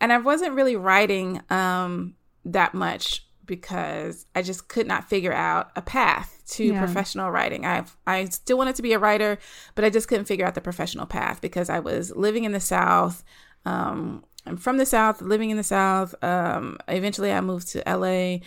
And 0.00 0.12
I 0.12 0.18
wasn't 0.18 0.54
really 0.54 0.76
writing 0.76 1.40
um, 1.50 2.14
that 2.44 2.72
much 2.72 3.26
because 3.44 4.24
I 4.36 4.42
just 4.42 4.68
could 4.68 4.86
not 4.86 5.08
figure 5.08 5.32
out 5.32 5.72
a 5.74 5.82
path 5.82 6.40
to 6.50 6.66
yeah. 6.66 6.78
professional 6.78 7.32
writing. 7.32 7.66
I 7.66 7.84
I 8.06 8.26
still 8.26 8.58
wanted 8.58 8.76
to 8.76 8.82
be 8.82 8.92
a 8.92 8.98
writer, 9.00 9.38
but 9.74 9.84
I 9.84 9.90
just 9.90 10.06
couldn't 10.06 10.26
figure 10.26 10.46
out 10.46 10.54
the 10.54 10.60
professional 10.60 11.06
path 11.06 11.40
because 11.40 11.68
I 11.68 11.80
was 11.80 12.14
living 12.14 12.44
in 12.44 12.52
the 12.52 12.60
South. 12.60 13.24
Um, 13.64 14.24
I'm 14.46 14.56
from 14.56 14.76
the 14.76 14.86
South, 14.86 15.22
living 15.22 15.50
in 15.50 15.56
the 15.56 15.62
South. 15.62 16.14
Um, 16.22 16.78
eventually, 16.88 17.32
I 17.32 17.40
moved 17.40 17.68
to 17.68 17.82
LA, 17.86 18.38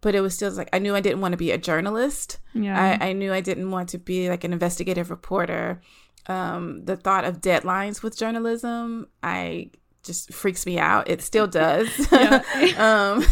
but 0.00 0.14
it 0.14 0.20
was 0.20 0.34
still 0.34 0.50
like 0.52 0.68
I 0.72 0.78
knew 0.78 0.94
I 0.94 1.00
didn't 1.00 1.20
want 1.20 1.32
to 1.32 1.38
be 1.38 1.52
a 1.52 1.58
journalist. 1.58 2.38
Yeah. 2.54 2.98
I, 3.00 3.08
I 3.08 3.12
knew 3.12 3.32
I 3.32 3.40
didn't 3.40 3.70
want 3.70 3.90
to 3.90 3.98
be 3.98 4.28
like 4.28 4.44
an 4.44 4.52
investigative 4.52 5.10
reporter. 5.10 5.80
Um, 6.28 6.84
the 6.84 6.96
thought 6.96 7.24
of 7.24 7.40
deadlines 7.40 8.02
with 8.02 8.16
journalism, 8.16 9.06
I 9.22 9.70
just 10.02 10.32
freaks 10.32 10.66
me 10.66 10.78
out. 10.78 11.08
It 11.08 11.22
still 11.22 11.46
does. 11.46 11.88
um, 12.78 13.24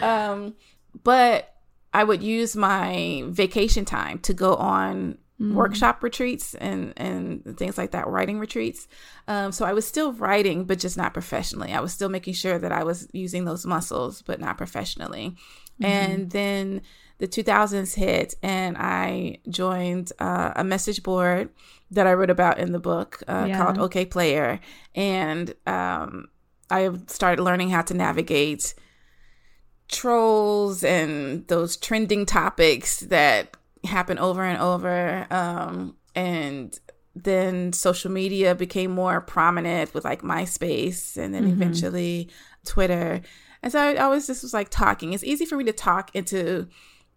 um, 0.02 0.54
but 1.02 1.54
I 1.92 2.04
would 2.04 2.22
use 2.22 2.56
my 2.56 3.24
vacation 3.26 3.84
time 3.84 4.18
to 4.20 4.34
go 4.34 4.54
on 4.56 5.18
mm. 5.40 5.54
workshop 5.54 6.02
retreats 6.02 6.54
and 6.54 6.92
and 6.96 7.56
things 7.56 7.78
like 7.78 7.92
that, 7.92 8.06
writing 8.06 8.38
retreats. 8.38 8.86
Um, 9.26 9.52
so 9.52 9.64
I 9.64 9.72
was 9.72 9.86
still 9.86 10.12
writing, 10.12 10.64
but 10.64 10.78
just 10.78 10.96
not 10.96 11.14
professionally. 11.14 11.72
I 11.72 11.80
was 11.80 11.92
still 11.92 12.08
making 12.08 12.34
sure 12.34 12.58
that 12.58 12.72
I 12.72 12.84
was 12.84 13.08
using 13.12 13.44
those 13.44 13.64
muscles, 13.64 14.22
but 14.22 14.40
not 14.40 14.58
professionally. 14.58 15.36
Mm-hmm. 15.80 15.84
And 15.84 16.30
then 16.30 16.82
the 17.18 17.28
2000s 17.28 17.94
hit, 17.94 18.34
and 18.42 18.76
I 18.78 19.38
joined 19.48 20.12
uh, 20.18 20.52
a 20.56 20.64
message 20.64 21.02
board 21.02 21.50
that 21.90 22.06
I 22.06 22.14
wrote 22.14 22.30
about 22.30 22.58
in 22.58 22.72
the 22.72 22.78
book 22.78 23.22
uh, 23.28 23.46
yeah. 23.48 23.58
called 23.58 23.78
Okayplayer. 23.78 24.60
And 24.94 25.54
um, 25.66 26.28
I 26.70 26.90
started 27.06 27.42
learning 27.42 27.70
how 27.70 27.82
to 27.82 27.94
navigate 27.94 28.74
trolls 29.88 30.84
and 30.84 31.46
those 31.48 31.76
trending 31.76 32.24
topics 32.24 33.00
that 33.00 33.56
happen 33.84 34.18
over 34.18 34.42
and 34.42 34.60
over. 34.60 35.26
Um, 35.30 35.96
and 36.14 36.78
then 37.14 37.72
social 37.72 38.10
media 38.10 38.54
became 38.54 38.90
more 38.90 39.20
prominent 39.20 39.94
with 39.94 40.04
like 40.04 40.22
MySpace 40.22 41.16
and 41.16 41.34
then 41.34 41.44
mm-hmm. 41.44 41.52
eventually 41.52 42.28
Twitter. 42.64 43.20
And 43.62 43.72
so 43.72 43.78
I 43.78 43.96
always 43.96 44.26
just 44.26 44.42
was 44.42 44.54
like 44.54 44.68
talking. 44.70 45.12
It's 45.12 45.24
easy 45.24 45.44
for 45.44 45.56
me 45.56 45.64
to 45.64 45.72
talk 45.72 46.14
into 46.14 46.68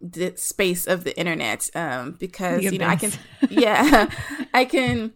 the 0.02 0.34
space 0.36 0.86
of 0.86 1.06
the 1.06 1.17
internet 1.17 1.69
um, 1.76 2.12
because 2.19 2.62
you 2.62 2.78
know 2.78 2.88
I 2.88 2.97
can 2.97 3.12
yeah 3.49 4.10
I 4.54 4.65
can 4.65 5.13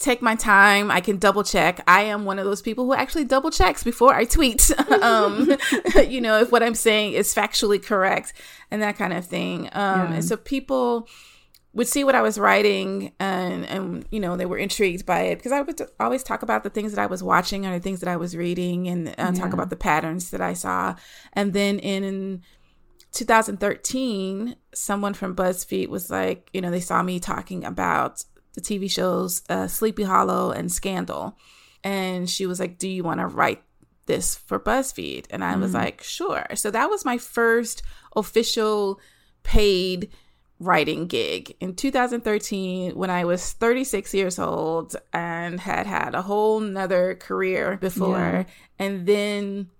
take 0.00 0.22
my 0.22 0.34
time. 0.34 0.90
I 0.90 1.00
can 1.00 1.18
double 1.18 1.44
check. 1.44 1.82
I 1.86 2.02
am 2.02 2.24
one 2.24 2.38
of 2.38 2.46
those 2.46 2.62
people 2.62 2.86
who 2.86 2.94
actually 2.94 3.26
double 3.26 3.50
checks 3.50 3.84
before 3.84 4.14
I 4.14 4.24
tweet. 4.24 4.70
Um, 5.00 5.56
you 6.08 6.20
know 6.20 6.40
if 6.40 6.52
what 6.52 6.62
I'm 6.62 6.74
saying 6.74 7.12
is 7.12 7.34
factually 7.34 7.82
correct 7.82 8.32
and 8.70 8.82
that 8.82 8.96
kind 8.96 9.12
of 9.12 9.24
thing. 9.24 9.66
Um, 9.66 9.70
yeah. 9.72 10.12
and 10.14 10.24
so 10.24 10.36
people 10.36 11.08
would 11.72 11.86
see 11.86 12.02
what 12.02 12.14
I 12.14 12.22
was 12.22 12.38
writing 12.38 13.12
and 13.20 13.64
and 13.66 14.04
you 14.10 14.20
know 14.20 14.36
they 14.36 14.46
were 14.46 14.58
intrigued 14.58 15.06
by 15.06 15.20
it 15.22 15.36
because 15.36 15.52
I 15.52 15.60
would 15.60 15.80
always 16.00 16.22
talk 16.22 16.42
about 16.42 16.64
the 16.64 16.70
things 16.70 16.92
that 16.92 17.00
I 17.00 17.06
was 17.06 17.22
watching 17.22 17.66
or 17.66 17.72
the 17.72 17.80
things 17.80 18.00
that 18.00 18.08
I 18.08 18.16
was 18.16 18.36
reading 18.36 18.88
and 18.88 19.08
uh, 19.08 19.12
yeah. 19.18 19.30
talk 19.32 19.52
about 19.52 19.70
the 19.70 19.76
patterns 19.76 20.30
that 20.30 20.40
I 20.40 20.54
saw. 20.54 20.96
And 21.32 21.52
then 21.52 21.78
in 21.78 22.42
2013, 23.12 24.56
someone 24.74 25.14
from 25.14 25.34
BuzzFeed 25.34 25.88
was 25.88 26.10
like, 26.10 26.48
you 26.52 26.60
know, 26.60 26.70
they 26.70 26.80
saw 26.80 27.02
me 27.02 27.20
talking 27.20 27.64
about 27.64 28.24
the 28.54 28.60
TV 28.60 28.90
shows 28.90 29.42
uh, 29.48 29.66
Sleepy 29.66 30.02
Hollow 30.02 30.50
and 30.50 30.70
Scandal. 30.70 31.36
And 31.82 32.28
she 32.28 32.46
was 32.46 32.60
like, 32.60 32.78
Do 32.78 32.88
you 32.88 33.02
want 33.02 33.20
to 33.20 33.26
write 33.26 33.62
this 34.06 34.34
for 34.34 34.58
BuzzFeed? 34.58 35.26
And 35.30 35.42
I 35.44 35.54
mm 35.54 35.60
was 35.60 35.74
like, 35.74 36.02
Sure. 36.02 36.46
So 36.54 36.70
that 36.70 36.90
was 36.90 37.04
my 37.04 37.18
first 37.18 37.82
official 38.14 39.00
paid 39.42 40.10
writing 40.58 41.06
gig 41.06 41.56
in 41.58 41.74
2013 41.74 42.94
when 42.94 43.08
I 43.08 43.24
was 43.24 43.52
36 43.54 44.12
years 44.12 44.38
old 44.38 44.94
and 45.12 45.58
had 45.58 45.86
had 45.86 46.14
a 46.14 46.20
whole 46.20 46.60
nother 46.60 47.14
career 47.14 47.78
before. 47.78 48.18
Yeah. 48.18 48.44
And 48.78 49.06
then 49.06 49.70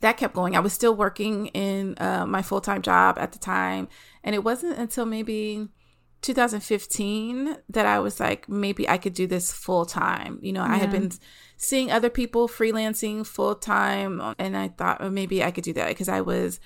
that 0.00 0.16
kept 0.16 0.34
going. 0.34 0.56
I 0.56 0.60
was 0.60 0.72
still 0.72 0.94
working 0.94 1.48
in 1.48 1.96
uh, 1.98 2.24
my 2.26 2.42
full 2.42 2.62
time 2.62 2.82
job 2.82 3.18
at 3.18 3.32
the 3.32 3.38
time. 3.38 3.88
And 4.22 4.34
it 4.34 4.42
wasn't 4.42 4.78
until 4.78 5.04
maybe 5.04 5.68
2015 6.24 7.58
that 7.68 7.84
I 7.84 7.98
was 7.98 8.18
like, 8.18 8.48
maybe 8.48 8.88
I 8.88 8.96
could 8.96 9.12
do 9.12 9.26
this 9.26 9.52
full 9.52 9.84
time. 9.84 10.38
You 10.40 10.54
know, 10.54 10.64
yeah. 10.64 10.72
I 10.72 10.76
had 10.78 10.90
been 10.90 11.12
seeing 11.58 11.92
other 11.92 12.08
people 12.08 12.48
freelancing 12.48 13.26
full 13.26 13.54
time. 13.54 14.22
And 14.38 14.56
I 14.56 14.68
thought 14.68 15.00
well, 15.00 15.10
maybe 15.10 15.44
I 15.44 15.50
could 15.50 15.64
do 15.64 15.74
that 15.74 15.88
because 15.88 16.08
I 16.08 16.22
was 16.22 16.60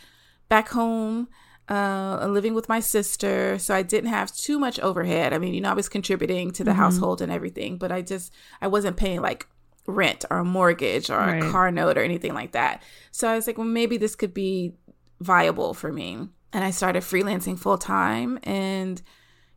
back 0.48 0.68
home. 0.68 1.28
Uh, 1.68 2.26
living 2.26 2.54
with 2.54 2.66
my 2.66 2.80
sister, 2.80 3.58
so 3.58 3.74
I 3.74 3.82
didn't 3.82 4.08
have 4.08 4.34
too 4.34 4.58
much 4.58 4.80
overhead. 4.80 5.34
I 5.34 5.38
mean, 5.38 5.52
you 5.52 5.60
know, 5.60 5.70
I 5.70 5.74
was 5.74 5.86
contributing 5.86 6.50
to 6.52 6.64
the 6.64 6.70
mm-hmm. 6.70 6.80
household 6.80 7.20
and 7.20 7.30
everything, 7.30 7.76
but 7.76 7.92
I 7.92 8.00
just 8.00 8.32
I 8.62 8.68
wasn't 8.68 8.96
paying 8.96 9.20
like 9.20 9.46
rent 9.86 10.24
or 10.30 10.38
a 10.38 10.44
mortgage 10.46 11.10
or 11.10 11.18
right. 11.18 11.42
a 11.42 11.50
car 11.50 11.70
note 11.70 11.98
or 11.98 12.02
anything 12.02 12.32
like 12.32 12.52
that. 12.52 12.82
So 13.10 13.28
I 13.28 13.34
was 13.34 13.46
like, 13.46 13.58
well, 13.58 13.66
maybe 13.66 13.98
this 13.98 14.16
could 14.16 14.32
be 14.32 14.72
viable 15.20 15.74
for 15.74 15.92
me. 15.92 16.28
And 16.54 16.64
I 16.64 16.70
started 16.70 17.02
freelancing 17.02 17.58
full 17.58 17.76
time. 17.76 18.38
And 18.44 19.02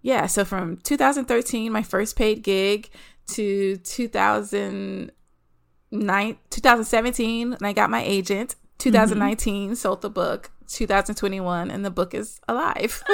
yeah, 0.02 0.26
so 0.26 0.46
from 0.46 0.78
2013, 0.78 1.72
my 1.72 1.84
first 1.84 2.16
paid 2.16 2.44
gig, 2.44 2.90
to 3.28 3.78
2009, 3.78 6.38
2017, 6.50 7.54
and 7.54 7.66
I 7.66 7.74
got 7.74 7.90
my 7.90 8.04
agent. 8.04 8.56
2019, 8.80 9.66
mm-hmm. 9.66 9.74
sold 9.76 10.02
the 10.02 10.10
book. 10.10 10.52
2021, 10.68 11.70
and 11.70 11.86
the 11.86 11.92
book 11.92 12.14
is 12.14 12.40
alive. 12.48 13.04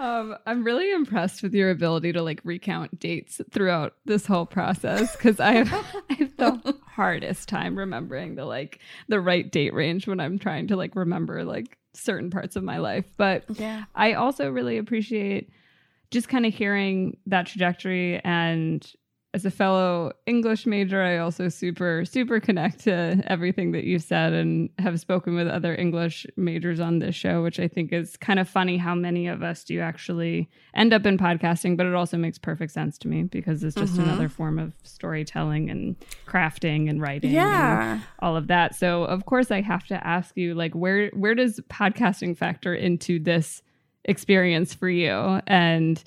Um, 0.00 0.34
I'm 0.46 0.64
really 0.64 0.90
impressed 0.90 1.42
with 1.42 1.52
your 1.52 1.70
ability 1.70 2.14
to 2.14 2.22
like 2.22 2.40
recount 2.42 2.98
dates 2.98 3.38
throughout 3.50 3.96
this 4.06 4.24
whole 4.24 4.46
process 4.46 5.14
because 5.14 5.38
I 5.38 5.52
have, 5.52 5.86
I 6.08 6.14
have 6.14 6.36
the 6.38 6.74
hardest 6.86 7.50
time 7.50 7.76
remembering 7.76 8.34
the 8.34 8.46
like 8.46 8.80
the 9.08 9.20
right 9.20 9.52
date 9.52 9.74
range 9.74 10.06
when 10.06 10.18
I'm 10.18 10.38
trying 10.38 10.68
to 10.68 10.76
like 10.76 10.96
remember 10.96 11.44
like 11.44 11.76
certain 11.92 12.30
parts 12.30 12.56
of 12.56 12.62
my 12.62 12.78
life. 12.78 13.06
But 13.16 13.44
Yeah. 13.54 13.84
I 13.94 14.14
also 14.14 14.50
really 14.50 14.78
appreciate 14.78 15.50
just 16.10 16.28
kind 16.28 16.44
of 16.44 16.52
hearing 16.52 17.16
that 17.26 17.46
trajectory 17.46 18.20
and 18.24 18.90
as 19.32 19.44
a 19.44 19.50
fellow 19.50 20.12
English 20.26 20.66
major, 20.66 21.00
I 21.00 21.18
also 21.18 21.48
super, 21.48 22.04
super 22.04 22.40
connect 22.40 22.80
to 22.80 23.22
everything 23.26 23.70
that 23.72 23.84
you 23.84 24.00
said 24.00 24.32
and 24.32 24.68
have 24.80 24.98
spoken 24.98 25.36
with 25.36 25.46
other 25.46 25.72
English 25.76 26.26
majors 26.36 26.80
on 26.80 26.98
this 26.98 27.14
show, 27.14 27.40
which 27.40 27.60
I 27.60 27.68
think 27.68 27.92
is 27.92 28.16
kind 28.16 28.40
of 28.40 28.48
funny 28.48 28.76
how 28.76 28.96
many 28.96 29.28
of 29.28 29.40
us 29.44 29.62
do 29.62 29.78
actually 29.78 30.50
end 30.74 30.92
up 30.92 31.06
in 31.06 31.16
podcasting, 31.16 31.76
but 31.76 31.86
it 31.86 31.94
also 31.94 32.16
makes 32.16 32.38
perfect 32.38 32.72
sense 32.72 32.98
to 32.98 33.08
me 33.08 33.22
because 33.22 33.62
it's 33.62 33.76
just 33.76 33.94
Mhm. 33.98 34.02
another 34.02 34.28
form 34.28 34.58
of 34.58 34.72
storytelling 34.82 35.70
and 35.70 35.94
crafting 36.26 36.90
and 36.90 37.00
writing 37.00 37.30
and 37.30 37.36
Yeah. 37.36 38.00
all 38.18 38.36
of 38.36 38.48
that. 38.48 38.74
So 38.74 39.04
of 39.04 39.26
course 39.26 39.52
I 39.52 39.60
have 39.60 39.86
to 39.86 40.06
ask 40.06 40.36
you 40.36 40.54
like 40.54 40.74
where 40.74 41.10
where 41.10 41.36
does 41.36 41.60
podcasting 41.70 42.36
factor 42.36 42.74
into 42.74 43.20
this 43.20 43.62
experience 44.06 44.74
for 44.74 44.88
you 44.88 45.40
and 45.46 46.02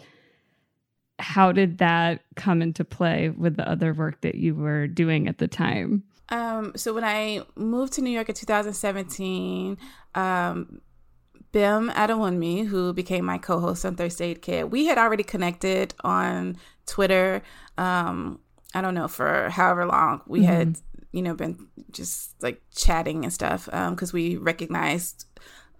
how 1.20 1.52
did 1.52 1.78
that 1.78 2.22
come 2.36 2.62
into 2.62 2.84
play 2.84 3.30
with 3.30 3.56
the 3.56 3.70
other 3.70 3.94
work 3.94 4.22
that 4.22 4.36
you 4.36 4.56
were 4.56 4.88
doing 4.88 5.28
at 5.28 5.38
the 5.38 5.48
time? 5.48 6.04
Um, 6.30 6.74
so 6.76 6.94
when 6.94 7.04
I 7.04 7.42
moved 7.56 7.94
to 7.94 8.02
New 8.02 8.10
York 8.10 8.30
in 8.30 8.36
2017, 8.36 9.78
um, 10.16 10.82
Bim 11.52 11.90
Adewunmi, 11.92 12.66
who 12.66 12.94
became 12.94 13.26
my 13.26 13.38
co-host 13.38 13.86
on 13.86 13.96
Thirst 13.96 14.22
Aid 14.22 14.42
Kit, 14.42 14.72
we 14.72 14.86
had 14.86 14.98
already 14.98 15.24
connected 15.24 15.94
on 16.04 16.58
Twitter. 16.88 17.44
Um, 17.78 18.40
I 18.74 18.82
don't 18.82 18.96
know 18.96 19.08
for 19.08 19.50
however 19.50 19.86
long 19.86 20.22
we 20.26 20.44
had, 20.44 20.78
you 21.12 21.22
know, 21.22 21.36
been 21.36 21.68
just 21.92 22.42
like 22.42 22.62
chatting 22.76 23.24
and 23.24 23.32
stuff 23.32 23.66
because 23.66 24.12
we 24.12 24.38
recognized 24.38 25.26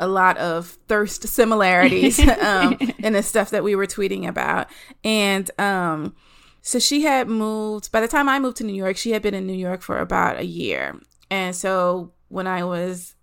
a 0.04 0.08
lot 0.08 0.38
of 0.38 0.78
thirst 0.88 1.26
similarities 1.28 2.20
um, 2.42 2.78
in 3.00 3.14
the 3.14 3.24
stuff 3.24 3.52
that 3.52 3.64
we 3.64 3.74
were 3.74 3.88
tweeting 3.88 4.28
about, 4.28 4.68
and 5.04 5.50
um, 5.60 6.14
so 6.62 6.78
she 6.78 7.04
had 7.04 7.30
moved. 7.30 7.92
By 7.92 8.02
the 8.02 8.08
time 8.08 8.28
I 8.28 8.38
moved 8.38 8.58
to 8.58 8.66
New 8.66 8.76
York, 8.76 8.98
she 8.98 9.12
had 9.12 9.22
been 9.22 9.34
in 9.34 9.48
New 9.48 9.54
York 9.54 9.82
for 9.82 9.98
about 9.98 10.40
a 10.40 10.46
year, 10.46 11.00
and 11.32 11.56
so 11.56 12.12
when 12.28 12.48
I 12.48 12.66
was 12.66 13.16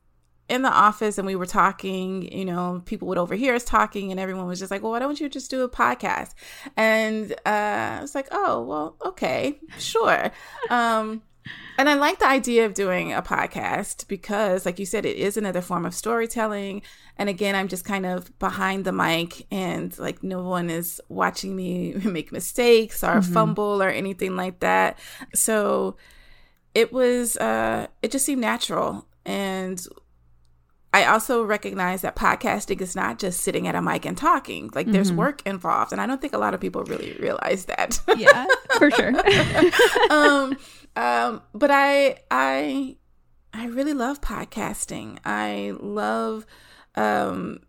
in 0.48 0.62
the 0.62 0.72
office 0.72 1.18
and 1.18 1.26
we 1.26 1.36
were 1.36 1.46
talking, 1.46 2.30
you 2.36 2.44
know, 2.44 2.82
people 2.86 3.06
would 3.08 3.18
overhear 3.18 3.54
us 3.54 3.64
talking, 3.64 4.10
and 4.10 4.18
everyone 4.18 4.46
was 4.46 4.58
just 4.58 4.70
like, 4.70 4.82
"Well, 4.82 4.92
why 4.92 5.00
don't 5.00 5.20
you 5.20 5.28
just 5.28 5.50
do 5.50 5.62
a 5.62 5.68
podcast?" 5.68 6.32
And 6.78 7.32
uh, 7.44 7.98
I 7.98 8.00
was 8.00 8.14
like, 8.14 8.28
"Oh, 8.30 8.62
well, 8.62 8.96
okay, 9.04 9.60
sure." 9.78 10.30
Um, 10.70 11.22
and 11.78 11.88
I 11.88 11.94
like 11.94 12.18
the 12.18 12.26
idea 12.26 12.66
of 12.66 12.74
doing 12.74 13.12
a 13.12 13.22
podcast 13.22 14.06
because, 14.06 14.66
like 14.66 14.78
you 14.78 14.84
said, 14.84 15.06
it 15.06 15.16
is 15.16 15.36
another 15.36 15.62
form 15.62 15.86
of 15.86 15.94
storytelling. 15.94 16.82
And 17.16 17.28
again, 17.28 17.54
I'm 17.54 17.68
just 17.68 17.84
kind 17.84 18.04
of 18.04 18.38
behind 18.38 18.84
the 18.84 18.92
mic, 18.92 19.46
and 19.50 19.98
like 19.98 20.22
no 20.22 20.42
one 20.42 20.68
is 20.68 21.00
watching 21.08 21.56
me 21.56 21.92
make 22.04 22.32
mistakes 22.32 23.02
or 23.02 23.22
fumble 23.22 23.82
or 23.82 23.88
anything 23.88 24.36
like 24.36 24.60
that. 24.60 24.98
So 25.34 25.96
it 26.74 26.92
was, 26.92 27.36
uh, 27.38 27.86
it 28.02 28.10
just 28.10 28.26
seemed 28.26 28.42
natural. 28.42 29.06
And 29.24 29.86
I 30.92 31.04
also 31.04 31.44
recognize 31.44 32.02
that 32.02 32.16
podcasting 32.16 32.80
is 32.80 32.96
not 32.96 33.20
just 33.20 33.40
sitting 33.40 33.68
at 33.68 33.76
a 33.76 33.82
mic 33.82 34.04
and 34.04 34.16
talking. 34.18 34.70
Like 34.74 34.88
there's 34.88 35.12
work 35.12 35.40
involved, 35.46 35.92
and 35.92 36.00
I 36.00 36.06
don't 36.06 36.20
think 36.20 36.32
a 36.32 36.38
lot 36.38 36.52
of 36.52 36.60
people 36.60 36.82
really 36.82 37.16
realize 37.20 37.66
that. 37.66 38.00
Yeah, 38.16 38.46
for 38.76 38.90
sure. 38.90 39.12
um, 40.10 40.56
um, 40.96 41.42
but 41.54 41.70
I, 41.70 42.18
I, 42.30 42.96
I 43.52 43.66
really 43.66 43.94
love 43.94 44.20
podcasting. 44.20 45.18
I 45.24 45.72
love, 45.78 46.46
um, 46.94 47.60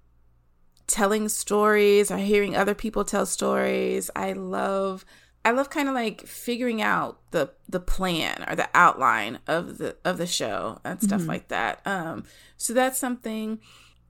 telling 0.88 1.30
stories 1.30 2.12
or 2.12 2.18
hearing 2.18 2.56
other 2.56 2.76
people 2.76 3.06
tell 3.06 3.26
stories. 3.26 4.12
I 4.16 4.34
love, 4.34 5.06
I 5.46 5.52
love 5.52 5.70
kind 5.70 5.88
of 5.88 5.96
like 5.96 6.28
figuring 6.28 6.82
out 6.82 7.20
the 7.32 7.52
the 7.70 7.80
plan 7.80 8.44
or 8.48 8.56
the 8.56 8.70
outline 8.74 9.40
of 9.48 9.78
the 9.78 9.96
of 10.04 10.18
the 10.18 10.28
show 10.28 10.80
and 10.84 11.02
stuff 11.02 11.28
like 11.28 11.48
that. 11.48 11.82
Um, 11.86 12.26
so 12.58 12.74
that's 12.74 13.00
something. 13.00 13.60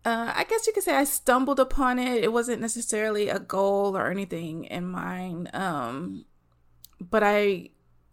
Uh, 0.04 0.34
I 0.36 0.44
guess 0.44 0.66
you 0.66 0.74
could 0.74 0.84
say 0.84 0.96
I 0.96 1.04
stumbled 1.04 1.60
upon 1.60 2.00
it. 2.00 2.24
It 2.24 2.34
wasn't 2.34 2.60
necessarily 2.60 3.30
a 3.30 3.40
goal 3.40 3.96
or 3.96 4.10
anything 4.10 4.64
in 4.64 4.86
mind. 4.86 5.52
Um, 5.54 6.26
but 7.00 7.22
I 7.24 7.70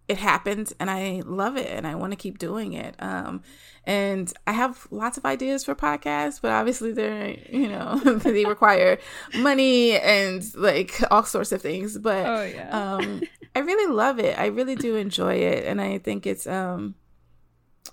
it 0.09 0.17
happened 0.19 0.73
and 0.81 0.91
I 0.91 1.23
love 1.27 1.57
it 1.59 1.67
and 1.71 1.87
I 1.87 1.95
want 1.95 2.13
to 2.13 2.17
keep 2.17 2.39
doing 2.39 2.73
it. 2.73 2.95
Um, 2.99 3.43
and 3.85 4.33
I 4.47 4.53
have 4.53 4.87
lots 4.91 5.19
of 5.19 5.25
ideas 5.27 5.65
for 5.65 5.75
podcasts, 5.75 6.41
but 6.41 6.51
obviously 6.51 6.93
they're, 6.93 7.37
you 7.51 7.69
know, 7.69 7.99
they 8.25 8.45
require 8.47 8.99
money 9.37 9.99
and 9.99 10.43
like 10.55 11.01
all 11.11 11.25
sorts 11.25 11.53
of 11.53 11.61
things. 11.61 11.99
But 11.99 12.27
Oh, 12.27 12.43
yeah. 12.43 12.71
um, 12.97 13.23
I 13.55 13.61
really 13.61 13.93
love 13.93 14.19
it. 14.19 14.39
I 14.39 14.47
really 14.47 14.77
do 14.77 14.97
enjoy 14.97 15.35
it. 15.35 15.65
And 15.67 15.81
I 15.81 15.99
think 15.99 16.27
it's, 16.27 16.47
um, 16.47 16.95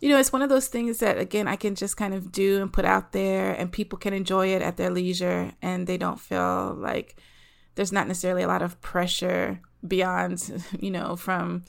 you 0.02 0.10
know, 0.10 0.18
it's 0.20 0.32
one 0.34 0.42
of 0.42 0.50
those 0.50 0.68
things 0.68 1.00
that, 1.00 1.18
again, 1.18 1.48
I 1.48 1.56
can 1.58 1.76
just 1.76 1.98
kind 1.98 2.14
of 2.14 2.32
do 2.32 2.62
and 2.62 2.72
put 2.72 2.86
out 2.86 3.12
there 3.12 3.52
and 3.54 3.72
people 3.72 3.98
can 4.00 4.14
enjoy 4.14 4.48
it 4.48 4.62
at 4.62 4.78
their 4.78 4.90
leisure 4.90 5.52
and 5.62 5.86
they 5.88 5.98
don't 5.98 6.20
feel 6.20 6.76
like 6.78 7.16
there's 7.76 7.92
not 7.92 8.08
necessarily 8.08 8.44
a 8.44 8.48
lot 8.48 8.62
of 8.62 8.80
pressure 8.82 9.60
beyond, 9.86 10.64
you 10.80 10.92
know, 10.92 11.16
from 11.16 11.64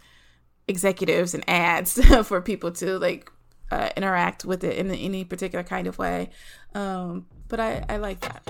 executives 0.68 1.34
and 1.34 1.44
ads 1.48 2.04
for 2.26 2.40
people 2.40 2.72
to 2.72 2.98
like 2.98 3.30
uh, 3.70 3.90
interact 3.96 4.44
with 4.44 4.64
it 4.64 4.76
in 4.76 4.90
any 4.90 5.24
particular 5.24 5.62
kind 5.62 5.86
of 5.86 5.98
way. 5.98 6.30
Um, 6.74 7.26
but 7.48 7.60
I, 7.60 7.84
I 7.88 7.96
like 7.96 8.20
that. 8.20 8.42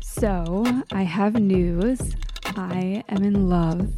So, 0.00 0.64
I 0.90 1.02
have 1.02 1.34
news. 1.34 2.16
I 2.56 3.04
am 3.08 3.22
in 3.22 3.48
love, 3.48 3.88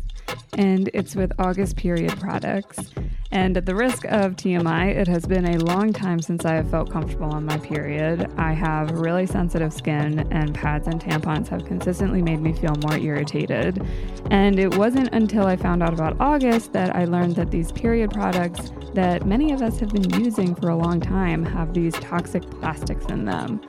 and 0.59 0.91
it's 0.93 1.17
with 1.17 1.33
August 1.39 1.77
Period 1.77 2.19
products. 2.21 2.93
And 3.33 3.57
at 3.57 3.65
the 3.65 3.77
risk 3.77 4.05
of 4.07 4.35
TMI, 4.35 4.89
it 4.97 5.07
has 5.07 5.25
been 5.25 5.55
a 5.55 5.59
long 5.59 5.93
time 5.93 6.21
since 6.21 6.45
I 6.45 6.55
have 6.55 6.69
felt 6.69 6.91
comfortable 6.91 7.33
on 7.33 7.45
my 7.45 7.59
period. 7.59 8.29
I 8.37 8.53
have 8.53 8.91
really 8.91 9.25
sensitive 9.25 9.73
skin, 9.73 10.27
and 10.33 10.53
pads 10.53 10.89
and 10.89 11.01
tampons 11.01 11.47
have 11.49 11.65
consistently 11.65 12.23
made 12.23 12.41
me 12.41 12.53
feel 12.53 12.75
more 12.83 12.97
irritated. 12.99 13.87
And 14.33 14.59
it 14.59 14.77
wasn't 14.77 15.15
until 15.15 15.47
I 15.47 15.55
found 15.55 15.81
out 15.83 15.93
about 15.93 16.17
August 16.19 16.73
that 16.73 16.97
I 16.97 17.05
learned 17.05 17.37
that 17.37 17.53
these 17.53 17.71
period 17.71 18.11
products 18.11 18.73
that 18.95 19.25
many 19.25 19.53
of 19.53 19.63
us 19.63 19.79
have 19.79 19.91
been 19.91 20.11
using 20.21 20.57
for 20.57 20.71
a 20.71 20.77
long 20.77 21.01
time 21.01 21.45
have 21.45 21.73
these 21.73 21.95
toxic 21.95 22.43
plastics 22.51 23.07
in 23.07 23.25
them. 23.25 23.61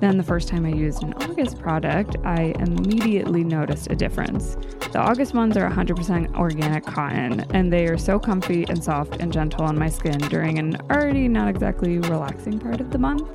Then, 0.00 0.18
the 0.18 0.22
first 0.22 0.48
time 0.48 0.66
I 0.66 0.70
used 0.70 1.02
an 1.02 1.14
August 1.14 1.58
product, 1.58 2.16
I 2.24 2.54
immediately 2.58 3.42
noticed 3.42 3.90
a 3.90 3.96
difference. 3.96 4.56
The 4.92 4.98
August 4.98 5.34
ones 5.34 5.56
are 5.56 5.68
100% 5.68 6.36
organic 6.36 6.84
cotton, 6.84 7.40
and 7.54 7.72
they 7.72 7.86
are 7.86 7.96
so 7.96 8.18
comfy 8.18 8.64
and 8.68 8.82
soft 8.82 9.16
and 9.20 9.32
gentle 9.32 9.64
on 9.64 9.78
my 9.78 9.88
skin 9.88 10.18
during 10.18 10.58
an 10.58 10.76
already 10.90 11.28
not 11.28 11.48
exactly 11.48 11.98
relaxing 11.98 12.58
part 12.58 12.80
of 12.80 12.90
the 12.90 12.98
month. 12.98 13.26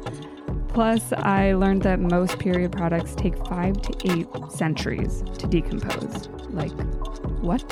Plus, 0.73 1.11
I 1.13 1.53
learned 1.53 1.81
that 1.83 1.99
most 1.99 2.39
period 2.39 2.71
products 2.71 3.13
take 3.15 3.35
five 3.45 3.81
to 3.81 4.11
eight 4.11 4.27
centuries 4.49 5.21
to 5.37 5.47
decompose. 5.47 6.29
Like, 6.49 6.71
what? 7.41 7.63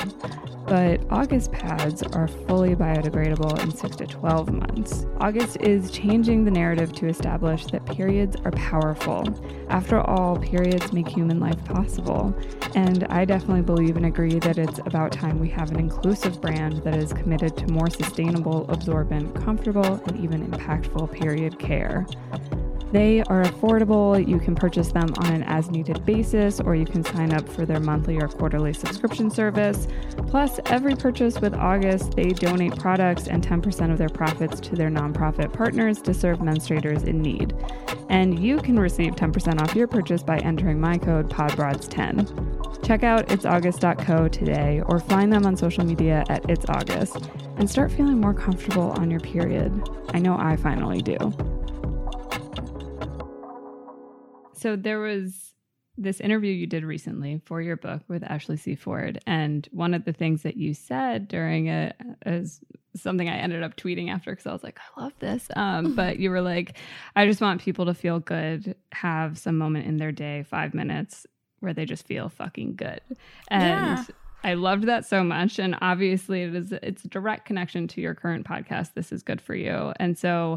But 0.69 1.01
August 1.09 1.51
pads 1.51 2.03
are 2.03 2.27
fully 2.27 2.75
biodegradable 2.75 3.59
in 3.63 3.71
6 3.71 3.95
to 3.95 4.05
12 4.05 4.53
months. 4.53 5.05
August 5.19 5.57
is 5.61 5.89
changing 5.89 6.43
the 6.43 6.51
narrative 6.51 6.93
to 6.93 7.07
establish 7.07 7.65
that 7.67 7.83
periods 7.87 8.35
are 8.45 8.51
powerful. 8.51 9.23
After 9.69 9.99
all, 10.01 10.37
periods 10.37 10.93
make 10.93 11.07
human 11.07 11.39
life 11.39 11.63
possible. 11.65 12.35
And 12.75 13.05
I 13.05 13.25
definitely 13.25 13.63
believe 13.63 13.97
and 13.97 14.05
agree 14.05 14.37
that 14.39 14.59
it's 14.59 14.79
about 14.79 15.11
time 15.11 15.39
we 15.39 15.49
have 15.49 15.71
an 15.71 15.79
inclusive 15.79 16.39
brand 16.39 16.83
that 16.83 16.95
is 16.95 17.13
committed 17.13 17.57
to 17.57 17.67
more 17.67 17.89
sustainable, 17.89 18.69
absorbent, 18.69 19.33
comfortable, 19.43 20.03
and 20.05 20.23
even 20.23 20.45
impactful 20.51 21.11
period 21.13 21.57
care. 21.57 22.05
They 22.91 23.21
are 23.23 23.43
affordable. 23.43 24.27
You 24.27 24.39
can 24.39 24.55
purchase 24.55 24.91
them 24.91 25.09
on 25.19 25.31
an 25.33 25.43
as 25.43 25.69
needed 25.69 26.03
basis, 26.05 26.59
or 26.59 26.75
you 26.75 26.85
can 26.85 27.03
sign 27.03 27.33
up 27.33 27.47
for 27.47 27.65
their 27.65 27.79
monthly 27.79 28.17
or 28.17 28.27
quarterly 28.27 28.73
subscription 28.73 29.29
service. 29.29 29.87
Plus, 30.27 30.59
every 30.65 30.95
purchase 30.95 31.39
with 31.39 31.53
August, 31.53 32.15
they 32.15 32.29
donate 32.29 32.75
products 32.77 33.27
and 33.27 33.45
10% 33.45 33.91
of 33.91 33.99
their 33.99 34.09
profits 34.09 34.59
to 34.61 34.75
their 34.75 34.89
nonprofit 34.89 35.53
partners 35.53 36.01
to 36.01 36.15
serve 36.15 36.39
menstruators 36.39 37.07
in 37.07 37.21
need. 37.21 37.53
And 38.09 38.39
you 38.39 38.57
can 38.57 38.79
receive 38.79 39.13
10% 39.13 39.61
off 39.61 39.75
your 39.75 39.87
purchase 39.87 40.23
by 40.23 40.39
entering 40.39 40.81
my 40.81 40.97
code 40.97 41.29
PODBROADS10. 41.29 42.85
Check 42.85 43.03
out 43.03 43.27
itsaugust.co 43.27 44.29
today 44.29 44.81
or 44.87 44.99
find 44.99 45.31
them 45.31 45.45
on 45.45 45.55
social 45.55 45.85
media 45.85 46.23
at 46.27 46.41
itsaugust 46.43 47.29
and 47.59 47.69
start 47.69 47.91
feeling 47.91 48.19
more 48.19 48.33
comfortable 48.33 48.91
on 48.93 49.11
your 49.11 49.19
period. 49.19 49.71
I 50.11 50.17
know 50.17 50.35
I 50.39 50.55
finally 50.55 51.03
do. 51.03 51.58
So 54.59 54.75
there 54.75 54.99
was 54.99 55.53
this 55.99 56.21
interview 56.21 56.51
you 56.51 56.65
did 56.65 56.83
recently 56.85 57.41
for 57.45 57.61
your 57.61 57.75
book 57.75 58.01
with 58.07 58.23
Ashley 58.23 58.55
C. 58.55 58.75
Ford. 58.75 59.19
And 59.27 59.67
one 59.71 59.93
of 59.93 60.05
the 60.05 60.13
things 60.13 60.43
that 60.43 60.55
you 60.55 60.73
said 60.73 61.27
during 61.27 61.67
it 61.67 61.95
is 62.25 62.61
something 62.95 63.27
I 63.27 63.37
ended 63.37 63.63
up 63.63 63.75
tweeting 63.75 64.09
after 64.09 64.31
because 64.31 64.47
I 64.47 64.53
was 64.53 64.63
like, 64.63 64.79
I 64.79 65.01
love 65.01 65.13
this. 65.19 65.47
Um, 65.55 65.95
but 65.97 66.17
you 66.17 66.29
were 66.29 66.41
like, 66.41 66.77
I 67.15 67.25
just 67.25 67.41
want 67.41 67.61
people 67.61 67.85
to 67.85 67.93
feel 67.93 68.19
good, 68.19 68.75
have 68.93 69.37
some 69.37 69.57
moment 69.57 69.87
in 69.87 69.97
their 69.97 70.13
day, 70.13 70.43
five 70.43 70.73
minutes 70.73 71.27
where 71.59 71.73
they 71.73 71.85
just 71.85 72.07
feel 72.07 72.29
fucking 72.29 72.75
good. 72.77 73.01
And 73.49 73.97
yeah. 73.97 74.05
I 74.43 74.53
loved 74.53 74.85
that 74.85 75.05
so 75.05 75.23
much. 75.23 75.59
And 75.59 75.75
obviously 75.81 76.43
it 76.43 76.55
is 76.55 76.71
it's 76.71 77.03
a 77.03 77.09
direct 77.09 77.45
connection 77.45 77.89
to 77.89 78.01
your 78.01 78.15
current 78.15 78.47
podcast. 78.47 78.93
This 78.93 79.11
is 79.11 79.21
good 79.21 79.41
for 79.41 79.53
you. 79.53 79.91
And 79.97 80.17
so 80.17 80.55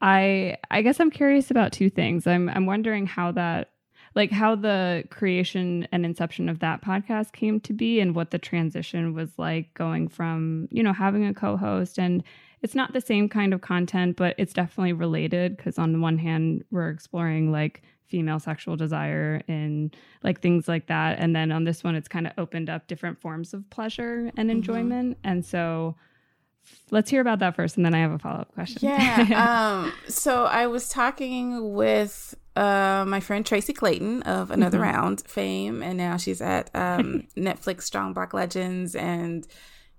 I 0.00 0.56
I 0.70 0.82
guess 0.82 1.00
I'm 1.00 1.10
curious 1.10 1.50
about 1.50 1.72
two 1.72 1.90
things. 1.90 2.26
I'm 2.26 2.48
I'm 2.48 2.66
wondering 2.66 3.06
how 3.06 3.32
that 3.32 3.70
like 4.14 4.30
how 4.30 4.54
the 4.54 5.04
creation 5.10 5.86
and 5.92 6.04
inception 6.04 6.48
of 6.48 6.60
that 6.60 6.82
podcast 6.82 7.32
came 7.32 7.60
to 7.60 7.72
be 7.72 8.00
and 8.00 8.14
what 8.14 8.30
the 8.30 8.38
transition 8.38 9.14
was 9.14 9.30
like 9.38 9.72
going 9.74 10.08
from, 10.08 10.68
you 10.70 10.82
know, 10.82 10.92
having 10.92 11.26
a 11.26 11.34
co-host 11.34 11.98
and 11.98 12.22
it's 12.60 12.74
not 12.74 12.92
the 12.92 13.00
same 13.00 13.28
kind 13.28 13.54
of 13.54 13.60
content, 13.60 14.16
but 14.16 14.34
it's 14.36 14.52
definitely 14.52 14.92
related 14.92 15.56
because 15.56 15.78
on 15.78 15.92
the 15.92 16.00
one 16.00 16.18
hand, 16.18 16.64
we're 16.70 16.88
exploring 16.88 17.52
like 17.52 17.82
female 18.06 18.40
sexual 18.40 18.74
desire 18.74 19.42
and 19.46 19.94
like 20.24 20.40
things 20.40 20.66
like 20.66 20.86
that. 20.88 21.18
And 21.18 21.36
then 21.36 21.52
on 21.52 21.64
this 21.64 21.84
one, 21.84 21.94
it's 21.94 22.08
kind 22.08 22.26
of 22.26 22.32
opened 22.38 22.68
up 22.68 22.88
different 22.88 23.20
forms 23.20 23.54
of 23.54 23.68
pleasure 23.70 24.30
and 24.36 24.48
mm-hmm. 24.48 24.50
enjoyment. 24.50 25.18
Mm-hmm. 25.18 25.28
And 25.30 25.44
so 25.44 25.94
let's 26.90 27.10
hear 27.10 27.20
about 27.20 27.38
that 27.40 27.54
first 27.54 27.76
and 27.76 27.84
then 27.84 27.94
I 27.94 27.98
have 27.98 28.12
a 28.12 28.18
follow 28.18 28.40
up 28.40 28.54
question. 28.54 28.80
Yeah. 28.82 29.82
um, 29.84 29.92
so 30.08 30.44
I 30.44 30.66
was 30.66 30.88
talking 30.88 31.74
with 31.74 32.34
uh, 32.58 33.04
my 33.06 33.20
friend 33.20 33.46
Tracy 33.46 33.72
Clayton 33.72 34.22
of 34.24 34.50
Another 34.50 34.78
mm-hmm. 34.78 34.96
Round 34.96 35.20
fame, 35.28 35.80
and 35.80 35.96
now 35.96 36.16
she's 36.16 36.40
at 36.40 36.70
um, 36.74 37.28
Netflix 37.36 37.82
Strong 37.82 38.14
Black 38.14 38.34
Legends, 38.34 38.96
and 38.96 39.46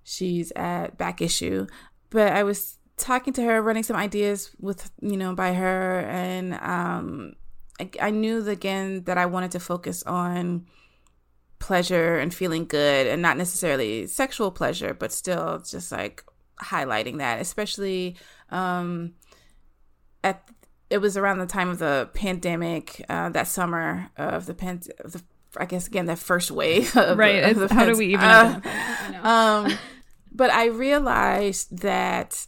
she's 0.04 0.52
at 0.58 0.98
Back 0.98 1.22
Issue. 1.22 1.68
But 2.10 2.34
I 2.34 2.44
was 2.44 2.78
talking 2.98 3.32
to 3.34 3.44
her, 3.44 3.62
running 3.62 3.84
some 3.84 3.96
ideas 3.96 4.52
with 4.60 4.92
you 5.02 5.16
know 5.16 5.34
by 5.34 5.54
her, 5.54 6.02
and 6.02 6.56
um, 6.56 7.34
I, 7.80 7.90
I 8.02 8.10
knew 8.10 8.46
again 8.50 9.04
that 9.06 9.18
I 9.18 9.26
wanted 9.26 9.52
to 9.52 9.62
focus 9.62 10.04
on 10.04 10.66
pleasure 11.60 12.18
and 12.18 12.34
feeling 12.34 12.66
good, 12.66 13.08
and 13.08 13.22
not 13.22 13.38
necessarily 13.38 14.06
sexual 14.06 14.52
pleasure, 14.52 14.94
but 14.94 15.14
still 15.14 15.60
just 15.60 15.94
like 15.94 16.26
highlighting 16.62 17.18
that, 17.18 17.42
especially 17.42 18.16
um, 18.50 19.14
at 20.24 20.48
it 20.90 21.00
was 21.00 21.18
around 21.18 21.40
the 21.40 21.46
time 21.46 21.70
of 21.70 21.80
the 21.80 22.10
pandemic 22.14 23.06
uh, 23.10 23.30
that 23.30 23.48
summer 23.48 24.10
of 24.18 24.46
the 24.46 24.54
pan. 24.54 24.82
The, 25.04 25.22
I 25.58 25.66
guess 25.66 25.88
again 25.88 26.06
the 26.06 26.16
first 26.16 26.52
wave. 26.52 26.96
Of 26.98 27.18
right. 27.18 27.42
The, 27.42 27.64
of 27.64 27.70
the 27.70 27.74
how 27.74 27.86
do 27.86 27.98
we 27.98 28.08
even? 28.08 28.26
Uh, 28.26 28.62
um, 29.24 29.78
but 30.32 30.52
I 30.52 30.68
realized 30.68 31.80
that 31.80 32.46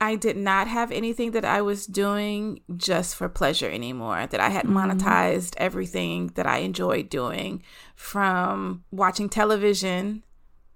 I 0.00 0.16
did 0.16 0.36
not 0.36 0.66
have 0.66 0.90
anything 0.90 1.32
that 1.32 1.44
I 1.44 1.60
was 1.60 1.86
doing 1.86 2.60
just 2.76 3.14
for 3.14 3.28
pleasure 3.28 3.68
anymore. 3.70 4.26
That 4.26 4.40
I 4.40 4.48
had 4.48 4.64
mm-hmm. 4.64 4.76
monetized 4.76 5.54
everything 5.56 6.28
that 6.34 6.46
I 6.46 6.58
enjoyed 6.58 7.10
doing, 7.10 7.62
from 7.94 8.84
watching 8.90 9.28
television, 9.28 10.24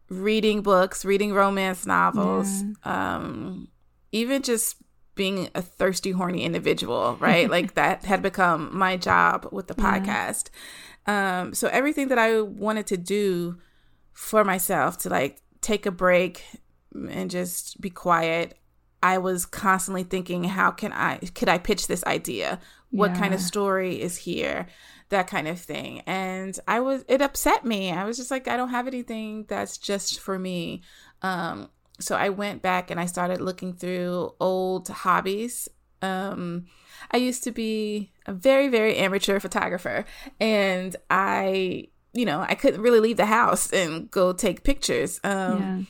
reading 0.09 0.63
books, 0.63 1.05
reading 1.05 1.33
romance 1.33 1.87
novels, 1.87 2.63
yeah. 2.63 3.17
um, 3.17 3.69
even 4.13 4.43
just 4.43 4.77
being 5.15 5.49
a 5.55 5.63
thirsty, 5.63 6.11
horny 6.11 6.43
individual, 6.43 7.17
right? 7.21 7.49
like 7.49 7.75
that 7.75 8.05
had 8.05 8.23
become 8.23 8.77
my 8.77 8.97
job 8.97 9.49
with 9.53 9.67
the 9.69 9.75
podcast. 9.75 10.51
Yeah. 11.07 11.41
Um, 11.41 11.55
so 11.55 11.69
everything 11.69 12.09
that 12.09 12.19
I 12.19 12.41
wanted 12.41 12.87
to 12.89 12.97
do 12.97 13.59
for 14.13 14.45
myself 14.45 14.99
to 14.99 15.09
like 15.09 15.41
take 15.61 15.87
a 15.87 15.91
break 15.91 16.45
and 16.95 17.31
just 17.31 17.81
be 17.81 17.91
quiet, 17.91 18.59
I 19.03 19.19
was 19.19 19.45
constantly 19.45 20.05
thinking, 20.05 20.45
how 20.45 20.71
can 20.71 20.93
I 20.93 21.19
could 21.35 21.49
I 21.49 21.59
pitch 21.59 21.87
this 21.87 22.05
idea? 22.05 22.59
What 22.95 23.11
yeah. 23.11 23.19
kind 23.19 23.35
of 23.35 23.41
story 23.41 24.01
is 24.01 24.17
here? 24.17 24.67
That 25.09 25.27
kind 25.27 25.49
of 25.49 25.61
thing. 25.61 26.01
And 26.07 26.59
I 26.67 26.81
was 26.81 27.05
it 27.09 27.21
upset 27.21 27.65
me. 27.65 27.93
I 27.93 28.05
was 28.05 28.17
just 28.17 28.31
like, 28.31 28.49
I 28.49 28.57
don't 28.57 28.71
have 28.71 28.87
anything 28.87 29.45
that's 29.49 29.79
just 29.79 30.21
for 30.21 30.39
me. 30.39 30.83
Um, 31.23 31.71
so 32.01 32.17
I 32.17 32.29
went 32.29 32.63
back 32.63 32.91
and 32.91 33.01
I 33.01 33.07
started 33.07 33.41
looking 33.41 33.75
through 33.75 34.35
old 34.41 34.89
hobbies. 34.89 35.69
Um, 36.03 36.67
I 37.11 37.19
used 37.19 37.45
to 37.45 37.51
be 37.51 38.13
a 38.27 38.33
very, 38.33 38.69
very 38.69 38.97
amateur 38.97 39.39
photographer, 39.41 40.05
and 40.41 40.97
I, 41.11 41.89
you 42.13 42.25
know, 42.25 42.45
I 42.47 42.55
couldn't 42.55 42.81
really 42.81 43.01
leave 43.01 43.17
the 43.17 43.27
house 43.27 43.73
and 43.73 44.11
go 44.11 44.33
take 44.33 44.65
pictures. 44.65 45.21
Um, 45.25 45.59
yeah. 45.61 45.81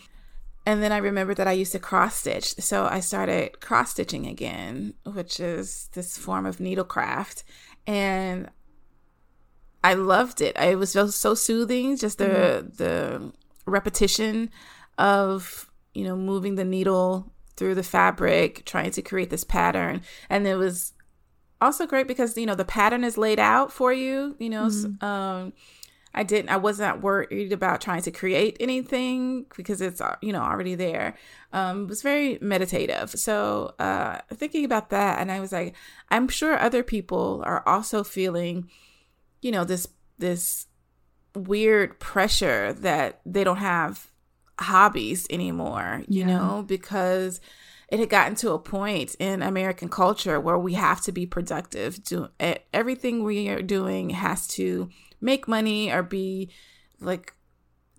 And 0.66 0.82
then 0.82 0.92
I 0.92 0.98
remembered 0.98 1.36
that 1.36 1.48
I 1.48 1.52
used 1.52 1.72
to 1.72 1.78
cross 1.78 2.16
stitch. 2.16 2.54
So 2.54 2.86
I 2.86 3.00
started 3.00 3.60
cross 3.60 3.90
stitching 3.90 4.26
again, 4.26 4.94
which 5.04 5.38
is 5.38 5.90
this 5.92 6.16
form 6.16 6.46
of 6.46 6.56
needlecraft. 6.56 7.44
And 7.86 8.48
I 9.82 9.94
loved 9.94 10.40
it. 10.40 10.56
It 10.56 10.78
was 10.78 10.92
so, 10.92 11.08
so 11.08 11.34
soothing, 11.34 11.96
just 11.96 12.18
the 12.18 12.24
mm-hmm. 12.24 12.76
the 12.76 13.32
repetition 13.66 14.50
of 14.96 15.70
you 15.94 16.04
know, 16.04 16.16
moving 16.16 16.56
the 16.56 16.64
needle 16.64 17.32
through 17.56 17.76
the 17.76 17.82
fabric, 17.82 18.64
trying 18.64 18.90
to 18.90 19.02
create 19.02 19.30
this 19.30 19.44
pattern. 19.44 20.02
And 20.28 20.46
it 20.46 20.56
was 20.56 20.92
also 21.60 21.86
great 21.86 22.08
because, 22.08 22.36
you 22.36 22.46
know, 22.46 22.56
the 22.56 22.64
pattern 22.64 23.04
is 23.04 23.16
laid 23.16 23.38
out 23.38 23.72
for 23.72 23.92
you, 23.92 24.34
you 24.38 24.50
know. 24.50 24.66
Mm-hmm. 24.66 25.04
Um, 25.04 25.52
I 26.14 26.22
didn't, 26.22 26.50
I 26.50 26.56
wasn't 26.56 27.02
worried 27.02 27.52
about 27.52 27.80
trying 27.80 28.02
to 28.02 28.10
create 28.10 28.56
anything 28.60 29.46
because 29.56 29.80
it's, 29.80 30.00
uh, 30.00 30.16
you 30.22 30.32
know, 30.32 30.42
already 30.42 30.74
there. 30.74 31.16
Um, 31.52 31.84
it 31.84 31.88
was 31.88 32.02
very 32.02 32.38
meditative. 32.40 33.10
So, 33.10 33.74
uh, 33.78 34.18
thinking 34.32 34.64
about 34.64 34.90
that, 34.90 35.20
and 35.20 35.30
I 35.32 35.40
was 35.40 35.52
like, 35.52 35.74
I'm 36.10 36.28
sure 36.28 36.58
other 36.58 36.82
people 36.82 37.42
are 37.44 37.66
also 37.66 38.04
feeling, 38.04 38.70
you 39.42 39.50
know, 39.50 39.64
this, 39.64 39.88
this 40.18 40.66
weird 41.34 41.98
pressure 41.98 42.72
that 42.74 43.20
they 43.26 43.42
don't 43.42 43.56
have 43.56 44.10
hobbies 44.60 45.26
anymore, 45.30 46.02
you 46.08 46.20
yeah. 46.20 46.26
know, 46.26 46.64
because 46.66 47.40
it 47.88 48.00
had 48.00 48.08
gotten 48.08 48.34
to 48.36 48.52
a 48.52 48.58
point 48.58 49.14
in 49.18 49.42
American 49.42 49.88
culture 49.88 50.40
where 50.40 50.58
we 50.58 50.74
have 50.74 51.00
to 51.02 51.12
be 51.12 51.26
productive. 51.26 52.02
Do 52.02 52.28
everything 52.72 53.22
we 53.22 53.48
are 53.48 53.62
doing 53.62 54.10
has 54.10 54.46
to 54.48 54.88
make 55.24 55.48
money 55.48 55.90
or 55.90 56.02
be 56.02 56.50
like 57.00 57.32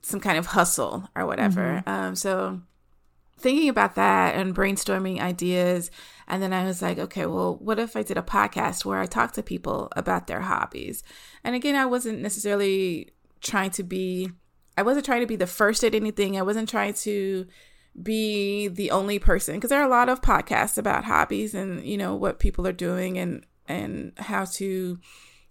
some 0.01 0.19
kind 0.19 0.37
of 0.37 0.45
hustle 0.47 1.09
or 1.15 1.25
whatever. 1.25 1.83
Mm-hmm. 1.85 1.89
Um, 1.89 2.15
so 2.15 2.61
thinking 3.37 3.67
about 3.67 3.95
that 3.95 4.35
and 4.35 4.55
brainstorming 4.55 5.19
ideas, 5.19 5.89
and 6.27 6.41
then 6.41 6.53
I 6.53 6.63
was 6.63 6.81
like, 6.81 6.99
okay, 6.99 7.25
well, 7.25 7.55
what 7.55 7.79
if 7.79 7.95
I 7.95 8.03
did 8.03 8.17
a 8.17 8.21
podcast 8.21 8.85
where 8.85 8.99
I 8.99 9.07
talk 9.07 9.33
to 9.33 9.43
people 9.43 9.89
about 9.95 10.27
their 10.27 10.41
hobbies? 10.41 11.03
And 11.43 11.55
again, 11.55 11.75
I 11.75 11.85
wasn't 11.85 12.19
necessarily 12.19 13.11
trying 13.41 13.71
to 13.71 13.83
be 13.83 14.31
I 14.77 14.83
wasn't 14.83 15.05
trying 15.05 15.21
to 15.21 15.27
be 15.27 15.37
the 15.37 15.47
first 15.47 15.83
at 15.83 15.95
anything. 15.95 16.37
I 16.37 16.41
wasn't 16.41 16.69
trying 16.69 16.93
to 16.95 17.47
be 18.01 18.67
the 18.67 18.91
only 18.91 19.19
person 19.19 19.55
because 19.55 19.69
there 19.69 19.79
are 19.79 19.87
a 19.87 19.89
lot 19.89 20.09
of 20.09 20.21
podcasts 20.21 20.77
about 20.77 21.05
hobbies 21.05 21.53
and 21.53 21.85
you 21.85 21.97
know 21.97 22.13
what 22.13 22.39
people 22.39 22.67
are 22.67 22.73
doing 22.73 23.17
and 23.17 23.45
and 23.67 24.11
how 24.17 24.43
to 24.43 24.99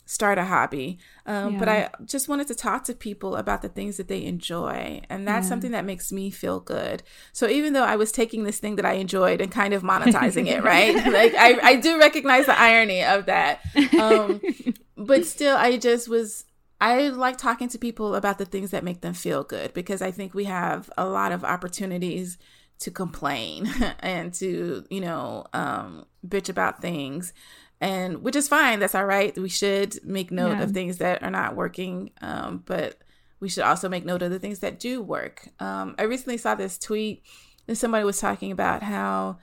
start 0.07 0.39
a 0.39 0.45
hobby. 0.45 0.99
Um, 1.27 1.55
yeah. 1.55 1.59
But 1.59 1.69
I 1.69 1.91
just 2.05 2.29
wanted 2.29 2.47
to 2.49 2.55
talk 2.55 2.85
to 2.85 2.95
people 2.95 3.37
about 3.37 3.63
the 3.63 3.69
things 3.69 3.97
that 3.97 4.09
they 4.09 4.25
enjoy. 4.25 5.03
And 5.09 5.27
that's 5.27 5.47
yeah. 5.47 5.49
something 5.49 5.71
that 5.71 5.85
makes 5.85 6.13
me 6.13 6.31
feel 6.31 6.61
good. 6.61 7.03
So 7.33 7.49
even 7.49 7.73
though 7.73 7.85
I 7.85 7.97
was 7.97 8.13
taking 8.13 8.45
this 8.45 8.59
thing 8.59 8.77
that 8.77 8.85
I 8.85 8.95
enjoyed 8.95 9.41
and 9.41 9.51
kind 9.51 9.75
of 9.75 9.83
monetizing 9.83 10.47
it, 10.47 10.63
right? 10.63 10.95
like 11.13 11.35
I, 11.35 11.59
I 11.63 11.77
do 11.77 11.99
recognize 11.99 12.47
the 12.47 12.59
irony 12.59 13.03
of 13.03 13.27
that. 13.27 13.61
Um, 13.99 14.41
but 14.97 15.25
still, 15.27 15.57
I 15.57 15.77
just 15.77 16.09
was 16.09 16.45
I 16.81 17.09
like 17.09 17.39
talking 17.39 17.69
to 17.69 17.79
people 17.79 18.15
about 18.15 18.39
the 18.39 18.45
things 18.45 18.71
that 18.73 18.85
make 18.85 19.01
them 19.01 19.15
feel 19.15 19.43
good 19.43 19.73
because 19.73 20.03
I 20.03 20.11
think 20.11 20.35
we 20.35 20.45
have 20.45 20.91
a 20.99 21.07
lot 21.07 21.33
of 21.33 21.45
opportunities 21.45 22.37
to 22.81 22.91
complain 22.91 23.69
and 24.01 24.35
to, 24.35 24.85
you 24.91 25.01
know, 25.01 25.47
um, 25.53 26.05
bitch 26.27 26.49
about 26.49 26.83
things. 26.83 27.33
And 27.85 28.23
which 28.23 28.35
is 28.35 28.49
fine. 28.49 28.79
That's 28.79 28.95
all 28.95 29.05
right. 29.05 29.37
We 29.37 29.51
should 29.51 30.03
make 30.05 30.31
note 30.31 30.57
yeah. 30.57 30.63
of 30.63 30.73
things 30.73 30.99
that 30.99 31.23
are 31.23 31.31
not 31.31 31.55
working. 31.55 32.11
Um, 32.23 32.63
but 32.65 32.99
we 33.41 33.49
should 33.51 33.65
also 33.65 33.91
make 33.91 34.07
note 34.07 34.23
of 34.23 34.31
the 34.31 34.39
things 34.39 34.61
that 34.61 34.81
do 34.81 35.03
work. 35.03 35.49
Um, 35.61 35.95
I 35.99 36.05
recently 36.05 36.39
saw 36.39 36.55
this 36.55 36.79
tweet 36.79 37.23
and 37.69 37.77
somebody 37.77 38.05
was 38.05 38.19
talking 38.19 38.51
about 38.53 38.83
how 38.83 39.39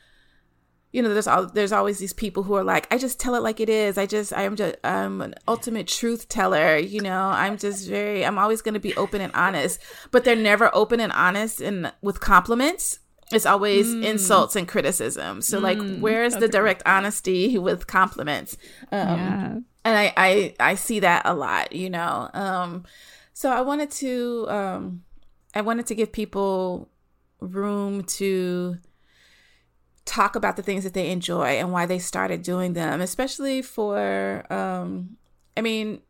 you 0.91 1.01
know 1.01 1.13
there's 1.13 1.27
all 1.27 1.45
there's 1.45 1.71
always 1.71 1.99
these 1.99 2.13
people 2.13 2.43
who 2.43 2.53
are 2.53 2.63
like 2.63 2.85
i 2.93 2.97
just 2.97 3.19
tell 3.19 3.35
it 3.35 3.41
like 3.41 3.59
it 3.61 3.69
is 3.69 3.97
i 3.97 4.05
just 4.05 4.33
i'm 4.33 4.55
just 4.55 4.75
i'm 4.83 5.21
an 5.21 5.33
ultimate 5.47 5.87
truth 5.87 6.27
teller 6.27 6.75
you 6.75 6.99
know 6.99 7.29
i'm 7.29 7.57
just 7.57 7.87
very 7.87 8.25
i'm 8.25 8.37
always 8.37 8.61
going 8.61 8.73
to 8.73 8.79
be 8.79 8.95
open 8.95 9.21
and 9.21 9.33
honest 9.33 9.79
but 10.11 10.25
they're 10.25 10.35
never 10.35 10.69
open 10.75 10.99
and 10.99 11.13
honest 11.13 11.61
and 11.61 11.93
with 12.01 12.19
compliments 12.19 12.99
it's 13.33 13.45
always 13.45 13.87
mm. 13.87 14.03
insults 14.03 14.55
and 14.55 14.67
criticism 14.67 15.41
so 15.41 15.59
mm. 15.59 15.63
like 15.63 15.99
where's 15.99 16.33
That's 16.33 16.45
the 16.45 16.49
direct 16.49 16.83
right. 16.85 16.97
honesty 16.97 17.57
with 17.57 17.87
compliments 17.87 18.57
um, 18.91 19.19
yeah. 19.19 19.51
and 19.85 19.97
I, 19.97 20.13
I 20.17 20.55
I 20.59 20.75
see 20.75 20.99
that 20.99 21.23
a 21.25 21.33
lot, 21.33 21.73
you 21.73 21.89
know. 21.89 22.29
Um, 22.33 22.85
so 23.33 23.51
I 23.51 23.61
wanted 23.61 23.91
to 23.91 24.45
um, 24.49 25.03
I 25.53 25.61
wanted 25.61 25.87
to 25.87 25.95
give 25.95 26.11
people 26.11 26.89
room 27.39 28.03
to 28.03 28.77
talk 30.05 30.35
about 30.35 30.55
the 30.55 30.63
things 30.63 30.83
that 30.83 30.93
they 30.93 31.09
enjoy 31.11 31.57
and 31.57 31.71
why 31.71 31.85
they 31.85 31.99
started 31.99 32.43
doing 32.43 32.73
them, 32.73 33.01
especially 33.01 33.61
for 33.61 34.45
um, 34.51 35.17
I 35.55 35.61
mean, 35.61 36.01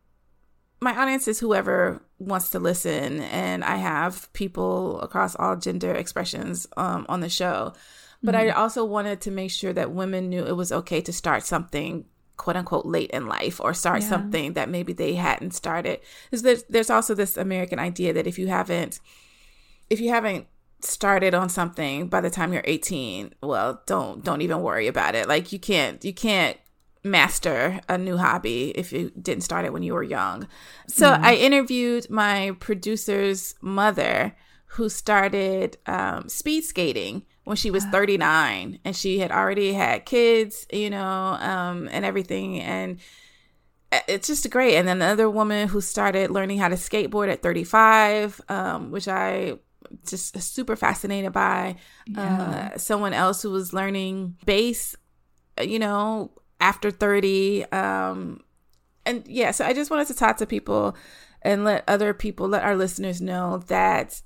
my 0.81 0.95
audience 0.97 1.27
is 1.27 1.39
whoever 1.39 2.01
wants 2.21 2.49
to 2.49 2.59
listen, 2.59 3.21
and 3.21 3.63
I 3.63 3.77
have 3.77 4.31
people 4.33 5.01
across 5.01 5.35
all 5.35 5.55
gender 5.55 5.93
expressions 5.93 6.67
um, 6.77 7.05
on 7.09 7.19
the 7.19 7.29
show. 7.29 7.73
But 8.23 8.35
mm-hmm. 8.35 8.49
I 8.49 8.61
also 8.61 8.85
wanted 8.85 9.21
to 9.21 9.31
make 9.31 9.51
sure 9.51 9.73
that 9.73 9.91
women 9.91 10.29
knew 10.29 10.45
it 10.45 10.55
was 10.55 10.71
okay 10.71 11.01
to 11.01 11.13
start 11.13 11.43
something 11.43 12.05
quote 12.37 12.55
unquote 12.55 12.85
late 12.85 13.11
in 13.11 13.27
life 13.27 13.59
or 13.61 13.73
start 13.73 14.01
yeah. 14.01 14.09
something 14.09 14.53
that 14.53 14.69
maybe 14.69 14.93
they 14.93 15.13
hadn't 15.13 15.51
started. 15.51 15.99
There's, 16.31 16.63
there's 16.63 16.89
also 16.89 17.13
this 17.13 17.37
American 17.37 17.77
idea 17.77 18.13
that 18.13 18.25
if 18.25 18.39
you 18.39 18.47
haven't 18.47 18.99
if 19.91 19.99
you 19.99 20.09
haven't 20.09 20.47
started 20.79 21.35
on 21.35 21.49
something 21.49 22.07
by 22.07 22.21
the 22.21 22.29
time 22.29 22.53
you're 22.53 22.63
18, 22.65 23.35
well, 23.43 23.81
don't 23.85 24.23
don't 24.23 24.41
even 24.41 24.61
worry 24.61 24.87
about 24.87 25.15
it. 25.15 25.27
Like 25.27 25.51
you 25.51 25.59
can't 25.59 26.03
you 26.03 26.13
can't 26.13 26.57
master 27.03 27.81
a 27.89 27.97
new 27.97 28.17
hobby 28.17 28.71
if 28.75 28.93
you 28.93 29.11
didn't 29.19 29.43
start 29.43 29.65
it 29.65 29.73
when 29.73 29.83
you 29.83 29.93
were 29.93 30.03
young. 30.03 30.47
So 30.87 31.07
mm. 31.07 31.19
I 31.19 31.35
interviewed 31.35 32.09
my 32.09 32.55
producer's 32.59 33.55
mother 33.61 34.35
who 34.65 34.87
started 34.87 35.77
um, 35.85 36.29
speed 36.29 36.63
skating 36.63 37.23
when 37.43 37.57
she 37.57 37.71
was 37.71 37.83
39 37.85 38.79
and 38.85 38.95
she 38.95 39.19
had 39.19 39.31
already 39.31 39.73
had 39.73 40.05
kids, 40.05 40.65
you 40.71 40.89
know, 40.89 41.37
um, 41.39 41.89
and 41.91 42.05
everything. 42.05 42.59
And 42.59 42.99
it's 44.07 44.27
just 44.27 44.49
great. 44.49 44.75
And 44.77 44.87
then 44.87 44.97
another 44.97 45.29
woman 45.29 45.67
who 45.67 45.81
started 45.81 46.31
learning 46.31 46.59
how 46.59 46.69
to 46.69 46.75
skateboard 46.75 47.29
at 47.29 47.41
35, 47.41 48.39
um, 48.47 48.91
which 48.91 49.07
I 49.07 49.57
just 50.07 50.39
super 50.41 50.75
fascinated 50.75 51.33
by. 51.33 51.75
Yeah. 52.05 52.71
Uh, 52.73 52.77
someone 52.77 53.13
else 53.13 53.41
who 53.41 53.51
was 53.51 53.73
learning 53.73 54.37
bass, 54.45 54.95
you 55.61 55.79
know, 55.79 56.31
after 56.61 56.91
30. 56.91 57.65
Um, 57.71 58.41
and 59.05 59.23
yeah, 59.27 59.51
so 59.51 59.65
I 59.65 59.73
just 59.73 59.91
wanted 59.91 60.07
to 60.07 60.13
talk 60.13 60.37
to 60.37 60.45
people 60.45 60.95
and 61.41 61.63
let 61.65 61.83
other 61.87 62.13
people, 62.13 62.47
let 62.47 62.63
our 62.63 62.75
listeners 62.75 63.19
know 63.19 63.57
that 63.67 64.21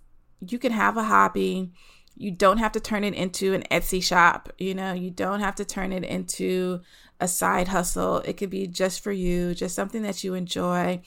you 0.46 0.60
can 0.60 0.72
have 0.72 0.98
a 0.98 1.04
hobby 1.04 1.72
you 2.18 2.32
don't 2.32 2.58
have 2.58 2.72
to 2.74 2.80
turn 2.80 3.04
it 3.04 3.14
into 3.14 3.54
an 3.54 3.64
Etsy 3.70 4.02
shop. 4.02 4.50
You 4.58 4.74
know, 4.74 4.94
you 4.94 5.12
don't 5.12 5.42
have 5.42 5.56
to 5.56 5.66
turn 5.66 5.92
it 5.92 6.04
into 6.04 6.82
a 7.20 7.28
side 7.28 7.68
hustle. 7.68 8.18
It 8.20 8.38
could 8.38 8.50
be 8.50 8.68
just 8.68 9.02
for 9.04 9.12
you, 9.12 9.54
just 9.54 9.76
something 9.76 10.02
that 10.04 10.24
you 10.24 10.34
enjoy. 10.34 11.02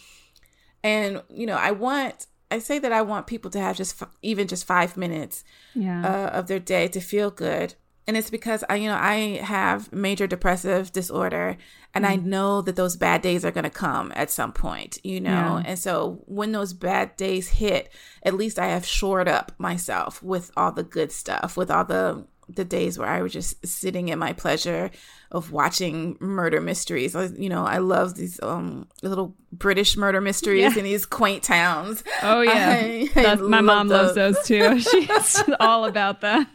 And, 0.84 1.22
you 1.30 1.46
know, 1.46 1.56
I 1.56 1.70
want, 1.70 2.26
I 2.50 2.58
say 2.58 2.78
that 2.78 2.92
I 2.92 3.02
want 3.02 3.26
people 3.26 3.50
to 3.52 3.60
have 3.60 3.76
just 3.76 4.00
f- 4.00 4.10
even 4.22 4.48
just 4.48 4.66
five 4.66 4.96
minutes 4.96 5.44
yeah. 5.74 6.04
uh, 6.04 6.38
of 6.38 6.46
their 6.46 6.60
day 6.60 6.88
to 6.88 7.00
feel 7.00 7.30
good 7.30 7.74
and 8.08 8.16
it's 8.16 8.30
because 8.30 8.64
I, 8.70 8.76
you 8.76 8.88
know, 8.88 8.98
I 8.98 9.36
have 9.42 9.92
major 9.92 10.26
depressive 10.26 10.90
disorder, 10.92 11.58
and 11.92 12.06
mm. 12.06 12.08
I 12.08 12.16
know 12.16 12.62
that 12.62 12.74
those 12.74 12.96
bad 12.96 13.20
days 13.20 13.44
are 13.44 13.50
going 13.50 13.64
to 13.64 13.70
come 13.70 14.14
at 14.16 14.30
some 14.30 14.50
point, 14.50 14.98
you 15.04 15.20
know. 15.20 15.30
Yeah. 15.30 15.62
And 15.66 15.78
so 15.78 16.22
when 16.24 16.52
those 16.52 16.72
bad 16.72 17.16
days 17.16 17.48
hit, 17.48 17.92
at 18.22 18.32
least 18.32 18.58
I 18.58 18.68
have 18.68 18.86
shored 18.86 19.28
up 19.28 19.52
myself 19.58 20.22
with 20.22 20.50
all 20.56 20.72
the 20.72 20.82
good 20.82 21.12
stuff, 21.12 21.58
with 21.58 21.70
all 21.70 21.84
the 21.84 22.26
the 22.48 22.64
days 22.64 22.98
where 22.98 23.08
I 23.08 23.22
was 23.22 23.32
just 23.32 23.64
sitting 23.66 24.08
in 24.08 24.18
my 24.18 24.32
pleasure 24.32 24.90
of 25.30 25.52
watching 25.52 26.16
murder 26.20 26.60
mysteries. 26.60 27.14
You 27.36 27.48
know, 27.48 27.64
I 27.64 27.78
love 27.78 28.14
these 28.14 28.40
um 28.42 28.88
little 29.02 29.34
British 29.52 29.96
murder 29.96 30.20
mysteries 30.20 30.74
yeah. 30.74 30.78
in 30.78 30.84
these 30.84 31.06
quaint 31.06 31.42
towns. 31.42 32.02
Oh 32.22 32.40
yeah, 32.40 32.76
I, 32.80 33.10
I 33.16 33.34
my 33.36 33.60
mom 33.60 33.88
those. 33.88 34.16
loves 34.16 34.36
those 34.36 34.46
too. 34.46 34.80
She's 35.06 35.42
all 35.60 35.84
about 35.84 36.22
that. 36.22 36.48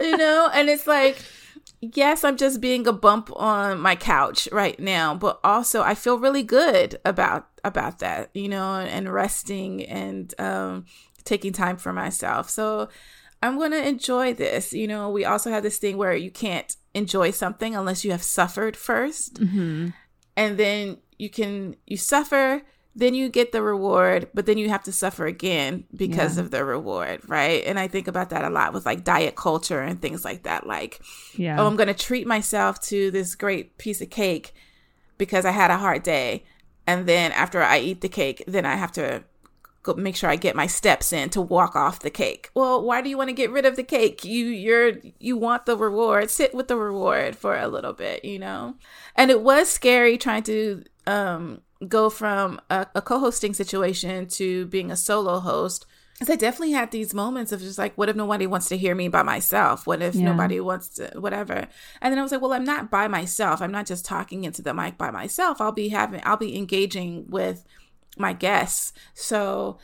you 0.00 0.16
know, 0.16 0.50
and 0.52 0.68
it's 0.68 0.86
like. 0.86 1.22
Yes, 1.82 2.24
I'm 2.24 2.38
just 2.38 2.62
being 2.62 2.86
a 2.86 2.92
bump 2.92 3.30
on 3.36 3.78
my 3.78 3.96
couch 3.96 4.48
right 4.50 4.80
now, 4.80 5.14
but 5.14 5.38
also 5.44 5.82
I 5.82 5.94
feel 5.94 6.18
really 6.18 6.42
good 6.42 6.98
about 7.04 7.48
about 7.64 7.98
that, 7.98 8.30
you 8.32 8.48
know, 8.48 8.76
and 8.76 9.12
resting 9.12 9.84
and 9.84 10.32
um 10.40 10.86
taking 11.24 11.52
time 11.52 11.76
for 11.76 11.92
myself. 11.92 12.48
So 12.48 12.88
I'm 13.42 13.58
going 13.58 13.72
to 13.72 13.86
enjoy 13.86 14.34
this. 14.34 14.72
You 14.72 14.88
know, 14.88 15.10
we 15.10 15.24
also 15.24 15.50
have 15.50 15.62
this 15.62 15.78
thing 15.78 15.96
where 15.96 16.14
you 16.14 16.30
can't 16.30 16.74
enjoy 16.94 17.30
something 17.30 17.76
unless 17.76 18.04
you 18.04 18.10
have 18.10 18.22
suffered 18.22 18.74
1st 18.74 19.32
mm-hmm. 19.32 19.88
And 20.38 20.58
then 20.58 20.98
you 21.18 21.30
can, 21.30 21.76
you 21.86 21.96
suffer, 21.96 22.60
then 22.94 23.14
you 23.14 23.30
get 23.30 23.52
the 23.52 23.62
reward, 23.62 24.28
but 24.34 24.44
then 24.44 24.58
you 24.58 24.68
have 24.68 24.82
to 24.84 24.92
suffer 24.92 25.24
again 25.24 25.84
because 25.94 26.36
yeah. 26.36 26.42
of 26.42 26.50
the 26.50 26.62
reward, 26.62 27.20
right? 27.26 27.62
And 27.64 27.78
I 27.78 27.88
think 27.88 28.06
about 28.06 28.30
that 28.30 28.44
a 28.44 28.50
lot 28.50 28.74
with 28.74 28.84
like 28.84 29.02
diet 29.02 29.34
culture 29.34 29.80
and 29.80 30.00
things 30.00 30.24
like 30.24 30.42
that. 30.42 30.66
Like, 30.66 31.00
yeah. 31.34 31.58
oh, 31.58 31.66
I'm 31.66 31.76
going 31.76 31.88
to 31.88 31.94
treat 31.94 32.26
myself 32.26 32.80
to 32.82 33.10
this 33.10 33.34
great 33.34 33.78
piece 33.78 34.02
of 34.02 34.10
cake 34.10 34.54
because 35.16 35.46
I 35.46 35.52
had 35.52 35.70
a 35.70 35.78
hard 35.78 36.02
day. 36.02 36.44
And 36.86 37.06
then 37.06 37.32
after 37.32 37.62
I 37.62 37.78
eat 37.78 38.00
the 38.00 38.08
cake, 38.08 38.44
then 38.46 38.64
I 38.66 38.76
have 38.76 38.92
to 38.92 39.24
go 39.86 39.94
make 39.94 40.16
sure 40.16 40.28
I 40.28 40.36
get 40.36 40.56
my 40.56 40.66
steps 40.66 41.12
in 41.12 41.30
to 41.30 41.40
walk 41.40 41.76
off 41.76 42.00
the 42.00 42.10
cake. 42.10 42.50
Well, 42.54 42.82
why 42.82 43.00
do 43.00 43.08
you 43.08 43.16
want 43.16 43.28
to 43.28 43.34
get 43.34 43.50
rid 43.50 43.64
of 43.64 43.76
the 43.76 43.84
cake? 43.84 44.24
You 44.24 44.46
you're 44.46 44.92
you 45.18 45.36
want 45.36 45.64
the 45.64 45.76
reward. 45.76 46.30
Sit 46.30 46.54
with 46.54 46.68
the 46.68 46.76
reward 46.76 47.36
for 47.36 47.56
a 47.56 47.68
little 47.68 47.92
bit, 47.92 48.24
you 48.24 48.38
know. 48.38 48.74
And 49.14 49.30
it 49.30 49.40
was 49.40 49.70
scary 49.70 50.18
trying 50.18 50.42
to 50.44 50.84
um 51.06 51.62
go 51.88 52.10
from 52.10 52.60
a, 52.70 52.86
a 52.94 53.02
co-hosting 53.02 53.54
situation 53.54 54.26
to 54.26 54.66
being 54.66 54.90
a 54.90 54.96
solo 54.96 55.38
host. 55.40 55.86
Because 56.18 56.32
I 56.32 56.36
definitely 56.36 56.72
had 56.72 56.92
these 56.92 57.12
moments 57.12 57.52
of 57.52 57.60
just 57.60 57.76
like, 57.76 57.94
what 57.98 58.08
if 58.08 58.16
nobody 58.16 58.46
wants 58.46 58.70
to 58.70 58.78
hear 58.78 58.94
me 58.94 59.08
by 59.08 59.22
myself? 59.22 59.86
What 59.86 60.00
if 60.00 60.14
yeah. 60.14 60.24
nobody 60.24 60.60
wants 60.60 60.88
to, 60.96 61.10
whatever? 61.20 61.68
And 62.00 62.10
then 62.10 62.18
I 62.18 62.22
was 62.22 62.32
like, 62.32 62.40
well, 62.40 62.54
I'm 62.54 62.64
not 62.64 62.90
by 62.90 63.06
myself. 63.06 63.60
I'm 63.60 63.70
not 63.70 63.84
just 63.84 64.06
talking 64.06 64.44
into 64.44 64.62
the 64.62 64.72
mic 64.72 64.96
by 64.96 65.10
myself. 65.10 65.60
I'll 65.60 65.72
be 65.72 65.90
having, 65.90 66.22
I'll 66.24 66.38
be 66.38 66.56
engaging 66.56 67.26
with 67.28 67.66
my 68.16 68.32
guests. 68.32 68.92
So 69.14 69.78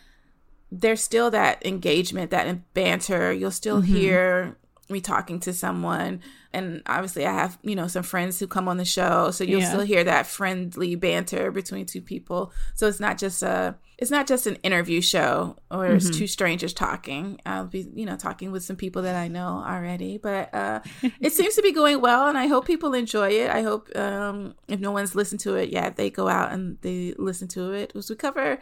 there's 0.70 1.03
still 1.03 1.30
that 1.30 1.64
engagement, 1.64 2.30
that 2.30 2.72
banter. 2.74 3.33
You'll 3.33 3.51
still 3.51 3.83
mm-hmm. 3.83 3.95
hear 3.95 4.57
me 4.91 5.01
talking 5.01 5.41
to 5.41 5.53
someone. 5.53 6.20
And 6.53 6.83
obviously, 6.87 7.26
I 7.26 7.33
have, 7.33 7.59
you 7.62 7.74
know, 7.74 7.89
some 7.89 8.03
friends 8.03 8.39
who 8.39 8.47
come 8.47 8.68
on 8.68 8.76
the 8.76 8.85
show. 8.85 9.30
So 9.30 9.43
you'll 9.45 9.61
yeah. 9.61 9.68
still 9.68 9.80
hear 9.80 10.05
that 10.05 10.26
friendly 10.26 10.95
banter 10.97 11.51
between 11.51 11.87
two 11.87 12.03
people. 12.03 12.53
So 12.74 12.87
it's 12.87 13.01
not 13.01 13.16
just 13.16 13.43
a, 13.43 13.76
it's 13.97 14.11
not 14.11 14.26
just 14.26 14.47
an 14.47 14.57
interview 14.57 15.01
show 15.01 15.57
or 15.70 15.85
mm-hmm. 15.85 15.97
it's 15.97 16.11
two 16.11 16.26
strangers 16.26 16.74
talking. 16.74 17.41
I'll 17.47 17.66
be, 17.66 17.89
you 17.95 18.05
know, 18.05 18.16
talking 18.16 18.53
with 18.53 18.64
some 18.64 18.76
people 18.76 19.03
that 19.03 19.16
I 19.16 19.28
know 19.28 19.64
already. 19.66 20.18
But 20.18 20.53
uh, 20.55 20.80
it 21.20 21.33
seems 21.33 21.55
to 21.55 21.62
be 21.62 21.72
going 21.72 22.01
well, 22.01 22.26
and 22.28 22.37
I 22.37 22.47
hope 22.47 22.66
people 22.66 22.93
enjoy 22.93 23.30
it. 23.30 23.51
I 23.51 23.62
hope 23.62 23.89
um, 23.97 24.55
if 24.68 24.80
no 24.80 24.91
one's 24.91 25.14
listened 25.14 25.41
to 25.41 25.55
it 25.55 25.70
yet, 25.70 25.97
they 25.97 26.11
go 26.11 26.28
out 26.28 26.53
and 26.53 26.76
they 26.83 27.14
listen 27.16 27.49
to 27.49 27.72
it. 27.72 27.89
Because 27.89 28.11
we 28.11 28.16
cover 28.16 28.59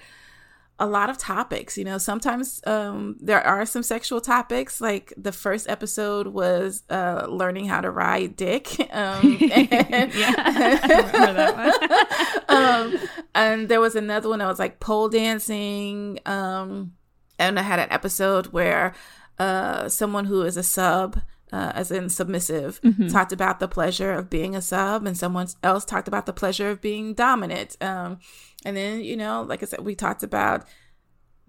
a 0.81 0.87
lot 0.87 1.11
of 1.11 1.19
topics. 1.19 1.77
You 1.77 1.85
know, 1.85 1.99
sometimes 1.99 2.61
um, 2.67 3.17
there 3.21 3.47
are 3.47 3.67
some 3.67 3.83
sexual 3.83 4.21
topics. 4.21 4.81
Like 4.81 5.13
the 5.17 5.31
first 5.31 5.69
episode 5.69 6.29
was 6.29 6.83
uh, 6.89 7.27
learning 7.29 7.67
how 7.67 7.83
to 7.83 7.91
ride 7.91 8.35
dick. 8.35 8.77
Um, 8.91 9.39
and, 9.41 10.13
yeah, 10.15 10.35
I 10.37 11.11
remember 11.13 11.33
that 11.33 12.49
one. 12.49 12.59
um, 12.59 13.09
and 13.35 13.69
there 13.69 13.81
was 13.81 13.95
another 13.95 14.29
one 14.29 14.41
that 14.41 14.49
was 14.49 14.59
like 14.59 14.81
pole 14.81 15.09
dancing. 15.09 16.19
Um, 16.27 16.95
and 17.39 17.59
I 17.59 17.63
had 17.63 17.79
an 17.79 17.91
episode 17.91 18.49
where 18.49 18.95
uh, 19.39 19.89
someone 19.89 20.25
who 20.25 20.43
is 20.43 20.57
a 20.57 20.63
sub. 20.63 21.21
Uh, 21.53 21.73
as 21.75 21.91
in 21.91 22.09
submissive, 22.09 22.81
mm-hmm. 22.81 23.09
talked 23.09 23.33
about 23.33 23.59
the 23.59 23.67
pleasure 23.67 24.13
of 24.13 24.31
being 24.31 24.55
a 24.55 24.63
sub, 24.63 25.05
and 25.05 25.19
someone 25.19 25.49
else 25.65 25.85
talked 25.85 26.07
about 26.07 26.25
the 26.25 26.33
pleasure 26.33 26.71
of 26.71 26.81
being 26.81 27.13
dominant. 27.13 27.77
Um, 27.81 28.21
and 28.65 28.77
then, 28.77 29.01
you 29.01 29.17
know, 29.17 29.43
like 29.43 29.63
I 29.63 29.67
said, 29.67 29.81
we 29.81 29.95
talked 29.95 30.23
about 30.23 30.67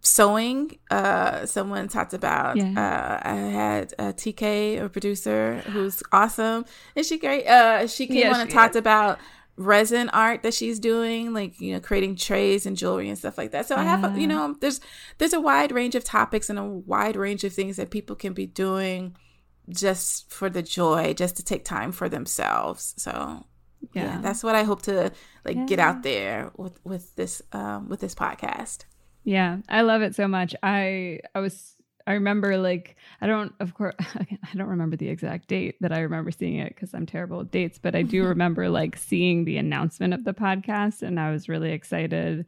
sewing. 0.01 0.78
Uh, 0.89 1.45
someone 1.45 1.88
talked 1.88 2.14
about. 2.14 2.57
Yeah. 2.57 2.72
Uh, 3.24 3.28
I 3.28 3.36
had 3.36 3.93
a 3.99 4.14
TK, 4.14 4.84
a 4.84 4.89
producer, 4.89 5.62
who's 5.68 6.03
awesome, 6.12 6.66
and 6.95 7.05
she 7.05 7.18
great. 7.18 7.45
Uh, 7.47 7.88
she 7.88 8.07
came 8.07 8.18
yeah, 8.18 8.34
on 8.34 8.41
and 8.41 8.49
talked 8.49 8.76
about 8.76 9.20
resin 9.57 10.09
art 10.09 10.43
that 10.43 10.53
she's 10.53 10.80
doing, 10.80 11.34
like 11.34 11.59
you 11.59 11.74
know, 11.74 11.80
creating 11.80 12.16
trays 12.16 12.66
and 12.66 12.78
jewelry 12.78 13.09
and 13.09 13.18
stuff 13.18 13.38
like 13.38 13.51
that. 13.51 13.68
So 13.68 13.76
I 13.76 13.84
have, 13.84 14.18
you 14.18 14.28
know, 14.28 14.55
there's 14.59 14.80
there's 15.18 15.34
a 15.34 15.41
wide 15.41 15.72
range 15.72 15.95
of 15.95 16.03
topics 16.03 16.49
and 16.49 16.57
a 16.57 16.64
wide 16.64 17.16
range 17.16 17.43
of 17.43 17.53
things 17.53 17.78
that 17.78 17.91
people 17.91 18.16
can 18.16 18.34
be 18.34 18.45
doing 18.45 19.16
just 19.70 20.32
for 20.32 20.49
the 20.49 20.62
joy, 20.64 21.14
just 21.14 21.38
to 21.38 21.43
take 21.43 21.64
time 21.64 21.91
for 21.91 22.09
themselves. 22.09 22.93
So 22.97 23.45
yeah, 23.94 24.04
yeah 24.04 24.22
that's 24.22 24.44
what 24.44 24.56
I 24.56 24.64
hope 24.64 24.82
to 24.84 25.12
like 25.46 25.56
yeah. 25.56 25.66
get 25.66 25.80
out 25.80 26.04
there 26.04 26.52
with 26.58 26.80
with 26.84 27.16
this 27.16 27.42
um 27.52 27.90
with 27.90 28.00
this 28.00 28.16
podcast. 28.16 28.86
Yeah, 29.24 29.58
I 29.70 29.82
love 29.82 30.02
it 30.02 30.16
so 30.16 30.28
much. 30.28 30.56
I 30.64 31.20
I 31.36 31.40
was 31.40 31.76
I 32.08 32.14
remember 32.14 32.58
like 32.58 32.96
I 33.22 33.28
don't 33.28 33.54
of 33.60 33.74
course 33.74 33.96
I 34.00 34.28
don't 34.56 34.68
remember 34.68 34.96
the 34.96 35.10
exact 35.10 35.48
date 35.48 35.76
that 35.82 35.92
I 35.92 36.00
remember 36.00 36.32
seeing 36.32 36.58
it 36.58 36.74
because 36.76 36.94
I'm 36.94 37.06
terrible 37.06 37.40
with 37.40 37.52
dates, 37.52 37.80
but 37.80 37.96
I 37.96 38.02
do 38.02 38.24
remember 38.28 38.70
like 38.70 38.98
seeing 38.98 39.46
the 39.46 39.58
announcement 39.58 40.14
of 40.14 40.24
the 40.24 40.34
podcast 40.34 41.02
and 41.02 41.20
I 41.20 41.32
was 41.32 41.50
really 41.50 41.72
excited, 41.72 42.46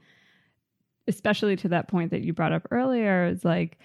especially 1.07 1.55
to 1.57 1.69
that 1.69 1.87
point 1.87 2.11
that 2.11 2.21
you 2.21 2.33
brought 2.33 2.53
up 2.53 2.67
earlier. 2.71 3.25
It's 3.25 3.45
like 3.45 3.79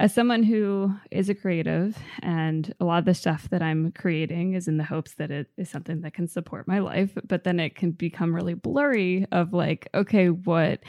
as 0.00 0.14
someone 0.14 0.42
who 0.42 0.94
is 1.10 1.28
a 1.28 1.34
creative 1.34 1.98
and 2.22 2.74
a 2.80 2.86
lot 2.86 3.00
of 3.00 3.04
the 3.04 3.12
stuff 3.12 3.50
that 3.50 3.60
I'm 3.60 3.92
creating 3.92 4.54
is 4.54 4.66
in 4.66 4.78
the 4.78 4.84
hopes 4.84 5.12
that 5.16 5.30
it 5.30 5.48
is 5.58 5.68
something 5.68 6.00
that 6.00 6.14
can 6.14 6.26
support 6.26 6.66
my 6.66 6.78
life, 6.78 7.10
but 7.28 7.44
then 7.44 7.60
it 7.60 7.74
can 7.74 7.90
become 7.90 8.34
really 8.34 8.54
blurry 8.54 9.26
of 9.30 9.52
like, 9.52 9.88
okay, 9.92 10.30
what 10.30 10.80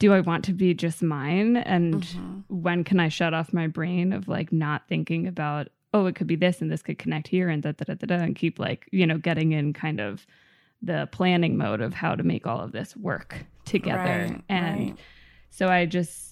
do 0.00 0.12
I 0.12 0.18
want 0.18 0.44
to 0.46 0.52
be 0.52 0.74
just 0.74 1.04
mine? 1.04 1.56
And 1.56 2.02
mm-hmm. 2.02 2.40
when 2.48 2.82
can 2.82 2.98
I 2.98 3.08
shut 3.08 3.32
off 3.32 3.52
my 3.52 3.68
brain 3.68 4.12
of 4.12 4.26
like 4.26 4.52
not 4.52 4.88
thinking 4.88 5.28
about, 5.28 5.68
oh, 5.94 6.06
it 6.06 6.16
could 6.16 6.26
be 6.26 6.34
this 6.34 6.60
and 6.60 6.68
this 6.68 6.82
could 6.82 6.98
connect 6.98 7.28
here 7.28 7.48
and 7.48 7.62
da 7.62 7.70
da 7.70 7.84
da 7.84 7.94
da, 7.94 8.06
da 8.06 8.24
and 8.24 8.34
keep 8.34 8.58
like, 8.58 8.88
you 8.90 9.06
know, 9.06 9.18
getting 9.18 9.52
in 9.52 9.72
kind 9.72 10.00
of 10.00 10.26
the 10.82 11.08
planning 11.12 11.56
mode 11.56 11.80
of 11.80 11.94
how 11.94 12.16
to 12.16 12.24
make 12.24 12.44
all 12.44 12.60
of 12.60 12.72
this 12.72 12.96
work 12.96 13.46
together. 13.64 14.26
Right, 14.32 14.42
and 14.48 14.78
right. 14.78 14.98
so 15.48 15.68
I 15.68 15.86
just 15.86 16.27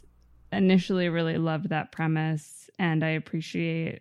initially 0.53 1.09
really 1.09 1.38
loved 1.38 1.68
that 1.68 1.92
premise 1.92 2.70
and 2.78 3.05
I 3.05 3.11
appreciate 3.11 4.01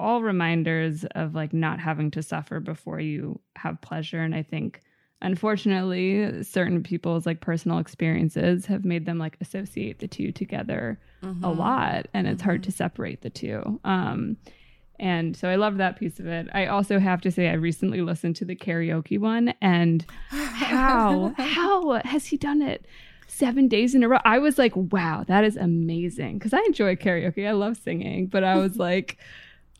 all 0.00 0.22
reminders 0.22 1.04
of 1.14 1.34
like 1.34 1.52
not 1.52 1.78
having 1.78 2.10
to 2.12 2.22
suffer 2.22 2.60
before 2.60 3.00
you 3.00 3.40
have 3.56 3.80
pleasure 3.80 4.20
and 4.20 4.34
I 4.34 4.42
think 4.42 4.80
unfortunately 5.20 6.42
certain 6.42 6.82
people's 6.82 7.26
like 7.26 7.40
personal 7.40 7.78
experiences 7.78 8.66
have 8.66 8.84
made 8.84 9.06
them 9.06 9.18
like 9.18 9.36
associate 9.40 10.00
the 10.00 10.08
two 10.08 10.32
together 10.32 10.98
mm-hmm. 11.22 11.44
a 11.44 11.52
lot 11.52 12.08
and 12.12 12.26
it's 12.26 12.40
mm-hmm. 12.40 12.48
hard 12.48 12.62
to 12.64 12.72
separate 12.72 13.22
the 13.22 13.30
two 13.30 13.80
um 13.84 14.36
and 15.02 15.36
so 15.36 15.48
I 15.48 15.56
love 15.56 15.78
that 15.78 15.98
piece 15.98 16.20
of 16.20 16.28
it. 16.28 16.46
I 16.52 16.66
also 16.66 17.00
have 17.00 17.20
to 17.22 17.32
say 17.32 17.48
I 17.48 17.54
recently 17.54 18.02
listened 18.02 18.36
to 18.36 18.44
the 18.44 18.54
karaoke 18.54 19.18
one 19.18 19.52
and 19.60 20.06
how 20.28 21.34
how 21.36 22.00
has 22.04 22.26
he 22.26 22.36
done 22.36 22.62
it? 22.62 22.86
Seven 23.34 23.66
days 23.66 23.94
in 23.94 24.02
a 24.02 24.08
row. 24.08 24.18
I 24.26 24.38
was 24.38 24.58
like, 24.58 24.72
wow, 24.76 25.24
that 25.26 25.42
is 25.42 25.56
amazing. 25.56 26.38
Cause 26.38 26.52
I 26.52 26.58
enjoy 26.66 26.96
karaoke. 26.96 27.48
I 27.48 27.52
love 27.52 27.78
singing, 27.78 28.26
but 28.26 28.44
I 28.44 28.56
was 28.56 28.76
like, 28.88 29.16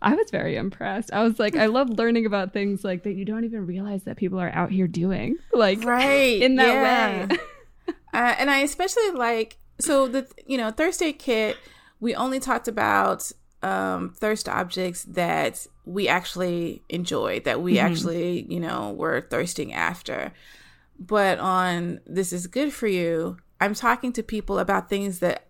I 0.01 0.15
was 0.15 0.31
very 0.31 0.57
impressed. 0.57 1.13
I 1.13 1.23
was 1.23 1.39
like, 1.39 1.55
I 1.55 1.67
love 1.67 1.91
learning 1.91 2.25
about 2.25 2.55
things 2.55 2.83
like 2.83 3.03
that 3.03 3.13
you 3.13 3.27
don't 3.27 3.45
even 3.45 3.67
realize 3.67 4.05
that 4.05 4.17
people 4.17 4.41
are 4.41 4.51
out 4.51 4.71
here 4.71 4.89
doing, 4.89 5.37
like, 5.53 5.85
right 5.85 6.41
in 6.41 6.57
that 6.57 6.67
yeah. 6.67 7.27
way. 7.27 7.39
uh, 8.15 8.35
and 8.39 8.51
I 8.51 8.61
especially 8.61 9.11
like 9.11 9.59
so 9.79 10.09
the 10.09 10.27
you 10.47 10.57
know 10.57 10.71
Thirst 10.71 11.03
Aid 11.03 11.19
Kit. 11.19 11.57
We 12.01 12.15
only 12.15 12.41
talked 12.41 12.67
about 12.67 13.31
um, 13.63 14.15
thirst 14.17 14.49
objects 14.49 15.05
that 15.05 15.67
we 15.85 16.09
actually 16.09 16.83
enjoyed, 16.89 17.45
that 17.45 17.61
we 17.61 17.75
mm-hmm. 17.75 17.87
actually 17.87 18.47
you 18.49 18.61
know 18.61 18.93
were 18.93 19.27
thirsting 19.31 19.73
after. 19.73 20.33
But 21.07 21.39
on 21.39 22.01
This 22.07 22.33
is 22.33 22.47
Good 22.47 22.73
for 22.73 22.87
You, 22.87 23.39
I'm 23.61 23.75
talking 23.75 24.13
to 24.15 24.23
people 24.23 24.59
about 24.59 24.89
things 24.89 25.19
that 25.21 25.47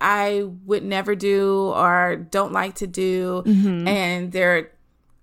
I 0.00 0.44
would 0.64 0.84
never 0.84 1.14
do 1.14 1.72
or 1.74 2.16
don't 2.16 2.52
like 2.52 2.76
to 2.76 2.86
do. 2.86 3.42
Mm-hmm. 3.46 3.88
And 3.88 4.32
they're 4.32 4.70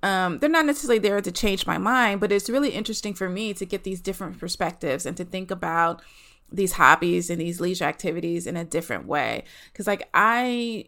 um, 0.01 0.39
they're 0.39 0.49
not 0.49 0.66
necessarily 0.66 0.99
there 0.99 1.22
to 1.22 1.32
change 1.32 1.66
my 1.66 1.78
mind, 1.78 2.20
but 2.20 2.32
it's 2.32 2.49
really 2.49 2.72
interesting 2.72 3.14
for 3.14 3.30
me 3.30 3.54
to 3.54 3.66
get 3.66 3.86
these 3.86 4.01
different 4.01 4.38
perspectives 4.38 5.06
and 5.06 5.16
to 5.16 5.24
think 5.24 5.49
about 5.49 6.01
these 6.51 6.74
hobbies 6.74 7.30
and 7.30 7.39
these 7.39 7.62
leisure 7.62 7.86
activities 7.86 8.45
in 8.45 8.58
a 8.58 8.66
different 8.66 9.08
way. 9.08 9.45
Cause 9.74 9.88
like 9.88 10.10
I 10.14 10.86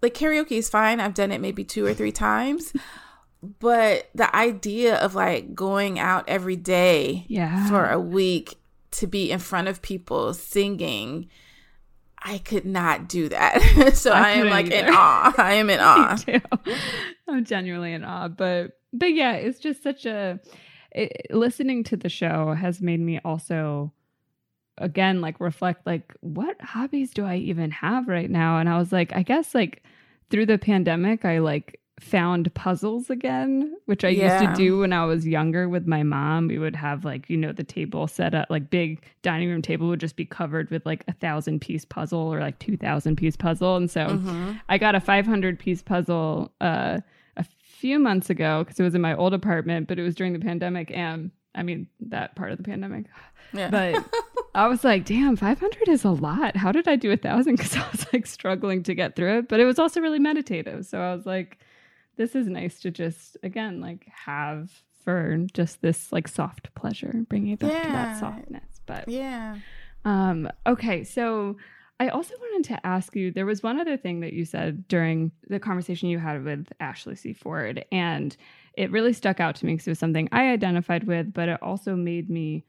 like 0.00 0.14
karaoke 0.14 0.52
is 0.52 0.70
fine. 0.70 0.98
I've 0.98 1.12
done 1.12 1.30
it 1.30 1.42
maybe 1.42 1.62
two 1.62 1.84
or 1.84 1.92
three 1.92 2.10
times 2.10 2.72
but 3.42 4.08
the 4.14 4.34
idea 4.34 4.96
of 4.96 5.14
like 5.14 5.54
going 5.54 5.98
out 5.98 6.24
every 6.28 6.56
day 6.56 7.24
yeah. 7.28 7.68
for 7.68 7.88
a 7.88 8.00
week 8.00 8.56
to 8.90 9.06
be 9.06 9.30
in 9.30 9.38
front 9.38 9.68
of 9.68 9.82
people 9.82 10.34
singing 10.34 11.28
I 12.22 12.38
could 12.38 12.64
not 12.64 13.08
do 13.08 13.28
that. 13.28 13.92
so 13.94 14.12
I, 14.12 14.20
I 14.20 14.30
am 14.32 14.50
like 14.50 14.66
either. 14.66 14.88
in 14.88 14.94
awe. 14.94 15.34
I 15.38 15.54
am 15.54 15.70
in 15.70 15.80
awe. 15.80 16.18
I'm 17.28 17.44
genuinely 17.44 17.92
in 17.92 18.04
awe. 18.04 18.28
But 18.28 18.78
but 18.92 19.12
yeah, 19.12 19.32
it's 19.34 19.58
just 19.58 19.82
such 19.82 20.06
a 20.06 20.40
it, 20.92 21.28
listening 21.30 21.84
to 21.84 21.96
the 21.96 22.08
show 22.08 22.54
has 22.54 22.80
made 22.80 23.00
me 23.00 23.20
also 23.24 23.92
again 24.78 25.20
like 25.20 25.40
reflect 25.40 25.86
like 25.86 26.14
what 26.20 26.60
hobbies 26.60 27.12
do 27.12 27.24
I 27.24 27.36
even 27.36 27.70
have 27.70 28.08
right 28.08 28.30
now? 28.30 28.58
And 28.58 28.68
I 28.68 28.78
was 28.78 28.92
like, 28.92 29.14
I 29.14 29.22
guess 29.22 29.54
like 29.54 29.82
through 30.30 30.46
the 30.46 30.58
pandemic, 30.58 31.24
I 31.24 31.38
like 31.38 31.80
found 32.00 32.52
puzzles 32.54 33.10
again, 33.10 33.76
which 33.86 34.04
I 34.04 34.08
yeah. 34.08 34.40
used 34.40 34.54
to 34.54 34.56
do 34.56 34.78
when 34.80 34.92
I 34.92 35.04
was 35.04 35.26
younger 35.26 35.68
with 35.68 35.86
my 35.86 36.02
mom. 36.02 36.48
We 36.48 36.58
would 36.58 36.76
have 36.76 37.04
like, 37.04 37.28
you 37.28 37.36
know, 37.36 37.52
the 37.52 37.64
table 37.64 38.06
set 38.06 38.34
up, 38.34 38.48
like 38.50 38.70
big 38.70 39.04
dining 39.22 39.48
room 39.48 39.62
table 39.62 39.88
would 39.88 40.00
just 40.00 40.16
be 40.16 40.24
covered 40.24 40.70
with 40.70 40.84
like 40.86 41.04
a 41.08 41.12
thousand 41.12 41.60
piece 41.60 41.84
puzzle 41.84 42.32
or 42.32 42.40
like 42.40 42.58
2000 42.58 43.16
piece 43.16 43.36
puzzle. 43.36 43.76
And 43.76 43.90
so 43.90 44.06
mm-hmm. 44.06 44.52
I 44.68 44.78
got 44.78 44.94
a 44.94 45.00
500 45.00 45.58
piece 45.58 45.82
puzzle 45.82 46.52
uh, 46.60 47.00
a 47.36 47.44
few 47.60 47.98
months 47.98 48.30
ago 48.30 48.64
because 48.64 48.78
it 48.78 48.84
was 48.84 48.94
in 48.94 49.00
my 49.00 49.14
old 49.14 49.34
apartment, 49.34 49.88
but 49.88 49.98
it 49.98 50.02
was 50.02 50.14
during 50.14 50.32
the 50.32 50.40
pandemic. 50.40 50.90
And 50.92 51.30
I 51.54 51.62
mean, 51.62 51.88
that 52.00 52.36
part 52.36 52.52
of 52.52 52.58
the 52.58 52.64
pandemic. 52.64 53.06
Yeah. 53.52 53.70
But 53.70 54.04
I 54.54 54.68
was 54.68 54.84
like, 54.84 55.04
damn, 55.04 55.36
500 55.36 55.88
is 55.88 56.04
a 56.04 56.10
lot. 56.10 56.56
How 56.56 56.72
did 56.72 56.86
I 56.86 56.96
do 56.96 57.10
a 57.10 57.16
thousand? 57.16 57.56
Because 57.56 57.76
I 57.76 57.86
was 57.90 58.06
like 58.12 58.26
struggling 58.26 58.82
to 58.84 58.94
get 58.94 59.16
through 59.16 59.38
it. 59.38 59.48
But 59.48 59.60
it 59.60 59.64
was 59.64 59.78
also 59.78 60.00
really 60.00 60.18
meditative. 60.18 60.86
So 60.86 61.00
I 61.00 61.14
was 61.14 61.26
like, 61.26 61.58
this 62.18 62.34
is 62.34 62.46
nice 62.46 62.80
to 62.80 62.90
just 62.90 63.38
again 63.42 63.80
like 63.80 64.06
have 64.26 64.70
for 65.02 65.38
just 65.54 65.80
this 65.80 66.12
like 66.12 66.28
soft 66.28 66.74
pleasure, 66.74 67.24
bringing 67.30 67.52
it 67.52 67.60
back 67.60 67.72
yeah. 67.72 67.82
to 67.84 67.92
that 67.92 68.20
softness. 68.20 68.80
But 68.84 69.08
yeah. 69.08 69.56
Um. 70.04 70.50
Okay. 70.66 71.04
So 71.04 71.56
I 71.98 72.08
also 72.08 72.34
wanted 72.38 72.68
to 72.68 72.86
ask 72.86 73.16
you. 73.16 73.30
There 73.30 73.46
was 73.46 73.62
one 73.62 73.80
other 73.80 73.96
thing 73.96 74.20
that 74.20 74.34
you 74.34 74.44
said 74.44 74.86
during 74.88 75.32
the 75.48 75.58
conversation 75.58 76.10
you 76.10 76.18
had 76.18 76.44
with 76.44 76.66
Ashley 76.80 77.16
C. 77.16 77.32
Ford, 77.32 77.84
and 77.90 78.36
it 78.74 78.90
really 78.90 79.14
stuck 79.14 79.40
out 79.40 79.54
to 79.56 79.66
me 79.66 79.72
because 79.72 79.86
it 79.86 79.92
was 79.92 79.98
something 79.98 80.28
I 80.30 80.52
identified 80.52 81.04
with, 81.04 81.32
but 81.32 81.48
it 81.48 81.62
also 81.62 81.96
made 81.96 82.28
me 82.28 82.64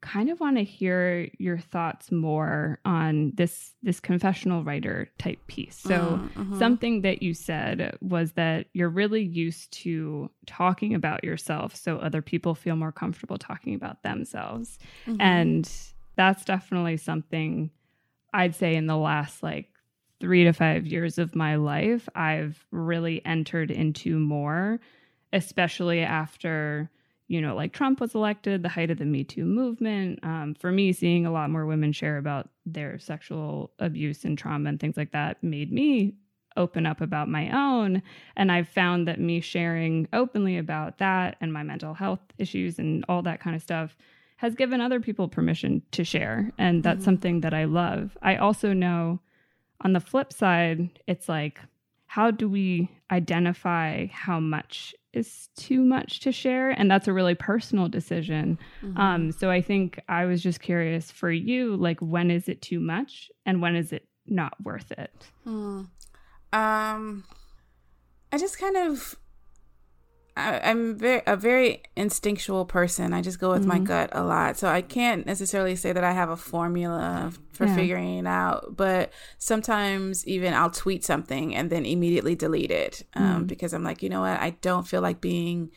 kind 0.00 0.30
of 0.30 0.38
want 0.38 0.56
to 0.56 0.64
hear 0.64 1.28
your 1.38 1.58
thoughts 1.58 2.12
more 2.12 2.78
on 2.84 3.32
this 3.34 3.74
this 3.82 3.98
confessional 3.98 4.62
writer 4.62 5.08
type 5.18 5.44
piece. 5.48 5.76
So 5.76 6.20
mm-hmm. 6.36 6.58
something 6.58 7.02
that 7.02 7.22
you 7.22 7.34
said 7.34 7.96
was 8.00 8.32
that 8.32 8.66
you're 8.72 8.88
really 8.88 9.22
used 9.22 9.72
to 9.82 10.30
talking 10.46 10.94
about 10.94 11.24
yourself 11.24 11.74
so 11.74 11.98
other 11.98 12.22
people 12.22 12.54
feel 12.54 12.76
more 12.76 12.92
comfortable 12.92 13.38
talking 13.38 13.74
about 13.74 14.02
themselves. 14.02 14.78
Mm-hmm. 15.06 15.20
And 15.20 15.70
that's 16.16 16.44
definitely 16.44 16.96
something 16.96 17.70
I'd 18.32 18.54
say 18.54 18.76
in 18.76 18.86
the 18.86 18.96
last 18.96 19.42
like 19.42 19.68
3 20.20 20.44
to 20.44 20.52
5 20.52 20.86
years 20.86 21.18
of 21.18 21.34
my 21.34 21.56
life 21.56 22.08
I've 22.14 22.64
really 22.70 23.24
entered 23.24 23.70
into 23.70 24.18
more 24.18 24.80
especially 25.32 26.00
after 26.00 26.90
you 27.28 27.42
know, 27.42 27.54
like 27.54 27.72
Trump 27.72 28.00
was 28.00 28.14
elected, 28.14 28.62
the 28.62 28.70
height 28.70 28.90
of 28.90 28.98
the 28.98 29.04
Me 29.04 29.22
Too 29.22 29.44
movement. 29.44 30.18
Um, 30.22 30.54
for 30.58 30.72
me, 30.72 30.92
seeing 30.92 31.26
a 31.26 31.30
lot 31.30 31.50
more 31.50 31.66
women 31.66 31.92
share 31.92 32.16
about 32.16 32.48
their 32.64 32.98
sexual 32.98 33.70
abuse 33.78 34.24
and 34.24 34.36
trauma 34.36 34.70
and 34.70 34.80
things 34.80 34.96
like 34.96 35.12
that 35.12 35.42
made 35.42 35.70
me 35.70 36.14
open 36.56 36.86
up 36.86 37.00
about 37.00 37.28
my 37.28 37.50
own. 37.50 38.02
And 38.34 38.50
I've 38.50 38.68
found 38.68 39.06
that 39.06 39.20
me 39.20 39.40
sharing 39.40 40.08
openly 40.12 40.56
about 40.58 40.98
that 40.98 41.36
and 41.40 41.52
my 41.52 41.62
mental 41.62 41.94
health 41.94 42.20
issues 42.38 42.78
and 42.78 43.04
all 43.08 43.22
that 43.22 43.40
kind 43.40 43.54
of 43.54 43.62
stuff 43.62 43.96
has 44.38 44.54
given 44.54 44.80
other 44.80 45.00
people 45.00 45.28
permission 45.28 45.82
to 45.92 46.04
share. 46.04 46.50
And 46.58 46.82
that's 46.82 46.98
mm-hmm. 46.98 47.04
something 47.04 47.40
that 47.42 47.54
I 47.54 47.64
love. 47.64 48.16
I 48.22 48.36
also 48.36 48.72
know 48.72 49.20
on 49.82 49.92
the 49.92 50.00
flip 50.00 50.32
side, 50.32 50.98
it's 51.06 51.28
like, 51.28 51.60
how 52.06 52.30
do 52.30 52.48
we 52.48 52.90
identify 53.10 54.06
how 54.06 54.40
much 54.40 54.94
is 55.12 55.48
too 55.56 55.80
much 55.80 56.20
to 56.20 56.30
share 56.32 56.70
and 56.70 56.90
that's 56.90 57.08
a 57.08 57.12
really 57.12 57.34
personal 57.34 57.88
decision 57.88 58.58
mm-hmm. 58.82 58.98
um 58.98 59.32
so 59.32 59.50
i 59.50 59.60
think 59.60 59.98
i 60.08 60.24
was 60.24 60.42
just 60.42 60.60
curious 60.60 61.10
for 61.10 61.30
you 61.30 61.76
like 61.76 61.98
when 62.00 62.30
is 62.30 62.48
it 62.48 62.60
too 62.60 62.78
much 62.78 63.30
and 63.46 63.62
when 63.62 63.74
is 63.74 63.92
it 63.92 64.06
not 64.26 64.52
worth 64.62 64.92
it 64.92 65.30
hmm. 65.44 65.82
um 66.52 67.24
i 68.32 68.38
just 68.38 68.58
kind 68.58 68.76
of 68.76 69.16
I, 70.38 70.70
am 70.70 70.96
very 70.96 71.22
a 71.26 71.36
very 71.36 71.82
instinctual 71.96 72.64
person. 72.64 73.12
I 73.12 73.20
just 73.20 73.40
go 73.40 73.50
with 73.50 73.60
mm-hmm. 73.60 73.68
my 73.68 73.78
gut 73.80 74.10
a 74.12 74.22
lot, 74.22 74.56
so 74.56 74.68
I 74.68 74.82
can't 74.82 75.26
necessarily 75.26 75.76
say 75.76 75.92
that 75.92 76.04
I 76.04 76.12
have 76.12 76.30
a 76.30 76.36
formula 76.36 77.32
for 77.52 77.66
yeah. 77.66 77.74
figuring 77.74 78.18
it 78.18 78.26
out. 78.26 78.76
But 78.76 79.12
sometimes 79.38 80.26
even 80.26 80.54
I'll 80.54 80.70
tweet 80.70 81.04
something 81.04 81.54
and 81.54 81.70
then 81.70 81.84
immediately 81.84 82.34
delete 82.34 82.70
it 82.70 83.04
um, 83.14 83.24
mm-hmm. 83.24 83.44
because 83.44 83.72
I'm 83.72 83.84
like, 83.84 84.02
you 84.02 84.08
know 84.08 84.20
what? 84.20 84.40
I 84.40 84.50
don't 84.60 84.86
feel 84.86 85.02
like 85.02 85.20
being 85.20 85.70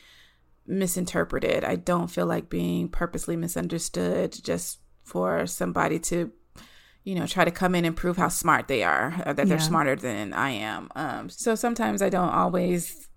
misinterpreted. 0.68 1.64
I 1.64 1.76
don't 1.76 2.08
feel 2.08 2.28
like 2.28 2.50
being 2.50 2.88
purposely 2.88 3.36
misunderstood 3.36 4.38
just 4.44 4.80
for 5.04 5.48
somebody 5.48 6.00
to 6.00 6.32
you 7.04 7.16
know, 7.16 7.26
try 7.26 7.44
to 7.44 7.52
come 7.52 7.74
in 7.74 7.86
and 7.86 7.96
prove 7.96 8.18
how 8.18 8.28
smart 8.28 8.68
they 8.68 8.84
are, 8.84 9.24
or 9.26 9.34
that 9.34 9.48
they're 9.48 9.60
smarter 9.60 9.96
than 9.96 10.34
I 10.34 10.52
am. 10.52 10.90
Um, 10.96 11.30
so 11.30 11.56
sometimes 11.56 12.02
I 12.02 12.10
don't 12.10 12.30
always, 12.30 13.10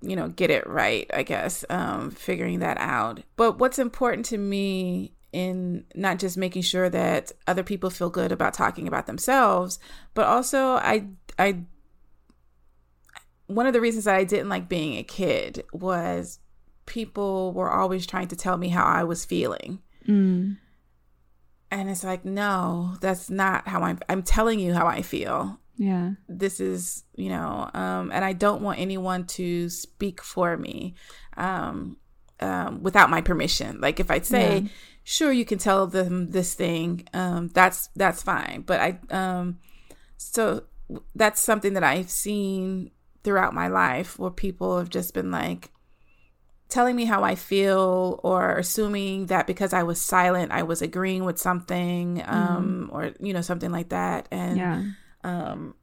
you 0.00 0.16
know, 0.16 0.28
get 0.28 0.50
it 0.50 0.66
right, 0.66 1.10
I 1.12 1.22
guess, 1.22 1.64
um, 1.70 2.10
figuring 2.10 2.60
that 2.60 2.78
out. 2.78 3.22
But 3.36 3.58
what's 3.58 3.78
important 3.78 4.26
to 4.26 4.38
me 4.38 5.14
in 5.32 5.84
not 5.94 6.18
just 6.18 6.36
making 6.36 6.62
sure 6.62 6.88
that 6.90 7.32
other 7.46 7.62
people 7.62 7.90
feel 7.90 8.10
good 8.10 8.32
about 8.32 8.54
talking 8.54 8.86
about 8.86 9.06
themselves, 9.06 9.78
but 10.14 10.26
also 10.26 10.74
I, 10.74 11.08
I, 11.38 11.58
one 13.46 13.66
of 13.66 13.72
the 13.72 13.80
reasons 13.80 14.04
that 14.04 14.14
I 14.14 14.24
didn't 14.24 14.48
like 14.48 14.68
being 14.68 14.96
a 14.96 15.02
kid 15.02 15.64
was 15.72 16.38
people 16.86 17.52
were 17.52 17.70
always 17.70 18.06
trying 18.06 18.28
to 18.28 18.36
tell 18.36 18.56
me 18.56 18.68
how 18.68 18.84
I 18.84 19.04
was 19.04 19.24
feeling. 19.24 19.80
Mm 20.06 20.58
and 21.74 21.90
it's 21.90 22.04
like 22.04 22.24
no 22.24 22.96
that's 23.00 23.28
not 23.28 23.66
how 23.66 23.82
i'm 23.82 23.98
i'm 24.08 24.22
telling 24.22 24.60
you 24.60 24.72
how 24.72 24.86
i 24.86 25.02
feel 25.02 25.58
yeah 25.76 26.10
this 26.28 26.60
is 26.60 27.04
you 27.16 27.28
know 27.28 27.68
um 27.74 28.10
and 28.12 28.24
i 28.24 28.32
don't 28.32 28.62
want 28.62 28.78
anyone 28.78 29.26
to 29.26 29.68
speak 29.68 30.22
for 30.22 30.56
me 30.56 30.94
um 31.36 31.96
um 32.40 32.82
without 32.82 33.10
my 33.10 33.20
permission 33.20 33.80
like 33.80 33.98
if 33.98 34.10
i 34.10 34.20
say 34.20 34.58
yeah. 34.58 34.68
sure 35.02 35.32
you 35.32 35.44
can 35.44 35.58
tell 35.58 35.86
them 35.86 36.30
this 36.30 36.54
thing 36.54 37.06
um 37.12 37.48
that's 37.48 37.88
that's 37.96 38.22
fine 38.22 38.62
but 38.66 38.80
i 38.80 38.98
um 39.10 39.58
so 40.16 40.62
that's 41.14 41.42
something 41.42 41.74
that 41.74 41.84
i've 41.84 42.10
seen 42.10 42.90
throughout 43.24 43.54
my 43.54 43.68
life 43.68 44.18
where 44.18 44.30
people 44.30 44.78
have 44.78 44.90
just 44.90 45.14
been 45.14 45.30
like 45.30 45.70
telling 46.68 46.96
me 46.96 47.04
how 47.04 47.22
I 47.22 47.36
feel 47.36 48.18
or 48.24 48.58
assuming 48.58 49.26
that 49.26 49.46
because 49.46 49.72
I 49.72 49.84
was 49.84 50.00
silent, 50.00 50.50
I 50.50 50.64
was 50.64 50.82
agreeing 50.82 51.24
with 51.24 51.38
something, 51.38 52.22
um, 52.26 52.88
mm. 52.90 52.94
or, 52.94 53.12
you 53.20 53.32
know, 53.32 53.42
something 53.42 53.70
like 53.70 53.90
that. 53.90 54.26
And, 54.32 54.56
yeah. 54.56 54.82
Um, 55.24 55.74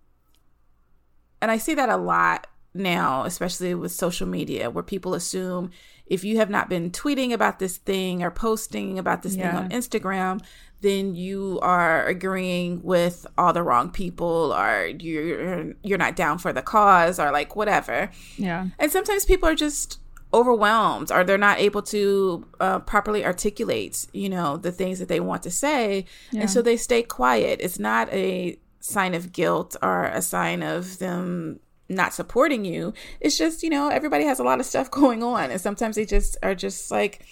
and 1.42 1.52
I 1.52 1.58
see 1.58 1.74
that 1.74 1.90
a 1.90 1.98
lot 1.98 2.48
now, 2.74 3.26
especially 3.26 3.74
with 3.74 3.92
social 3.92 4.28
media, 4.28 4.70
where 4.70 4.84
people 4.84 5.14
assume 5.14 5.72
if 6.06 6.24
you 6.24 6.38
have 6.38 6.50
not 6.50 6.70
been 6.70 6.92
tweeting 6.92 7.34
about 7.34 7.60
this 7.60 7.78
thing 7.78 8.24
or 8.24 8.32
posting 8.32 9.00
about 9.00 9.24
this 9.24 9.36
yeah. 9.36 9.52
thing 9.52 9.60
on 9.60 9.70
Instagram, 9.70 10.42
then 10.82 11.16
you 11.16 11.60
are 11.62 12.06
agreeing 12.06 12.82
with 12.84 13.26
all 13.38 13.54
the 13.54 13.64
wrong 13.64 13.90
people 13.90 14.54
or 14.56 14.88
you're 15.00 15.74
you're 15.84 15.98
not 15.98 16.16
down 16.16 16.38
for 16.38 16.54
the 16.54 16.62
cause 16.62 17.20
or 17.20 17.32
like 17.32 17.56
whatever. 17.56 18.10
Yeah. 18.38 18.68
And 18.80 18.92
sometimes 18.92 19.26
people 19.26 19.50
are 19.50 19.56
just 19.56 20.00
overwhelmed 20.34 21.12
or 21.12 21.24
they're 21.24 21.38
not 21.38 21.60
able 21.60 21.82
to 21.82 22.46
uh, 22.60 22.80
properly 22.80 23.26
articulate 23.26 24.08
you 24.14 24.30
know 24.30 24.56
the 24.56 24.72
things 24.72 24.98
that 25.00 25.10
they 25.10 25.20
want 25.20 25.44
to 25.44 25.52
say 25.52 26.06
yeah. 26.32 26.42
and 26.42 26.50
so 26.50 26.62
they 26.62 26.78
stay 26.78 27.04
quiet 27.04 27.60
it's 27.62 27.80
not 27.80 28.08
a 28.14 28.58
sign 28.82 29.14
of 29.14 29.32
guilt 29.32 29.76
or 29.82 30.06
a 30.06 30.22
sign 30.22 30.62
of 30.64 31.00
them 31.00 31.60
not 31.88 32.14
supporting 32.14 32.66
you. 32.66 32.94
It's 33.20 33.38
just 33.38 33.64
you 33.64 33.70
know 33.70 33.90
everybody 33.90 34.26
has 34.26 34.40
a 34.40 34.44
lot 34.44 34.60
of 34.60 34.66
stuff 34.66 34.92
going 35.02 35.24
on 35.24 35.52
and 35.52 35.62
sometimes 35.62 35.96
they 35.96 36.06
just 36.06 36.38
are 36.44 36.56
just 36.56 36.92
like 36.92 37.26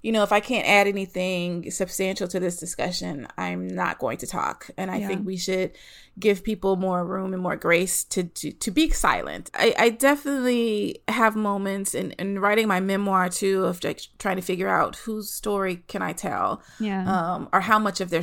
you 0.00 0.12
know, 0.12 0.22
if 0.22 0.30
I 0.30 0.38
can't 0.38 0.66
add 0.66 0.86
anything 0.86 1.70
substantial 1.72 2.28
to 2.28 2.38
this 2.38 2.56
discussion, 2.56 3.26
I'm 3.36 3.66
not 3.66 3.98
going 3.98 4.18
to 4.18 4.28
talk. 4.28 4.70
And 4.76 4.92
I 4.92 4.98
yeah. 4.98 5.08
think 5.08 5.26
we 5.26 5.36
should 5.36 5.72
give 6.18 6.44
people 6.44 6.76
more 6.76 7.04
room 7.04 7.32
and 7.32 7.42
more 7.42 7.56
grace 7.56 8.04
to 8.04 8.24
to, 8.24 8.52
to 8.52 8.70
be 8.70 8.90
silent. 8.90 9.50
I, 9.54 9.74
I 9.76 9.88
definitely 9.90 11.02
have 11.08 11.34
moments 11.34 11.94
in, 11.96 12.12
in 12.12 12.38
writing 12.38 12.68
my 12.68 12.78
memoir 12.78 13.28
too 13.28 13.64
of 13.64 13.82
like 13.82 14.00
trying 14.18 14.36
to 14.36 14.42
figure 14.42 14.68
out 14.68 14.96
whose 14.96 15.30
story 15.30 15.82
can 15.88 16.00
I 16.00 16.12
tell, 16.12 16.62
yeah, 16.78 17.04
um, 17.12 17.48
or 17.52 17.60
how 17.60 17.80
much 17.80 18.00
of 18.00 18.10
their 18.10 18.22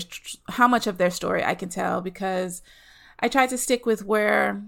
how 0.50 0.70
much 0.70 0.88
of 0.88 0.98
their 0.98 1.12
story 1.12 1.44
I 1.44 1.56
can 1.56 1.68
tell 1.68 2.00
because 2.00 2.62
I 3.20 3.28
tried 3.28 3.50
to 3.50 3.58
stick 3.58 3.86
with 3.86 4.06
where 4.06 4.64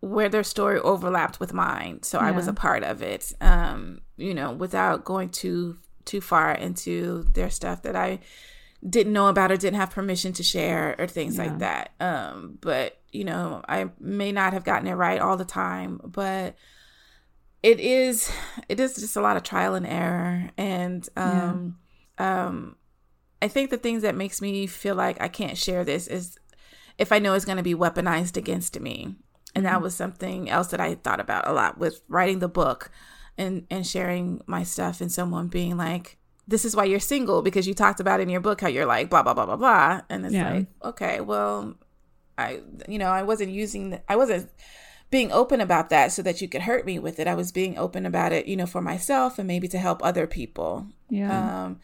where 0.00 0.28
their 0.28 0.44
story 0.44 0.78
overlapped 0.78 1.40
with 1.40 1.52
mine, 1.52 2.04
so 2.04 2.20
yeah. 2.20 2.28
I 2.28 2.30
was 2.30 2.46
a 2.46 2.52
part 2.52 2.84
of 2.84 3.02
it. 3.02 3.32
Um, 3.40 4.02
you 4.16 4.34
know, 4.34 4.52
without 4.52 5.04
going 5.04 5.30
too 5.30 5.78
too 6.08 6.20
far 6.20 6.52
into 6.52 7.24
their 7.32 7.50
stuff 7.50 7.82
that 7.82 7.94
I 7.94 8.20
didn't 8.88 9.12
know 9.12 9.28
about 9.28 9.52
or 9.52 9.56
didn't 9.56 9.78
have 9.78 9.90
permission 9.90 10.32
to 10.34 10.42
share 10.42 10.96
or 10.98 11.06
things 11.06 11.36
yeah. 11.36 11.44
like 11.44 11.58
that. 11.58 11.90
Um, 12.00 12.58
but 12.60 12.98
you 13.12 13.24
know, 13.24 13.62
I 13.68 13.90
may 14.00 14.32
not 14.32 14.52
have 14.52 14.64
gotten 14.64 14.88
it 14.88 14.94
right 14.94 15.20
all 15.20 15.36
the 15.36 15.44
time, 15.44 16.00
but 16.04 16.56
it 17.62 17.80
is 17.80 18.30
it 18.68 18.80
is 18.80 18.94
just 18.94 19.16
a 19.16 19.20
lot 19.20 19.36
of 19.36 19.42
trial 19.42 19.74
and 19.74 19.86
error 19.86 20.48
and 20.56 21.08
um 21.16 21.76
yeah. 22.18 22.46
um 22.46 22.76
I 23.42 23.48
think 23.48 23.70
the 23.70 23.76
things 23.76 24.02
that 24.02 24.14
makes 24.14 24.40
me 24.40 24.66
feel 24.66 24.94
like 24.94 25.20
I 25.20 25.28
can't 25.28 25.56
share 25.56 25.84
this 25.84 26.06
is 26.06 26.38
if 26.98 27.12
I 27.12 27.18
know 27.18 27.34
it's 27.34 27.44
going 27.44 27.56
to 27.56 27.62
be 27.62 27.74
weaponized 27.74 28.36
against 28.36 28.78
me. 28.80 29.16
And 29.54 29.64
mm-hmm. 29.64 29.74
that 29.74 29.82
was 29.82 29.94
something 29.94 30.50
else 30.50 30.68
that 30.68 30.80
I 30.80 30.96
thought 30.96 31.20
about 31.20 31.46
a 31.46 31.52
lot 31.52 31.78
with 31.78 32.00
writing 32.08 32.40
the 32.40 32.48
book 32.48 32.90
and 33.38 33.66
and 33.70 33.86
sharing 33.86 34.42
my 34.46 34.64
stuff 34.64 35.00
and 35.00 35.10
someone 35.10 35.48
being 35.48 35.76
like 35.76 36.18
this 36.48 36.64
is 36.64 36.74
why 36.74 36.84
you're 36.84 36.98
single 36.98 37.42
because 37.42 37.68
you 37.68 37.74
talked 37.74 38.00
about 38.00 38.20
in 38.20 38.30
your 38.30 38.40
book 38.40 38.60
how 38.60 38.68
you're 38.68 38.86
like 38.86 39.08
blah 39.08 39.22
blah 39.22 39.34
blah 39.34 39.46
blah 39.46 39.56
blah. 39.56 40.00
And 40.08 40.24
it's 40.24 40.34
yeah. 40.34 40.52
like 40.52 40.66
okay 40.82 41.20
well 41.20 41.76
i 42.36 42.60
you 42.88 42.98
know 42.98 43.08
i 43.08 43.22
wasn't 43.22 43.50
using 43.50 43.90
the, 43.90 44.02
i 44.10 44.16
wasn't 44.16 44.50
being 45.10 45.32
open 45.32 45.60
about 45.60 45.90
that 45.90 46.12
so 46.12 46.22
that 46.22 46.40
you 46.42 46.48
could 46.48 46.60
hurt 46.60 46.84
me 46.84 46.98
with 46.98 47.18
it. 47.18 47.26
I 47.26 47.34
was 47.34 47.50
being 47.50 47.78
open 47.78 48.04
about 48.04 48.32
it 48.32 48.46
you 48.46 48.56
know 48.56 48.66
for 48.66 48.80
myself 48.80 49.38
and 49.38 49.46
maybe 49.46 49.68
to 49.68 49.78
help 49.78 50.02
other 50.02 50.26
people. 50.26 50.86
Yeah. 51.08 51.64
Um 51.64 51.80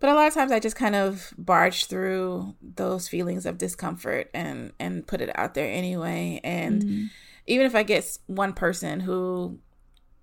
but 0.00 0.10
a 0.10 0.14
lot 0.14 0.28
of 0.28 0.34
times 0.34 0.52
i 0.52 0.60
just 0.60 0.76
kind 0.76 0.94
of 0.94 1.32
barge 1.36 1.86
through 1.86 2.54
those 2.62 3.08
feelings 3.08 3.46
of 3.46 3.58
discomfort 3.58 4.30
and 4.34 4.72
and 4.78 5.06
put 5.06 5.20
it 5.20 5.30
out 5.38 5.54
there 5.54 5.70
anyway. 5.70 6.40
And 6.42 6.82
mm-hmm. 6.82 7.04
even 7.46 7.66
if 7.66 7.74
i 7.76 7.84
get 7.84 8.18
one 8.26 8.52
person 8.52 9.00
who 9.00 9.60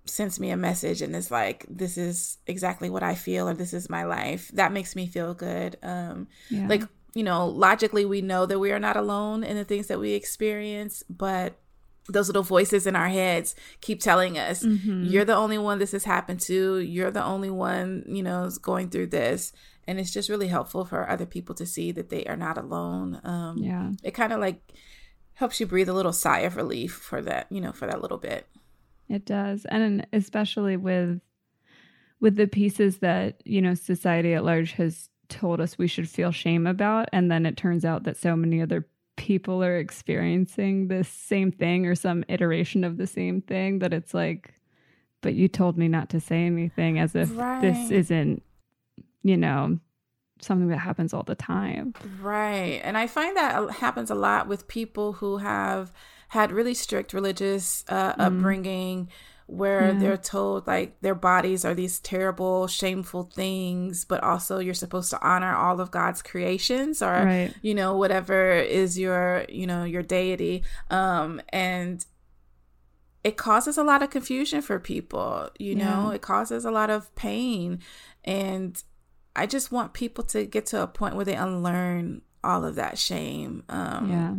sends 0.06 0.40
me 0.40 0.50
a 0.50 0.56
message 0.56 1.02
and 1.02 1.14
is 1.14 1.30
like 1.30 1.66
this 1.68 1.98
is 1.98 2.38
exactly 2.46 2.88
what 2.90 3.02
i 3.02 3.14
feel 3.14 3.48
or 3.48 3.54
this 3.54 3.72
is 3.72 3.90
my 3.90 4.04
life. 4.04 4.50
That 4.54 4.72
makes 4.72 4.96
me 4.96 5.06
feel 5.06 5.34
good 5.34 5.76
um 5.82 6.28
yeah. 6.50 6.66
like 6.68 6.82
you 7.14 7.22
know 7.22 7.46
logically 7.46 8.04
we 8.04 8.20
know 8.20 8.46
that 8.46 8.58
we 8.58 8.72
are 8.72 8.78
not 8.78 8.96
alone 8.96 9.42
in 9.44 9.56
the 9.56 9.64
things 9.64 9.86
that 9.88 9.98
we 9.98 10.12
experience 10.12 11.02
but 11.08 11.58
those 12.08 12.28
little 12.28 12.42
voices 12.42 12.86
in 12.86 12.94
our 12.94 13.08
heads 13.08 13.54
keep 13.80 14.00
telling 14.00 14.38
us 14.38 14.62
mm-hmm. 14.62 15.04
you're 15.04 15.24
the 15.24 15.34
only 15.34 15.58
one 15.58 15.78
this 15.78 15.92
has 15.92 16.04
happened 16.04 16.40
to. 16.40 16.78
You're 16.78 17.10
the 17.10 17.24
only 17.24 17.50
one 17.50 18.04
you 18.06 18.22
know 18.22 18.44
is 18.44 18.58
going 18.58 18.90
through 18.90 19.08
this. 19.08 19.52
And 19.88 20.00
it's 20.00 20.12
just 20.12 20.28
really 20.28 20.48
helpful 20.48 20.84
for 20.84 21.08
other 21.08 21.26
people 21.26 21.54
to 21.56 21.66
see 21.66 21.92
that 21.92 22.08
they 22.08 22.24
are 22.24 22.36
not 22.36 22.58
alone 22.58 23.20
um 23.24 23.58
yeah. 23.58 23.92
it 24.02 24.12
kind 24.12 24.32
of 24.32 24.40
like 24.40 24.60
helps 25.34 25.60
you 25.60 25.66
breathe 25.66 25.88
a 25.88 25.92
little 25.92 26.12
sigh 26.12 26.40
of 26.40 26.56
relief 26.56 26.92
for 26.92 27.22
that 27.22 27.46
you 27.50 27.60
know 27.60 27.72
for 27.72 27.86
that 27.86 28.00
little 28.00 28.18
bit 28.18 28.46
it 29.08 29.24
does. 29.24 29.64
And 29.66 30.06
especially 30.12 30.76
with 30.76 31.20
with 32.18 32.36
the 32.36 32.46
pieces 32.46 32.98
that, 32.98 33.42
you 33.44 33.60
know, 33.60 33.74
society 33.74 34.32
at 34.32 34.44
large 34.44 34.72
has 34.72 35.10
told 35.28 35.60
us 35.60 35.76
we 35.76 35.86
should 35.86 36.08
feel 36.08 36.30
shame 36.30 36.66
about 36.66 37.08
and 37.12 37.30
then 37.30 37.46
it 37.46 37.56
turns 37.56 37.84
out 37.84 38.04
that 38.04 38.16
so 38.16 38.36
many 38.36 38.62
other 38.62 38.86
people 39.16 39.62
are 39.64 39.76
experiencing 39.78 40.88
this 40.88 41.08
same 41.08 41.50
thing 41.50 41.86
or 41.86 41.94
some 41.94 42.24
iteration 42.28 42.84
of 42.84 42.96
the 42.96 43.06
same 43.06 43.40
thing 43.40 43.78
that 43.78 43.92
it's 43.92 44.14
like 44.14 44.54
but 45.22 45.34
you 45.34 45.48
told 45.48 45.76
me 45.76 45.88
not 45.88 46.10
to 46.10 46.20
say 46.20 46.44
anything 46.44 46.98
as 46.98 47.14
if 47.14 47.36
right. 47.36 47.60
this 47.60 47.90
isn't 47.90 48.42
you 49.22 49.36
know 49.36 49.78
something 50.40 50.68
that 50.68 50.78
happens 50.78 51.14
all 51.14 51.22
the 51.22 51.34
time 51.34 51.94
right 52.20 52.80
and 52.84 52.98
i 52.98 53.06
find 53.06 53.36
that 53.36 53.70
happens 53.70 54.10
a 54.10 54.14
lot 54.14 54.46
with 54.46 54.68
people 54.68 55.14
who 55.14 55.38
have 55.38 55.92
had 56.28 56.52
really 56.52 56.74
strict 56.74 57.12
religious 57.12 57.84
uh, 57.88 58.12
mm. 58.12 58.18
upbringing 58.18 59.08
where 59.46 59.92
yeah. 59.92 59.98
they're 59.98 60.16
told 60.16 60.66
like 60.66 61.00
their 61.02 61.14
bodies 61.14 61.64
are 61.64 61.74
these 61.74 62.00
terrible 62.00 62.66
shameful 62.66 63.30
things 63.32 64.04
but 64.04 64.22
also 64.22 64.58
you're 64.58 64.74
supposed 64.74 65.08
to 65.08 65.26
honor 65.26 65.54
all 65.54 65.80
of 65.80 65.90
god's 65.92 66.20
creations 66.20 67.00
or 67.00 67.12
right. 67.12 67.54
you 67.62 67.72
know 67.72 67.96
whatever 67.96 68.52
is 68.52 68.98
your 68.98 69.44
you 69.48 69.66
know 69.66 69.84
your 69.84 70.02
deity 70.02 70.64
um 70.90 71.40
and 71.50 72.06
it 73.22 73.36
causes 73.36 73.78
a 73.78 73.84
lot 73.84 74.02
of 74.02 74.10
confusion 74.10 74.60
for 74.60 74.80
people 74.80 75.48
you 75.60 75.76
yeah. 75.76 75.84
know 75.84 76.10
it 76.10 76.22
causes 76.22 76.64
a 76.64 76.70
lot 76.72 76.90
of 76.90 77.14
pain 77.14 77.78
and 78.24 78.82
i 79.36 79.46
just 79.46 79.70
want 79.70 79.92
people 79.92 80.24
to 80.24 80.44
get 80.44 80.66
to 80.66 80.82
a 80.82 80.88
point 80.88 81.14
where 81.14 81.24
they 81.24 81.36
unlearn 81.36 82.20
all 82.42 82.64
of 82.64 82.74
that 82.74 82.98
shame 82.98 83.62
um 83.68 84.10
yeah 84.10 84.34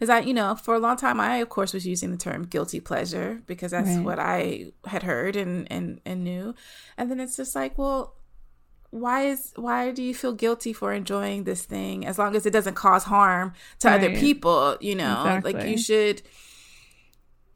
is 0.00 0.08
that 0.08 0.26
you 0.26 0.34
know 0.34 0.54
for 0.54 0.74
a 0.74 0.78
long 0.78 0.96
time 0.96 1.20
i 1.20 1.36
of 1.36 1.48
course 1.48 1.72
was 1.72 1.86
using 1.86 2.10
the 2.10 2.16
term 2.16 2.44
guilty 2.44 2.80
pleasure 2.80 3.40
because 3.46 3.70
that's 3.70 3.88
right. 3.88 4.04
what 4.04 4.18
i 4.18 4.66
had 4.86 5.02
heard 5.02 5.36
and, 5.36 5.70
and 5.70 6.00
and 6.04 6.24
knew 6.24 6.54
and 6.96 7.10
then 7.10 7.20
it's 7.20 7.36
just 7.36 7.54
like 7.54 7.76
well 7.78 8.14
why 8.90 9.26
is 9.26 9.52
why 9.56 9.90
do 9.90 10.02
you 10.02 10.14
feel 10.14 10.32
guilty 10.32 10.72
for 10.72 10.92
enjoying 10.92 11.44
this 11.44 11.64
thing 11.64 12.06
as 12.06 12.18
long 12.18 12.34
as 12.34 12.46
it 12.46 12.52
doesn't 12.52 12.74
cause 12.74 13.04
harm 13.04 13.52
to 13.78 13.88
right. 13.88 14.02
other 14.02 14.18
people 14.18 14.76
you 14.80 14.94
know 14.94 15.20
exactly. 15.20 15.52
like 15.52 15.66
you 15.66 15.76
should 15.76 16.22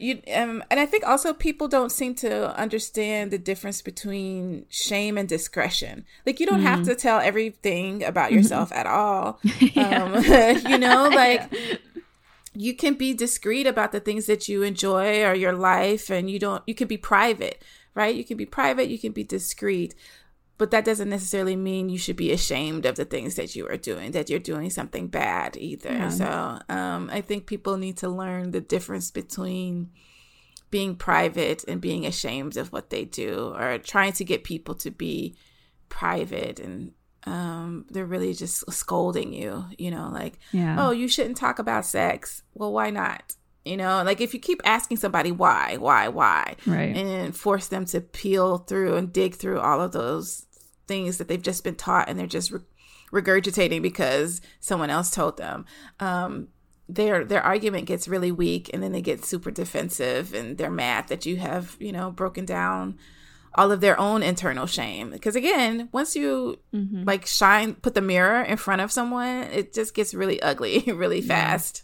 you 0.03 0.21
um, 0.35 0.65
and 0.69 0.81
I 0.81 0.85
think 0.85 1.07
also 1.07 1.33
people 1.33 1.69
don't 1.69 1.93
seem 1.93 2.17
to 2.17 2.55
understand 2.59 3.31
the 3.31 3.39
difference 3.39 3.83
between 3.83 4.67
shame 4.69 5.17
and 5.17 5.29
discretion. 5.29 6.05
Like 6.27 6.41
you 6.41 6.47
don't 6.47 6.59
mm-hmm. 6.59 6.67
have 6.67 6.85
to 6.87 6.97
tell 6.97 7.21
everything 7.21 8.03
about 8.03 8.27
mm-hmm. 8.27 8.39
yourself 8.39 8.71
mm-hmm. 8.71 8.81
at 8.81 8.87
all. 8.87 9.39
Um, 9.77 10.23
you 10.71 10.79
know, 10.79 11.09
like 11.15 11.49
yeah. 11.53 11.77
You 12.55 12.75
can 12.75 12.95
be 12.95 13.15
discreet 13.15 13.67
about 13.67 13.93
the 13.93 14.01
things 14.01 14.27
that 14.27 14.49
you 14.49 14.63
enjoy 14.63 15.23
or 15.23 15.35
your 15.35 15.55
life, 15.55 16.11
and 16.11 16.31
you 16.31 16.39
don't. 16.39 16.63
You 16.67 16.75
can 16.75 16.89
be 16.89 16.99
private, 16.99 17.63
right? 17.95 18.15
You 18.15 18.25
can 18.25 18.37
be 18.37 18.47
private. 18.47 18.89
You 18.89 18.99
can 18.99 19.13
be 19.13 19.25
discreet 19.25 19.95
but 20.63 20.71
that 20.71 20.85
doesn't 20.85 21.09
necessarily 21.09 21.57
mean 21.57 21.89
you 21.89 21.99
should 21.99 22.15
be 22.15 22.31
ashamed 22.31 22.87
of 22.87 22.95
the 22.95 23.05
things 23.05 23.35
that 23.35 23.57
you 23.57 23.67
are 23.67 23.77
doing 23.77 24.13
that 24.13 24.31
you're 24.31 24.39
doing 24.39 24.71
something 24.71 25.09
bad 25.09 25.57
either 25.57 25.91
yeah. 25.91 26.09
so 26.09 26.59
um, 26.69 27.11
i 27.13 27.21
think 27.21 27.47
people 27.47 27.77
need 27.77 27.97
to 27.97 28.09
learn 28.09 28.53
the 28.53 28.61
difference 28.61 29.11
between 29.11 29.91
being 30.71 30.95
private 30.95 31.65
and 31.67 31.81
being 31.81 32.07
ashamed 32.07 32.57
of 32.57 32.73
what 32.73 32.91
they 32.91 33.05
do 33.05 33.53
or 33.59 33.77
trying 33.79 34.13
to 34.13 34.25
get 34.25 34.45
people 34.45 34.75
to 34.75 34.91
be 34.91 35.35
private 35.89 36.61
and 36.61 36.93
um, 37.25 37.87
they're 37.91 38.07
really 38.07 38.35
just 38.35 38.71
scolding 38.73 39.33
you 39.33 39.65
you 39.79 39.91
know 39.91 40.11
like 40.13 40.39
yeah. 40.53 40.77
oh 40.79 40.91
you 40.91 41.09
shouldn't 41.09 41.37
talk 41.37 41.59
about 41.59 41.87
sex 41.87 42.43
well 42.55 42.73
why 42.73 42.91
not 42.91 43.35
you 43.65 43.77
know 43.77 44.03
like 44.03 44.21
if 44.21 44.35
you 44.35 44.41
keep 44.41 44.61
asking 44.65 44.97
somebody 44.97 45.31
why 45.31 45.77
why 45.77 46.09
why 46.09 46.57
right 46.67 46.97
and 46.97 47.37
force 47.37 47.69
them 47.69 47.85
to 47.85 48.01
peel 48.01 48.59
through 48.59 48.97
and 48.97 49.13
dig 49.13 49.35
through 49.35 49.61
all 49.61 49.81
of 49.81 49.93
those 49.93 50.47
things 50.89 51.19
that 51.19 51.29
they've 51.29 51.43
just 51.43 51.65
been 51.65 51.75
taught 51.75 52.09
and 52.09 52.19
they're 52.19 52.27
just 52.27 52.51
re- 52.51 52.61
regurgitating 53.13 53.83
because 53.83 54.41
someone 54.61 54.91
else 54.91 55.11
told 55.11 55.37
them. 55.37 55.65
Um, 56.01 56.49
their 56.89 57.25
their 57.25 57.43
argument 57.43 57.87
gets 57.87 58.09
really 58.09 58.33
weak 58.33 58.69
and 58.73 58.83
then 58.83 58.93
they 58.93 59.01
get 59.01 59.25
super 59.25 59.51
defensive 59.51 60.35
and 60.35 60.59
they're 60.59 60.71
mad 60.71 61.09
that 61.09 61.25
you 61.25 61.37
have 61.37 61.77
you 61.79 61.93
know 61.93 62.11
broken 62.11 62.45
down 62.45 62.99
all 63.55 63.71
of 63.71 63.81
their 63.81 63.99
own 63.99 64.23
internal 64.23 64.67
shame 64.67 65.11
because 65.11 65.37
again 65.37 65.89
once 65.93 66.17
you 66.17 66.59
mm-hmm. 66.75 67.05
like 67.05 67.27
shine 67.27 67.75
put 67.75 67.95
the 67.95 68.01
mirror 68.01 68.43
in 68.43 68.57
front 68.57 68.81
of 68.81 68.91
someone 68.91 69.43
it 69.45 69.73
just 69.73 69.95
gets 69.95 70.15
really 70.15 70.41
ugly 70.43 70.81
really 70.95 71.21
fast 71.21 71.83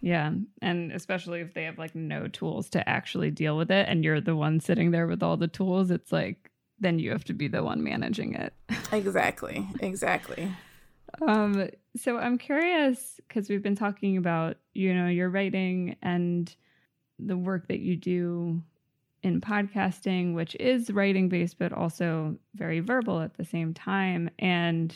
yeah. 0.00 0.30
yeah 0.30 0.38
and 0.62 0.92
especially 0.92 1.40
if 1.40 1.54
they 1.54 1.64
have 1.64 1.78
like 1.78 1.94
no 1.94 2.26
tools 2.28 2.68
to 2.68 2.88
actually 2.88 3.30
deal 3.30 3.56
with 3.56 3.70
it 3.70 3.88
and 3.88 4.04
you're 4.04 4.20
the 4.20 4.36
one 4.36 4.60
sitting 4.60 4.90
there 4.90 5.06
with 5.06 5.22
all 5.22 5.36
the 5.36 5.48
tools 5.48 5.90
it's 5.90 6.12
like 6.12 6.50
then 6.80 6.98
you 6.98 7.10
have 7.10 7.24
to 7.24 7.32
be 7.32 7.48
the 7.48 7.62
one 7.62 7.82
managing 7.82 8.34
it. 8.34 8.52
exactly. 8.92 9.66
Exactly. 9.80 10.50
Um, 11.26 11.68
so 11.96 12.18
I'm 12.18 12.38
curious 12.38 13.20
because 13.28 13.48
we've 13.48 13.62
been 13.62 13.76
talking 13.76 14.16
about, 14.16 14.56
you 14.72 14.94
know, 14.94 15.08
your 15.08 15.30
writing 15.30 15.96
and 16.02 16.54
the 17.18 17.36
work 17.36 17.68
that 17.68 17.78
you 17.78 17.96
do 17.96 18.62
in 19.24 19.40
podcasting, 19.40 20.34
which 20.34 20.54
is 20.60 20.90
writing 20.90 21.28
based, 21.28 21.58
but 21.58 21.72
also 21.72 22.36
very 22.54 22.80
verbal 22.80 23.20
at 23.20 23.36
the 23.36 23.44
same 23.44 23.72
time. 23.72 24.30
And 24.38 24.94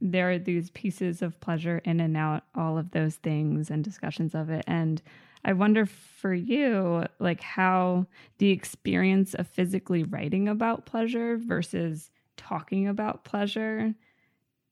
there 0.00 0.32
are 0.32 0.38
these 0.38 0.70
pieces 0.70 1.22
of 1.22 1.38
pleasure 1.40 1.80
in 1.84 2.00
and 2.00 2.16
out, 2.16 2.42
all 2.56 2.76
of 2.76 2.90
those 2.90 3.14
things 3.16 3.70
and 3.70 3.84
discussions 3.84 4.34
of 4.34 4.50
it. 4.50 4.64
And 4.66 5.00
I 5.44 5.52
wonder 5.52 5.86
for 5.86 6.34
you, 6.34 7.04
like 7.20 7.40
how 7.40 8.06
the 8.38 8.50
experience 8.50 9.34
of 9.34 9.46
physically 9.46 10.02
writing 10.02 10.48
about 10.48 10.86
pleasure 10.86 11.36
versus 11.36 12.10
talking 12.36 12.88
about 12.88 13.24
pleasure, 13.24 13.94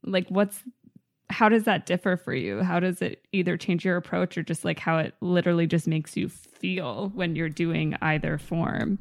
like 0.02 0.28
what's 0.28 0.62
how 1.30 1.48
does 1.48 1.64
that 1.64 1.86
differ 1.86 2.16
for 2.16 2.34
you? 2.34 2.62
How 2.62 2.80
does 2.80 3.00
it 3.00 3.24
either 3.32 3.56
change 3.56 3.84
your 3.84 3.96
approach 3.96 4.36
or 4.36 4.42
just 4.42 4.64
like 4.64 4.78
how 4.78 4.98
it 4.98 5.14
literally 5.20 5.66
just 5.66 5.86
makes 5.86 6.16
you 6.16 6.28
feel 6.28 7.10
when 7.14 7.36
you're 7.36 7.48
doing 7.48 7.96
either 8.02 8.38
form? 8.38 8.98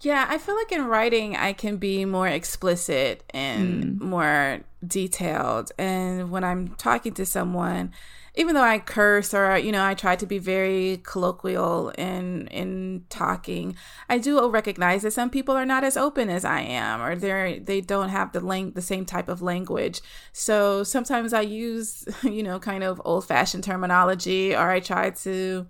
Yeah, 0.00 0.26
I 0.28 0.38
feel 0.38 0.56
like 0.56 0.72
in 0.72 0.86
writing 0.86 1.36
I 1.36 1.52
can 1.52 1.76
be 1.76 2.04
more 2.04 2.28
explicit 2.28 3.22
and 3.30 3.84
mm. 3.84 4.00
more 4.00 4.60
detailed. 4.86 5.72
And 5.78 6.30
when 6.30 6.42
I'm 6.44 6.68
talking 6.76 7.12
to 7.14 7.26
someone, 7.26 7.92
even 8.34 8.54
though 8.54 8.62
I 8.62 8.78
curse 8.78 9.34
or 9.34 9.56
you 9.58 9.72
know 9.72 9.84
I 9.84 9.94
try 9.94 10.16
to 10.16 10.26
be 10.26 10.38
very 10.38 11.00
colloquial 11.02 11.90
in 11.90 12.46
in 12.48 13.04
talking, 13.08 13.76
I 14.08 14.18
do 14.18 14.48
recognize 14.48 15.02
that 15.02 15.12
some 15.12 15.30
people 15.30 15.56
are 15.56 15.66
not 15.66 15.84
as 15.84 15.96
open 15.96 16.30
as 16.30 16.44
I 16.44 16.60
am, 16.60 17.02
or 17.02 17.16
they're 17.16 17.58
they 17.58 17.80
don't 17.80 18.10
have 18.10 18.32
the 18.32 18.40
lang- 18.40 18.72
the 18.72 18.82
same 18.82 19.04
type 19.04 19.28
of 19.28 19.42
language. 19.42 20.00
So 20.32 20.84
sometimes 20.84 21.32
I 21.32 21.42
use 21.42 22.04
you 22.22 22.42
know 22.42 22.58
kind 22.58 22.84
of 22.84 23.00
old 23.04 23.26
fashioned 23.26 23.64
terminology, 23.64 24.54
or 24.54 24.70
I 24.70 24.80
try 24.80 25.10
to 25.10 25.66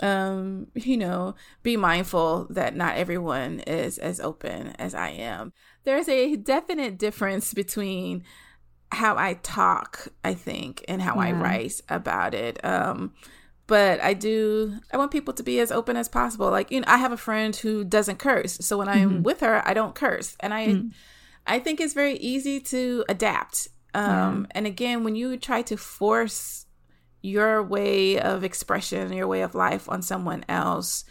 um 0.00 0.66
you 0.74 0.96
know 0.96 1.34
be 1.62 1.76
mindful 1.76 2.46
that 2.50 2.74
not 2.74 2.96
everyone 2.96 3.60
is 3.60 3.98
as 3.98 4.20
open 4.20 4.68
as 4.78 4.94
I 4.94 5.10
am. 5.10 5.52
There's 5.84 6.08
a 6.08 6.36
definite 6.36 6.98
difference 6.98 7.52
between 7.54 8.22
how 8.92 9.16
I 9.16 9.34
talk, 9.42 10.08
I 10.22 10.34
think, 10.34 10.84
and 10.86 11.00
how 11.00 11.14
yeah. 11.14 11.28
I 11.28 11.32
write 11.32 11.80
about 11.88 12.34
it. 12.34 12.62
Um, 12.64 13.14
but 13.66 14.00
I 14.00 14.12
do, 14.12 14.78
I 14.92 14.98
want 14.98 15.10
people 15.10 15.32
to 15.34 15.42
be 15.42 15.60
as 15.60 15.72
open 15.72 15.96
as 15.96 16.08
possible. 16.08 16.50
Like, 16.50 16.70
you 16.70 16.80
know, 16.80 16.86
I 16.86 16.98
have 16.98 17.12
a 17.12 17.16
friend 17.16 17.56
who 17.56 17.84
doesn't 17.84 18.18
curse. 18.18 18.58
So 18.60 18.76
when 18.76 18.88
I'm 18.88 19.10
mm-hmm. 19.10 19.22
with 19.22 19.40
her, 19.40 19.66
I 19.66 19.72
don't 19.72 19.94
curse. 19.94 20.36
And 20.40 20.52
I, 20.52 20.66
mm-hmm. 20.68 20.88
I 21.46 21.58
think 21.58 21.80
it's 21.80 21.94
very 21.94 22.16
easy 22.18 22.60
to 22.60 23.04
adapt. 23.08 23.68
Um, 23.94 24.42
yeah. 24.42 24.46
And 24.56 24.66
again, 24.66 25.04
when 25.04 25.16
you 25.16 25.36
try 25.38 25.62
to 25.62 25.76
force 25.76 26.66
your 27.22 27.62
way 27.62 28.20
of 28.20 28.44
expression, 28.44 29.12
your 29.12 29.28
way 29.28 29.42
of 29.42 29.54
life 29.54 29.88
on 29.88 30.02
someone 30.02 30.44
else, 30.48 31.04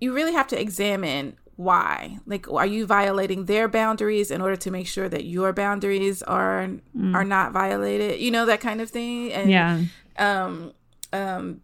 you 0.00 0.12
really 0.12 0.34
have 0.34 0.46
to 0.48 0.60
examine 0.60 1.36
why? 1.58 2.20
Like 2.24 2.48
are 2.48 2.64
you 2.66 2.86
violating 2.86 3.46
their 3.46 3.66
boundaries 3.66 4.30
in 4.30 4.40
order 4.40 4.54
to 4.54 4.70
make 4.70 4.86
sure 4.86 5.08
that 5.08 5.24
your 5.24 5.52
boundaries 5.52 6.22
are 6.22 6.68
mm. 6.96 7.14
are 7.16 7.24
not 7.24 7.50
violated? 7.50 8.20
You 8.20 8.30
know 8.30 8.46
that 8.46 8.60
kind 8.60 8.80
of 8.80 8.90
thing? 8.90 9.32
And 9.32 9.50
yeah. 9.50 9.82
um 10.18 10.72
um 11.12 11.60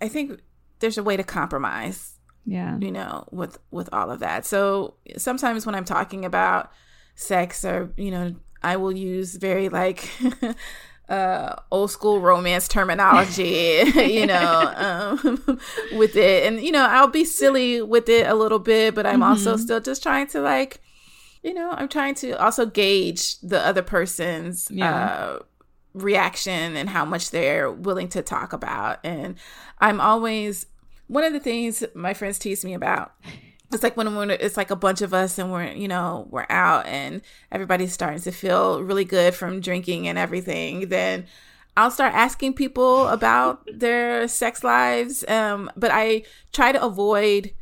i 0.00 0.06
think 0.06 0.40
there's 0.78 0.96
a 0.96 1.02
way 1.02 1.16
to 1.16 1.24
compromise 1.24 2.20
yeah. 2.46 2.78
you 2.78 2.92
know 2.92 3.26
with 3.32 3.58
with 3.72 3.88
all 3.92 4.12
of 4.12 4.20
that. 4.20 4.46
So 4.46 4.94
sometimes 5.16 5.66
when 5.66 5.74
i'm 5.74 5.84
talking 5.84 6.24
about 6.24 6.70
sex 7.16 7.64
or 7.64 7.92
you 7.96 8.12
know 8.12 8.36
i 8.62 8.76
will 8.76 8.92
use 8.92 9.34
very 9.34 9.68
like 9.68 10.08
uh 11.08 11.54
old 11.70 11.90
school 11.90 12.20
romance 12.20 12.66
terminology 12.66 13.82
you 13.94 14.26
know 14.26 14.72
um, 14.76 15.60
with 15.96 16.16
it 16.16 16.46
and 16.46 16.62
you 16.62 16.72
know 16.72 16.86
i'll 16.86 17.08
be 17.08 17.24
silly 17.24 17.82
with 17.82 18.08
it 18.08 18.26
a 18.26 18.34
little 18.34 18.58
bit 18.58 18.94
but 18.94 19.04
i'm 19.04 19.20
mm-hmm. 19.20 19.24
also 19.24 19.56
still 19.56 19.80
just 19.80 20.02
trying 20.02 20.26
to 20.26 20.40
like 20.40 20.80
you 21.42 21.52
know 21.52 21.72
i'm 21.72 21.88
trying 21.88 22.14
to 22.14 22.32
also 22.42 22.64
gauge 22.64 23.38
the 23.40 23.60
other 23.60 23.82
person's 23.82 24.70
yeah. 24.70 25.06
uh 25.06 25.38
reaction 25.92 26.74
and 26.74 26.88
how 26.88 27.04
much 27.04 27.30
they're 27.30 27.70
willing 27.70 28.08
to 28.08 28.22
talk 28.22 28.54
about 28.54 28.98
and 29.04 29.36
i'm 29.80 30.00
always 30.00 30.66
one 31.06 31.22
of 31.22 31.34
the 31.34 31.40
things 31.40 31.84
my 31.94 32.14
friends 32.14 32.38
tease 32.38 32.64
me 32.64 32.72
about 32.72 33.12
it's 33.74 33.82
like 33.82 33.96
when, 33.96 34.14
when 34.14 34.30
it's 34.30 34.56
like 34.56 34.70
a 34.70 34.76
bunch 34.76 35.02
of 35.02 35.12
us 35.12 35.38
and 35.38 35.52
we're 35.52 35.72
you 35.72 35.88
know 35.88 36.26
we're 36.30 36.46
out 36.48 36.86
and 36.86 37.20
everybody's 37.52 37.92
starting 37.92 38.20
to 38.20 38.30
feel 38.30 38.82
really 38.82 39.04
good 39.04 39.34
from 39.34 39.60
drinking 39.60 40.08
and 40.08 40.16
everything 40.16 40.88
then 40.88 41.26
i'll 41.76 41.90
start 41.90 42.14
asking 42.14 42.54
people 42.54 43.08
about 43.08 43.68
their 43.72 44.26
sex 44.28 44.64
lives 44.64 45.24
um, 45.28 45.70
but 45.76 45.90
i 45.92 46.22
try 46.52 46.72
to 46.72 46.82
avoid 46.82 47.52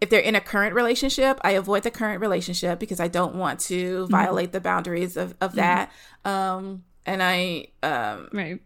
if 0.00 0.08
they're 0.08 0.20
in 0.20 0.34
a 0.34 0.40
current 0.40 0.74
relationship 0.74 1.38
i 1.42 1.50
avoid 1.50 1.82
the 1.82 1.90
current 1.90 2.20
relationship 2.20 2.78
because 2.78 3.00
i 3.00 3.08
don't 3.08 3.34
want 3.34 3.60
to 3.60 4.04
mm-hmm. 4.04 4.10
violate 4.10 4.52
the 4.52 4.60
boundaries 4.60 5.16
of, 5.16 5.34
of 5.40 5.50
mm-hmm. 5.50 5.60
that 5.60 5.92
um, 6.24 6.84
and 7.04 7.22
i 7.22 7.66
um, 7.82 8.28
right 8.32 8.60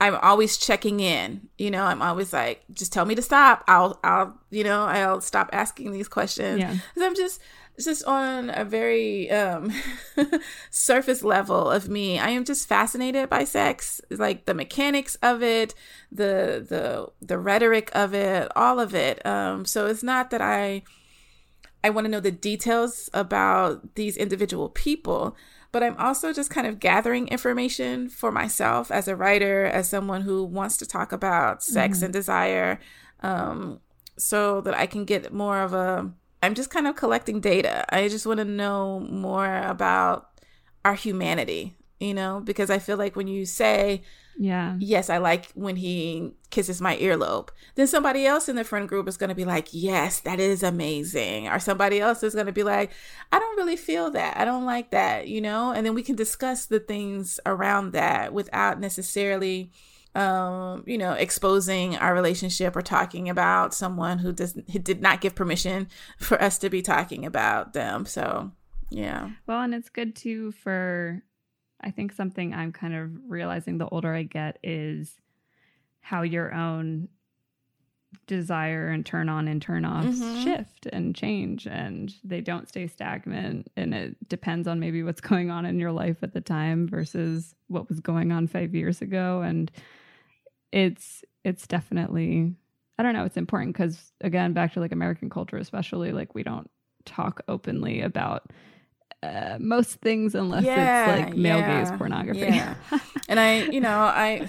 I'm 0.00 0.14
always 0.16 0.56
checking 0.56 1.00
in. 1.00 1.48
You 1.58 1.70
know, 1.70 1.84
I'm 1.84 2.02
always 2.02 2.32
like, 2.32 2.62
just 2.72 2.92
tell 2.92 3.04
me 3.04 3.14
to 3.14 3.22
stop. 3.22 3.64
I'll, 3.66 3.98
I'll, 4.04 4.38
you 4.50 4.64
know, 4.64 4.84
I'll 4.84 5.20
stop 5.20 5.50
asking 5.52 5.92
these 5.92 6.08
questions. 6.08 6.60
Yeah. 6.60 6.76
I'm 7.00 7.16
just, 7.16 7.40
just 7.80 8.04
on 8.04 8.50
a 8.50 8.64
very 8.64 9.30
um, 9.30 9.72
surface 10.70 11.22
level 11.22 11.70
of 11.70 11.88
me. 11.88 12.18
I 12.18 12.30
am 12.30 12.44
just 12.44 12.68
fascinated 12.68 13.28
by 13.28 13.44
sex, 13.44 14.00
like 14.10 14.46
the 14.46 14.54
mechanics 14.54 15.16
of 15.22 15.42
it, 15.42 15.74
the 16.10 16.64
the 16.68 17.08
the 17.24 17.38
rhetoric 17.38 17.90
of 17.94 18.14
it, 18.14 18.50
all 18.56 18.80
of 18.80 18.94
it. 18.94 19.24
Um, 19.24 19.64
so 19.64 19.86
it's 19.86 20.02
not 20.02 20.30
that 20.30 20.40
I 20.40 20.82
I 21.84 21.90
want 21.90 22.06
to 22.06 22.10
know 22.10 22.20
the 22.20 22.32
details 22.32 23.08
about 23.14 23.94
these 23.94 24.16
individual 24.16 24.68
people, 24.70 25.36
but 25.72 25.82
I'm 25.82 25.96
also 25.96 26.32
just 26.32 26.50
kind 26.50 26.66
of 26.66 26.80
gathering 26.80 27.28
information 27.28 28.08
for 28.08 28.32
myself 28.32 28.90
as 28.90 29.08
a 29.08 29.16
writer, 29.16 29.64
as 29.64 29.88
someone 29.88 30.22
who 30.22 30.44
wants 30.44 30.76
to 30.78 30.86
talk 30.86 31.12
about 31.12 31.62
sex 31.62 31.98
mm-hmm. 31.98 32.06
and 32.06 32.12
desire, 32.12 32.80
um, 33.20 33.80
so 34.16 34.60
that 34.62 34.74
I 34.74 34.86
can 34.86 35.04
get 35.04 35.32
more 35.32 35.60
of 35.60 35.72
a. 35.72 36.10
I'm 36.42 36.54
just 36.54 36.70
kind 36.70 36.86
of 36.86 36.94
collecting 36.94 37.40
data. 37.40 37.84
I 37.92 38.08
just 38.08 38.24
want 38.24 38.38
to 38.38 38.44
know 38.44 39.00
more 39.00 39.58
about 39.58 40.30
our 40.84 40.94
humanity 40.94 41.78
you 42.00 42.14
know, 42.14 42.40
because 42.40 42.70
I 42.70 42.78
feel 42.78 42.96
like 42.96 43.16
when 43.16 43.26
you 43.26 43.44
say, 43.44 44.02
yeah, 44.40 44.76
yes, 44.78 45.10
I 45.10 45.18
like 45.18 45.50
when 45.54 45.74
he 45.74 46.30
kisses 46.50 46.80
my 46.80 46.96
earlobe, 46.98 47.48
then 47.74 47.88
somebody 47.88 48.24
else 48.24 48.48
in 48.48 48.54
the 48.54 48.62
friend 48.62 48.88
group 48.88 49.08
is 49.08 49.16
going 49.16 49.30
to 49.30 49.34
be 49.34 49.44
like, 49.44 49.66
yes, 49.72 50.20
that 50.20 50.38
is 50.38 50.62
amazing. 50.62 51.48
Or 51.48 51.58
somebody 51.58 51.98
else 51.98 52.22
is 52.22 52.34
going 52.34 52.46
to 52.46 52.52
be 52.52 52.62
like, 52.62 52.92
I 53.32 53.40
don't 53.40 53.56
really 53.56 53.76
feel 53.76 54.12
that. 54.12 54.36
I 54.36 54.44
don't 54.44 54.64
like 54.64 54.92
that, 54.92 55.26
you 55.26 55.40
know? 55.40 55.72
And 55.72 55.84
then 55.84 55.92
we 55.92 56.04
can 56.04 56.14
discuss 56.14 56.66
the 56.66 56.78
things 56.78 57.40
around 57.46 57.92
that 57.94 58.32
without 58.32 58.78
necessarily 58.78 59.72
um, 60.14 60.84
you 60.86 60.98
know, 60.98 61.12
exposing 61.12 61.96
our 61.96 62.14
relationship 62.14 62.74
or 62.76 62.82
talking 62.82 63.28
about 63.28 63.74
someone 63.74 64.18
who 64.18 64.32
does 64.32 64.58
who 64.72 64.78
did 64.78 65.02
not 65.02 65.20
give 65.20 65.34
permission 65.34 65.88
for 66.18 66.40
us 66.40 66.58
to 66.58 66.70
be 66.70 66.80
talking 66.80 67.26
about 67.26 67.72
them. 67.72 68.06
So, 68.06 68.52
yeah. 68.88 69.30
Well, 69.46 69.60
and 69.62 69.74
it's 69.74 69.90
good 69.90 70.16
too 70.16 70.52
for 70.52 71.22
I 71.80 71.90
think 71.90 72.12
something 72.12 72.52
I'm 72.54 72.72
kind 72.72 72.94
of 72.94 73.10
realizing 73.28 73.78
the 73.78 73.88
older 73.88 74.14
I 74.14 74.24
get 74.24 74.58
is 74.62 75.16
how 76.00 76.22
your 76.22 76.52
own 76.54 77.08
desire 78.26 78.88
and 78.88 79.04
turn 79.04 79.28
on 79.28 79.48
and 79.48 79.60
turn 79.60 79.84
off 79.84 80.04
mm-hmm. 80.04 80.42
shift 80.42 80.86
and 80.86 81.14
change 81.14 81.66
and 81.66 82.14
they 82.24 82.40
don't 82.40 82.68
stay 82.68 82.86
stagnant 82.86 83.70
and 83.76 83.94
it 83.94 84.16
depends 84.28 84.66
on 84.66 84.80
maybe 84.80 85.02
what's 85.02 85.20
going 85.20 85.50
on 85.50 85.66
in 85.66 85.78
your 85.78 85.92
life 85.92 86.22
at 86.22 86.32
the 86.32 86.40
time 86.40 86.88
versus 86.88 87.54
what 87.68 87.88
was 87.88 88.00
going 88.00 88.32
on 88.32 88.46
5 88.46 88.74
years 88.74 89.02
ago 89.02 89.42
and 89.42 89.70
it's 90.72 91.22
it's 91.44 91.66
definitely 91.66 92.54
I 92.98 93.02
don't 93.04 93.12
know, 93.12 93.24
it's 93.24 93.36
important 93.36 93.76
cuz 93.76 94.12
again 94.22 94.52
back 94.54 94.72
to 94.72 94.80
like 94.80 94.92
American 94.92 95.28
culture 95.28 95.58
especially 95.58 96.12
like 96.12 96.34
we 96.34 96.42
don't 96.42 96.70
talk 97.04 97.42
openly 97.48 98.00
about 98.00 98.50
uh, 99.22 99.56
most 99.60 99.94
things 99.96 100.34
unless 100.34 100.64
yeah, 100.64 101.14
it's 101.14 101.26
like 101.26 101.36
male 101.36 101.58
yeah, 101.58 101.84
gaze 101.84 101.98
pornography. 101.98 102.40
Yeah. 102.40 102.74
and 103.28 103.40
I, 103.40 103.64
you 103.64 103.80
know, 103.80 103.98
I 103.98 104.48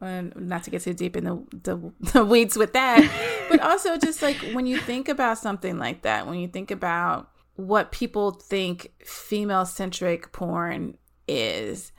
not 0.00 0.62
to 0.64 0.70
get 0.70 0.82
too 0.82 0.92
deep 0.92 1.16
in 1.16 1.24
the, 1.24 1.42
the, 1.62 1.92
the 2.12 2.24
weeds 2.24 2.56
with 2.56 2.72
that, 2.74 3.46
but 3.50 3.60
also 3.60 3.96
just 3.96 4.22
like 4.22 4.36
when 4.52 4.66
you 4.66 4.78
think 4.78 5.08
about 5.08 5.38
something 5.38 5.78
like 5.78 6.02
that, 6.02 6.26
when 6.26 6.38
you 6.38 6.48
think 6.48 6.70
about 6.70 7.30
what 7.54 7.90
people 7.90 8.32
think 8.32 8.92
female 9.04 9.64
centric 9.64 10.32
porn 10.32 10.98
is, 11.26 11.92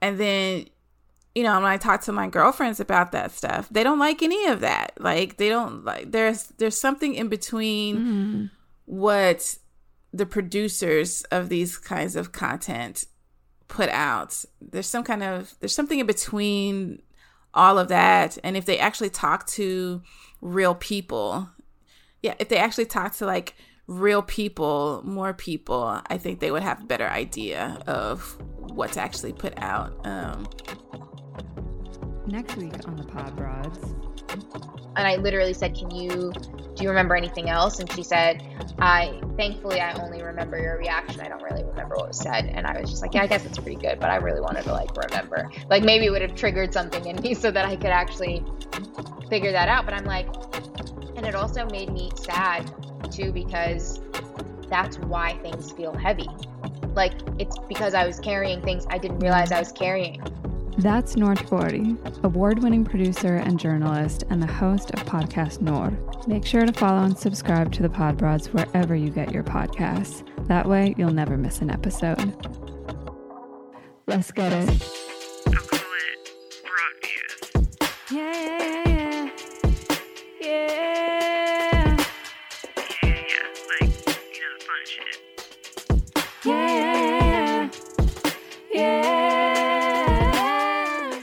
and 0.00 0.18
then 0.18 0.66
you 1.34 1.44
know, 1.44 1.54
when 1.54 1.70
I 1.70 1.76
talk 1.76 2.00
to 2.02 2.12
my 2.12 2.26
girlfriends 2.26 2.80
about 2.80 3.12
that 3.12 3.30
stuff, 3.30 3.68
they 3.70 3.84
don't 3.84 4.00
like 4.00 4.22
any 4.22 4.46
of 4.46 4.60
that. 4.60 4.92
Like 4.98 5.36
they 5.36 5.48
don't 5.48 5.84
like 5.84 6.10
there's 6.10 6.44
there's 6.58 6.78
something 6.78 7.14
in 7.14 7.28
between 7.28 7.96
mm-hmm. 7.96 8.44
what 8.86 9.56
the 10.12 10.26
producers 10.26 11.22
of 11.30 11.48
these 11.48 11.78
kinds 11.78 12.16
of 12.16 12.32
content 12.32 13.04
put 13.68 13.88
out. 13.90 14.44
There's 14.60 14.88
some 14.88 15.04
kind 15.04 15.22
of 15.22 15.54
there's 15.60 15.74
something 15.74 15.98
in 15.98 16.06
between 16.06 17.02
all 17.54 17.78
of 17.78 17.88
that 17.88 18.38
and 18.44 18.56
if 18.56 18.64
they 18.64 18.78
actually 18.78 19.10
talk 19.10 19.46
to 19.46 20.02
real 20.40 20.74
people. 20.74 21.48
Yeah, 22.22 22.34
if 22.38 22.48
they 22.48 22.58
actually 22.58 22.86
talk 22.86 23.14
to 23.16 23.26
like 23.26 23.54
real 23.86 24.22
people, 24.22 25.02
more 25.04 25.32
people, 25.32 26.00
I 26.06 26.18
think 26.18 26.40
they 26.40 26.50
would 26.50 26.62
have 26.62 26.82
a 26.82 26.86
better 26.86 27.08
idea 27.08 27.80
of 27.86 28.36
what 28.58 28.92
to 28.92 29.00
actually 29.00 29.32
put 29.32 29.54
out. 29.58 30.06
Um, 30.06 30.46
Next 32.26 32.56
week 32.56 32.74
on 32.86 32.96
the 32.96 33.04
Pod 33.04 33.34
Broads. 33.34 33.78
And 34.32 35.06
I 35.06 35.16
literally 35.16 35.54
said, 35.54 35.74
Can 35.74 35.90
you 35.90 36.32
do 36.74 36.84
you 36.84 36.88
remember 36.88 37.14
anything 37.14 37.50
else? 37.50 37.78
And 37.78 37.90
she 37.92 38.02
said, 38.02 38.42
I 38.78 39.20
thankfully 39.36 39.80
I 39.80 39.92
only 40.02 40.22
remember 40.22 40.58
your 40.58 40.78
reaction. 40.78 41.20
I 41.20 41.28
don't 41.28 41.42
really 41.42 41.64
remember 41.64 41.96
what 41.96 42.08
was 42.08 42.18
said. 42.18 42.46
And 42.46 42.66
I 42.66 42.80
was 42.80 42.90
just 42.90 43.02
like, 43.02 43.14
Yeah, 43.14 43.22
I 43.22 43.26
guess 43.26 43.44
it's 43.44 43.58
pretty 43.58 43.80
good, 43.80 44.00
but 44.00 44.10
I 44.10 44.16
really 44.16 44.40
wanted 44.40 44.64
to 44.64 44.72
like 44.72 44.96
remember. 44.96 45.50
Like 45.68 45.82
maybe 45.82 46.06
it 46.06 46.10
would 46.10 46.22
have 46.22 46.34
triggered 46.34 46.72
something 46.72 47.06
in 47.06 47.16
me 47.16 47.34
so 47.42 47.50
that 47.50 47.64
I 47.64 47.76
could 47.76 47.86
actually 47.86 48.44
figure 49.28 49.52
that 49.52 49.68
out. 49.68 49.84
But 49.84 49.94
I'm 49.94 50.04
like 50.04 50.28
and 51.16 51.26
it 51.26 51.34
also 51.34 51.66
made 51.66 51.92
me 51.92 52.10
sad 52.14 52.72
too 53.10 53.32
because 53.32 54.00
that's 54.70 54.98
why 55.00 55.36
things 55.42 55.72
feel 55.72 55.94
heavy. 55.94 56.28
Like 56.94 57.12
it's 57.38 57.58
because 57.68 57.94
I 57.94 58.06
was 58.06 58.18
carrying 58.18 58.62
things 58.62 58.86
I 58.88 58.98
didn't 58.98 59.18
realize 59.18 59.52
I 59.52 59.58
was 59.58 59.72
carrying. 59.72 60.22
That's 60.78 61.16
Noor 61.16 61.34
Tagouri, 61.34 61.98
award 62.24 62.62
winning 62.62 62.84
producer 62.84 63.36
and 63.36 63.58
journalist, 63.58 64.24
and 64.30 64.42
the 64.42 64.46
host 64.46 64.90
of 64.92 65.04
Podcast 65.04 65.60
Noor. 65.60 65.90
Make 66.26 66.46
sure 66.46 66.64
to 66.64 66.72
follow 66.72 67.02
and 67.02 67.18
subscribe 67.18 67.72
to 67.72 67.82
the 67.82 67.90
Pod 67.90 68.16
Broads 68.16 68.48
wherever 68.48 68.94
you 68.94 69.10
get 69.10 69.32
your 69.32 69.44
podcasts. 69.44 70.24
That 70.46 70.66
way, 70.66 70.94
you'll 70.96 71.12
never 71.12 71.36
miss 71.36 71.60
an 71.60 71.70
episode. 71.70 72.34
Let's 74.06 74.30
get 74.32 74.52
it. 74.52 75.00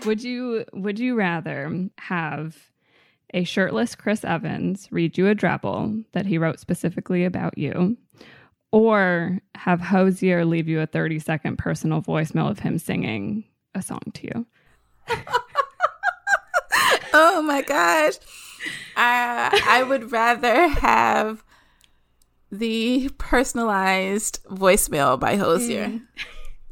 Would 0.08 0.24
you 0.24 0.66
would 0.74 1.00
you 1.00 1.16
rather 1.16 1.90
have 1.98 2.56
a 3.34 3.44
shirtless 3.44 3.94
Chris 3.94 4.24
Evans 4.24 4.88
read 4.90 5.18
you 5.18 5.28
a 5.28 5.36
drabble 5.36 6.06
that 6.14 6.26
he 6.26 6.38
wrote 6.38 6.62
specifically 6.62 7.26
about 7.26 7.58
you, 7.58 7.98
or 8.72 9.40
have 9.56 9.82
Hozier 9.82 10.46
leave 10.46 10.70
you 10.70 10.80
a 10.80 10.86
30 10.86 11.20
second 11.20 11.58
personal 11.58 12.02
voicemail 12.02 12.50
of 12.50 12.60
him 12.60 12.80
singing 12.80 13.44
a 13.76 13.82
song 13.82 14.00
to 14.14 14.28
you? 14.28 14.46
oh 17.14 17.42
my 17.42 17.62
gosh. 17.62 18.14
I 18.96 19.62
I 19.66 19.84
would 19.84 20.14
rather 20.14 20.70
have 20.70 21.44
the 22.50 23.10
personalized 23.18 24.42
voicemail 24.46 25.20
by 25.20 25.36
Hozier. 25.36 25.88
Mm. 25.88 26.02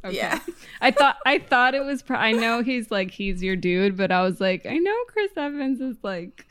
Okay. 0.05 0.17
Yeah. 0.17 0.39
I 0.81 0.91
thought 0.91 1.17
I 1.25 1.39
thought 1.39 1.73
it 1.73 1.83
was. 1.83 2.03
I 2.09 2.31
know 2.31 2.61
he's 2.61 2.91
like 2.91 3.11
he's 3.11 3.41
your 3.41 3.55
dude, 3.55 3.97
but 3.97 4.11
I 4.11 4.21
was 4.21 4.39
like, 4.39 4.65
I 4.65 4.77
know 4.77 4.95
Chris 5.07 5.31
Evans 5.35 5.81
is 5.81 5.97
like. 6.03 6.45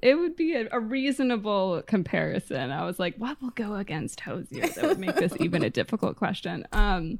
It 0.00 0.14
would 0.14 0.36
be 0.36 0.54
a, 0.54 0.68
a, 0.72 0.80
reasonable 0.80 1.82
comparison. 1.86 2.70
I 2.70 2.86
was 2.86 2.98
like, 2.98 3.14
what 3.16 3.40
will 3.42 3.50
go 3.50 3.74
against 3.74 4.20
Hozier 4.20 4.68
that 4.68 4.84
would 4.84 4.98
make 4.98 5.16
this 5.16 5.34
even 5.38 5.62
a 5.62 5.68
difficult 5.68 6.16
question? 6.16 6.66
Um, 6.72 7.18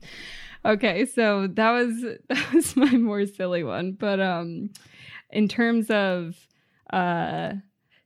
okay, 0.65 1.05
so 1.05 1.49
that 1.49 1.71
was 1.71 2.03
that 2.29 2.53
was 2.53 2.77
my 2.77 2.93
more 2.93 3.27
silly 3.27 3.63
one. 3.63 3.93
But 3.93 4.21
um, 4.21 4.71
in 5.31 5.49
terms 5.49 5.91
of 5.91 6.37
uh, 6.91 7.55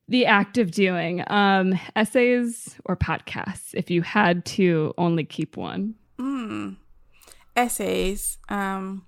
the 0.08 0.26
act 0.26 0.58
of 0.58 0.72
doing 0.72 1.22
um, 1.28 1.78
essays 1.94 2.76
or 2.84 2.96
podcasts, 2.96 3.72
if 3.74 3.88
you 3.88 4.02
had 4.02 4.44
to 4.46 4.94
only 4.98 5.24
keep 5.24 5.56
one. 5.56 5.94
Mm 6.18 6.76
essays 7.56 8.38
um, 8.48 9.04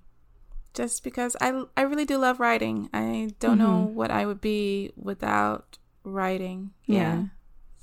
just 0.73 1.03
because 1.03 1.35
I, 1.41 1.63
I 1.75 1.83
really 1.83 2.05
do 2.05 2.17
love 2.17 2.39
writing. 2.39 2.89
I 2.93 3.31
don't 3.39 3.57
mm-hmm. 3.57 3.59
know 3.59 3.79
what 3.81 4.11
I 4.11 4.25
would 4.25 4.41
be 4.41 4.91
without 4.95 5.77
writing. 6.03 6.71
Yeah. 6.85 6.97
yeah. 6.97 7.23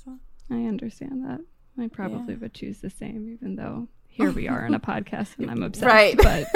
So. 0.03 0.19
I 0.51 0.65
understand 0.65 1.25
that. 1.25 1.41
I 1.81 1.87
probably 1.87 2.35
yeah. 2.35 2.39
would 2.41 2.53
choose 2.53 2.81
the 2.81 2.89
same, 2.89 3.29
even 3.33 3.55
though 3.55 3.87
here 4.13 4.31
we 4.31 4.47
are 4.47 4.65
in 4.65 4.75
a 4.75 4.79
podcast 4.91 5.39
and 5.39 5.49
I'm 5.49 5.63
obsessed. 5.63 5.85
Right. 5.85 6.15
But 6.17 6.47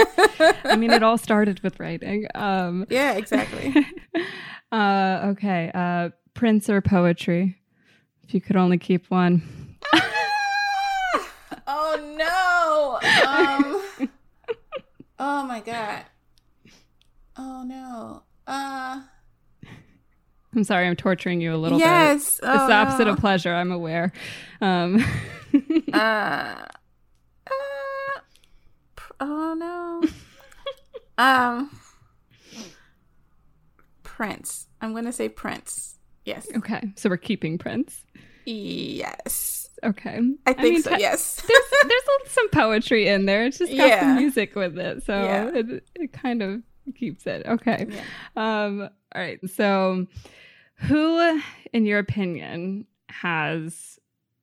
I 0.64 0.76
mean, 0.76 0.91
it 0.91 1.03
all 1.03 1.18
started 1.18 1.60
with 1.62 1.80
writing. 1.80 2.28
Um, 2.36 2.86
yeah, 2.89 3.14
exactly. 3.14 3.76
uh, 4.72 5.22
okay. 5.32 5.72
Uh, 5.74 6.10
Prince 6.34 6.70
or 6.70 6.82
poetry? 6.82 7.58
If 8.24 8.34
you 8.34 8.41
could 8.41 8.58
only 8.58 8.78
keep 8.78 9.10
one. 9.10 9.41
oh 11.68 12.16
no. 12.18 12.99
Um, 13.28 13.82
Oh 15.20 15.43
my 15.45 15.59
god. 15.61 16.03
Oh 17.38 17.63
no. 17.63 18.24
Uh 18.45 19.01
I'm 20.55 20.63
sorry, 20.63 20.88
I'm 20.88 20.95
torturing 20.95 21.41
you 21.41 21.53
a 21.53 21.57
little 21.57 21.80
yes. 21.80 22.39
bit. 22.39 22.47
Yes. 22.47 22.55
It's 22.55 22.68
the 22.68 22.74
opposite 22.74 23.05
no. 23.05 23.13
of 23.13 23.20
pleasure, 23.20 23.53
I'm 23.53 23.72
aware. 23.72 24.11
Um 24.61 25.03
uh, 25.93 26.65
uh 27.47 28.20
Oh 29.20 29.53
no. 29.53 30.03
um 31.24 31.70
Prince. 34.03 34.68
I'm 34.82 34.93
gonna 34.93 35.13
say 35.13 35.30
Prince. 35.30 35.99
Yes. 36.26 36.47
Okay. 36.55 36.91
So 36.95 37.09
we're 37.09 37.18
keeping 37.18 37.57
Prince. 37.57 38.03
Yes. 38.45 39.66
Okay. 39.84 40.20
I 40.46 40.54
think 40.54 40.60
I 40.60 40.64
mean, 40.64 40.82
so, 40.82 40.98
yes. 40.98 41.42
there's 41.48 41.88
there's 41.88 42.32
some 42.32 42.50
poetry 42.50 43.08
in 43.08 43.26
there. 43.26 43.46
It's 43.46 43.60
just 43.60 43.76
got 43.76 43.88
yeah. 43.88 44.00
some 44.02 44.16
music 44.16 44.56
with 44.56 44.78
it. 44.78 45.04
So 45.04 45.14
yeah. 45.14 45.52
it, 45.54 45.88
it 45.96 46.14
kind 46.14 46.42
of 46.42 46.62
keeps 46.96 47.28
it. 47.28 47.46
Okay. 47.46 47.88
Yeah. 47.90 48.02
Um, 48.36 48.90
all 49.16 49.22
right. 49.22 49.40
So 49.50 50.08
who, 50.76 51.42
in 51.74 51.86
your 51.86 52.00
opinion, 52.00 52.86
has 53.10 54.00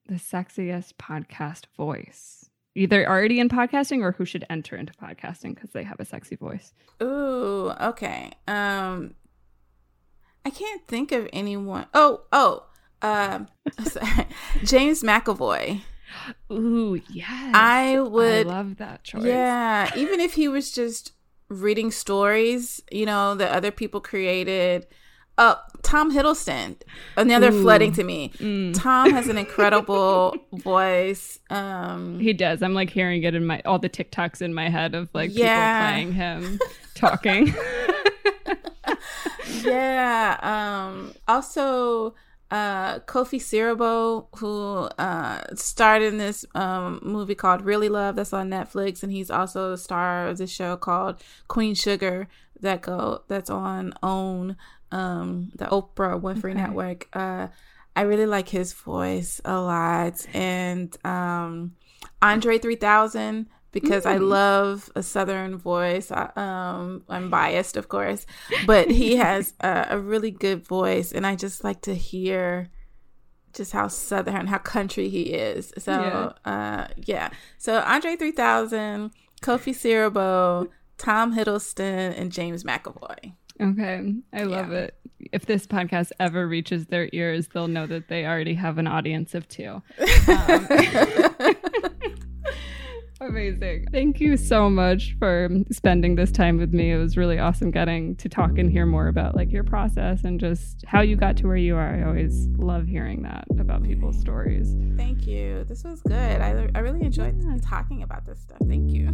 the 0.07 0.14
sexiest 0.14 0.95
podcast 0.95 1.66
voice? 1.76 2.45
either 2.74 3.09
already 3.09 3.41
in 3.41 3.49
podcasting 3.49 4.03
or 4.03 4.12
who 4.12 4.24
should 4.24 4.45
enter 4.51 4.76
into 4.76 4.93
podcasting 4.95 5.55
because 5.55 5.70
they 5.70 5.82
have 5.82 6.01
a 6.01 6.05
sexy 6.05 6.37
voice. 6.37 6.72
Ooh, 7.03 7.72
okay. 7.80 8.30
Um, 8.49 9.14
I 10.45 10.51
can't 10.51 10.87
think 10.87 11.12
of 11.12 11.28
anyone. 11.32 11.87
Oh, 11.95 12.22
oh, 12.32 12.64
um, 13.05 13.48
James 14.64 15.02
McAvoy. 15.02 15.82
Ooh, 16.50 17.00
yes. 17.11 17.50
I 17.55 18.00
would 18.00 18.46
I 18.46 18.50
love 18.50 18.76
that 18.76 19.05
choice. 19.05 19.24
Yeah, 19.24 19.90
even 19.96 20.20
if 20.20 20.34
he 20.34 20.48
was 20.48 20.72
just 20.72 21.12
reading 21.48 21.90
stories, 21.90 22.80
you 22.90 23.05
know, 23.05 23.34
that 23.34 23.52
other 23.52 23.70
people 23.70 24.00
created. 24.00 24.86
Uh, 25.36 25.57
Tom 25.82 26.14
Hiddleston, 26.14 26.76
another 27.16 27.50
Ooh. 27.50 27.62
flooding 27.62 27.92
to 27.94 28.05
me. 28.05 28.30
Mm. 28.38 28.80
Tom 28.80 29.11
has 29.11 29.26
an 29.26 29.36
incredible 29.44 30.36
voice. 30.52 31.40
Um, 31.50 32.20
he 32.20 32.32
does. 32.32 32.62
I'm 32.62 32.72
like 32.72 32.88
hearing 32.88 33.24
it 33.24 33.34
in 33.34 33.44
my 33.44 33.61
all 33.64 33.80
the 33.80 33.90
TikToks 33.90 34.40
in 34.40 34.55
my 34.55 34.70
head 34.70 34.94
of 34.94 35.09
like 35.12 35.32
yeah. 35.34 35.90
people 35.90 35.92
playing 35.92 36.12
him 36.12 36.61
talking. 36.94 37.52
yeah. 39.64 40.38
Um, 40.40 41.14
also, 41.26 42.14
uh, 42.55 43.00
Kofi 43.00 43.40
Siriboe, 43.40 44.28
who 44.38 44.88
uh, 45.02 45.42
starred 45.57 46.02
in 46.02 46.18
this 46.18 46.46
um, 46.55 47.00
movie 47.02 47.34
called 47.34 47.62
Really 47.62 47.88
Love 47.88 48.14
that's 48.14 48.32
on 48.32 48.48
Netflix, 48.48 49.02
and 49.02 49.11
he's 49.11 49.28
also 49.28 49.70
the 49.70 49.76
star 49.76 50.28
of 50.28 50.38
this 50.38 50.52
show 50.52 50.76
called 50.76 51.20
Queen 51.48 51.74
Sugar 51.74 52.28
that 52.61 52.82
go 52.82 53.24
that's 53.26 53.50
on 53.50 53.92
OWN, 54.05 54.57
um, 54.92 55.50
the 55.57 55.64
Oprah 55.64 56.20
Winfrey 56.20 56.52
okay. 56.52 56.61
Network. 56.61 57.09
Uh, 57.12 57.48
I 57.96 58.02
really 58.02 58.26
like 58.26 58.50
his 58.50 58.72
voice 58.72 59.40
a 59.44 59.59
lot, 59.59 60.24
and 60.32 60.96
um, 61.05 61.74
Andre 62.22 62.59
three 62.59 62.76
thousand 62.76 63.48
because 63.74 64.04
mm. 64.04 64.12
I 64.12 64.16
love 64.16 64.90
a 64.94 65.02
Southern 65.02 65.58
voice. 65.58 66.10
I, 66.10 66.30
um, 66.36 67.02
I'm 67.10 67.28
biased, 67.28 67.76
of 67.76 67.88
course, 67.88 68.24
but 68.66 68.90
he 68.90 69.16
has 69.26 69.52
a, 69.60 69.88
a, 69.90 69.98
really 69.98 70.30
good 70.30 70.66
voice, 70.66 71.12
and 71.12 71.26
I 71.26 71.34
just 71.34 71.64
like 71.64 71.82
to 71.82 71.94
hear 71.94 72.70
just 73.52 73.72
how 73.72 73.88
Southern, 73.88 74.46
how 74.46 74.58
country 74.58 75.10
he 75.10 75.22
is. 75.34 75.72
So, 75.76 75.92
yeah, 76.46 76.50
uh, 76.50 76.88
yeah. 76.96 77.30
So 77.58 77.80
Andre 77.80 78.16
3000, 78.16 79.10
Kofi 79.42 79.74
Siriboe, 79.74 80.68
Tom 80.96 81.36
Hiddleston, 81.36 82.18
and 82.18 82.32
James 82.32 82.64
McAvoy. 82.64 83.32
Okay, 83.60 84.14
I 84.32 84.42
love 84.44 84.72
yeah. 84.72 84.78
it. 84.78 84.94
If 85.32 85.46
this 85.46 85.66
podcast 85.66 86.10
ever 86.18 86.46
reaches 86.46 86.86
their 86.86 87.08
ears, 87.12 87.48
they'll 87.48 87.68
know 87.68 87.86
that 87.86 88.08
they 88.08 88.26
already 88.26 88.54
have 88.54 88.78
an 88.78 88.86
audience 88.86 89.34
of 89.34 89.48
two. 89.48 89.82
Um, 90.26 90.68
Amazing. 93.26 93.86
Thank 93.90 94.20
you 94.20 94.36
so 94.36 94.68
much 94.68 95.16
for 95.18 95.48
spending 95.70 96.14
this 96.14 96.30
time 96.30 96.58
with 96.58 96.74
me. 96.74 96.92
It 96.92 96.98
was 96.98 97.16
really 97.16 97.38
awesome 97.38 97.70
getting 97.70 98.16
to 98.16 98.28
talk 98.28 98.58
and 98.58 98.70
hear 98.70 98.84
more 98.84 99.08
about 99.08 99.34
like 99.34 99.50
your 99.50 99.64
process 99.64 100.24
and 100.24 100.38
just 100.38 100.84
how 100.86 101.00
you 101.00 101.16
got 101.16 101.36
to 101.38 101.46
where 101.46 101.56
you 101.56 101.74
are. 101.76 101.94
I 101.94 102.02
always 102.02 102.48
love 102.56 102.86
hearing 102.86 103.22
that 103.22 103.46
about 103.58 103.82
people's 103.82 104.20
stories. 104.20 104.76
Thank 104.96 105.26
you. 105.26 105.64
This 105.64 105.84
was 105.84 106.02
good. 106.02 106.40
I, 106.40 106.68
I 106.74 106.80
really 106.80 107.00
enjoyed 107.00 107.42
yeah. 107.42 107.56
talking 107.62 108.02
about 108.02 108.26
this 108.26 108.40
stuff. 108.40 108.58
Thank 108.68 108.90
you. 108.90 109.08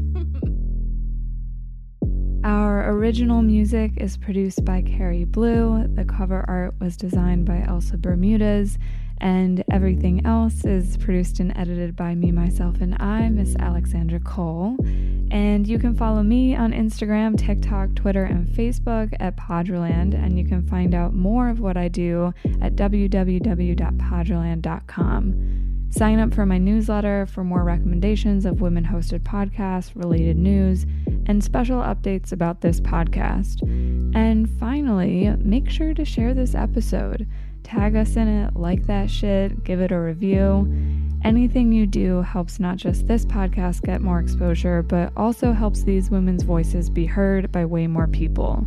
Our 2.45 2.91
original 2.93 3.43
music 3.43 3.93
is 3.99 4.17
produced 4.17 4.65
by 4.65 4.81
Kerry 4.83 5.25
Blu. 5.25 5.87
The 5.95 6.07
cover 6.07 6.45
art 6.49 6.75
was 6.81 6.97
designed 6.97 7.45
by 7.45 7.63
Elsa 7.69 7.99
Bermudez 7.99 8.79
and 9.21 9.63
everything 9.71 10.27
else 10.27 10.65
is 10.65 10.97
produced 10.97 11.41
and 11.41 11.57
edited 11.57 11.95
by 11.95 12.15
me, 12.15 12.33
myself, 12.33 12.81
and 12.81 12.97
I, 13.01 13.29
Miss 13.29 13.55
Alexandra 13.57 14.21
Cole. 14.21 14.77
And 15.31 15.69
you 15.69 15.79
can 15.79 15.95
follow 15.95 16.23
me 16.23 16.57
on 16.57 16.73
Instagram, 16.73 17.39
TikTok, 17.39 17.95
Twitter, 17.95 18.25
and 18.25 18.49
Facebook 18.49 19.15
at 19.21 19.37
Poddraland, 19.37 20.15
and 20.15 20.39
you 20.39 20.45
can 20.45 20.67
find 20.67 20.95
out 20.95 21.15
more 21.15 21.49
of 21.49 21.61
what 21.61 21.77
I 21.77 21.89
do 21.89 22.33
at 22.61 22.77
www.poddraland.com. 22.77 25.57
Sign 25.93 26.21
up 26.21 26.33
for 26.33 26.47
my 26.47 26.57
newsletter 26.57 27.27
for 27.27 27.43
more 27.43 27.65
recommendations 27.65 28.47
of 28.47 28.61
women 28.61 28.85
hosted 28.85 29.21
podcasts, 29.21 29.91
related 29.97 30.37
news, 30.37 30.87
and 31.27 31.43
special 31.43 31.81
updates 31.81 32.31
about 32.31 32.61
this 32.61 32.81
podcast. 32.81 33.63
And 34.15 34.49
finally, 34.59 35.35
make 35.39 35.69
sure 35.69 35.93
to 35.95 36.05
share 36.05 36.33
this 36.33 36.55
episode 36.55 37.27
tag 37.63 37.97
us 37.97 38.17
in 38.17 38.29
it, 38.29 38.57
like 38.57 38.87
that 38.87 39.11
shit, 39.11 39.65
give 39.65 39.81
it 39.81 39.93
a 39.93 39.99
review. 39.99 40.73
Anything 41.23 41.73
you 41.73 41.87
do 41.87 42.23
helps 42.23 42.59
not 42.59 42.77
just 42.77 43.07
this 43.07 43.27
podcast 43.27 43.83
get 43.83 44.01
more 44.01 44.21
exposure, 44.21 44.83
but 44.83 45.13
also 45.17 45.53
helps 45.53 45.83
these 45.83 46.11
women's 46.11 46.43
voices 46.43 46.89
be 46.89 47.07
heard 47.07 47.53
by 47.53 47.65
way 47.65 47.87
more 47.87 48.07
people. 48.07 48.67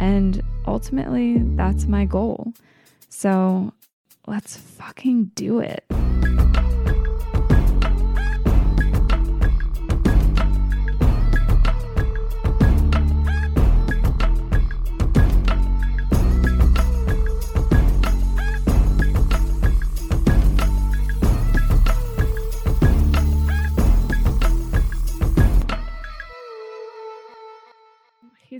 And 0.00 0.42
ultimately, 0.66 1.38
that's 1.38 1.86
my 1.86 2.04
goal. 2.04 2.52
So 3.08 3.72
let's 4.26 4.56
fucking 4.56 5.30
do 5.34 5.60
it. 5.60 5.84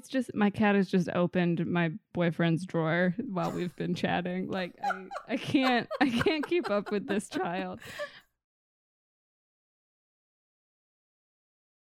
He's 0.03 0.09
just 0.09 0.35
my 0.35 0.51
cat 0.51 0.75
has 0.75 0.89
just 0.89 1.09
opened 1.15 1.65
my 1.65 1.93
boyfriend's 2.13 2.67
drawer 2.67 3.15
while 3.31 3.53
we've 3.53 3.75
been 3.77 3.95
chatting. 3.95 4.49
Like 4.51 4.73
I, 4.83 5.05
I 5.29 5.37
can't 5.37 5.89
I 6.01 6.11
can't 6.11 6.45
keep 6.45 6.69
up 6.71 6.91
with 6.91 7.07
this 7.07 7.29
child. 7.29 7.79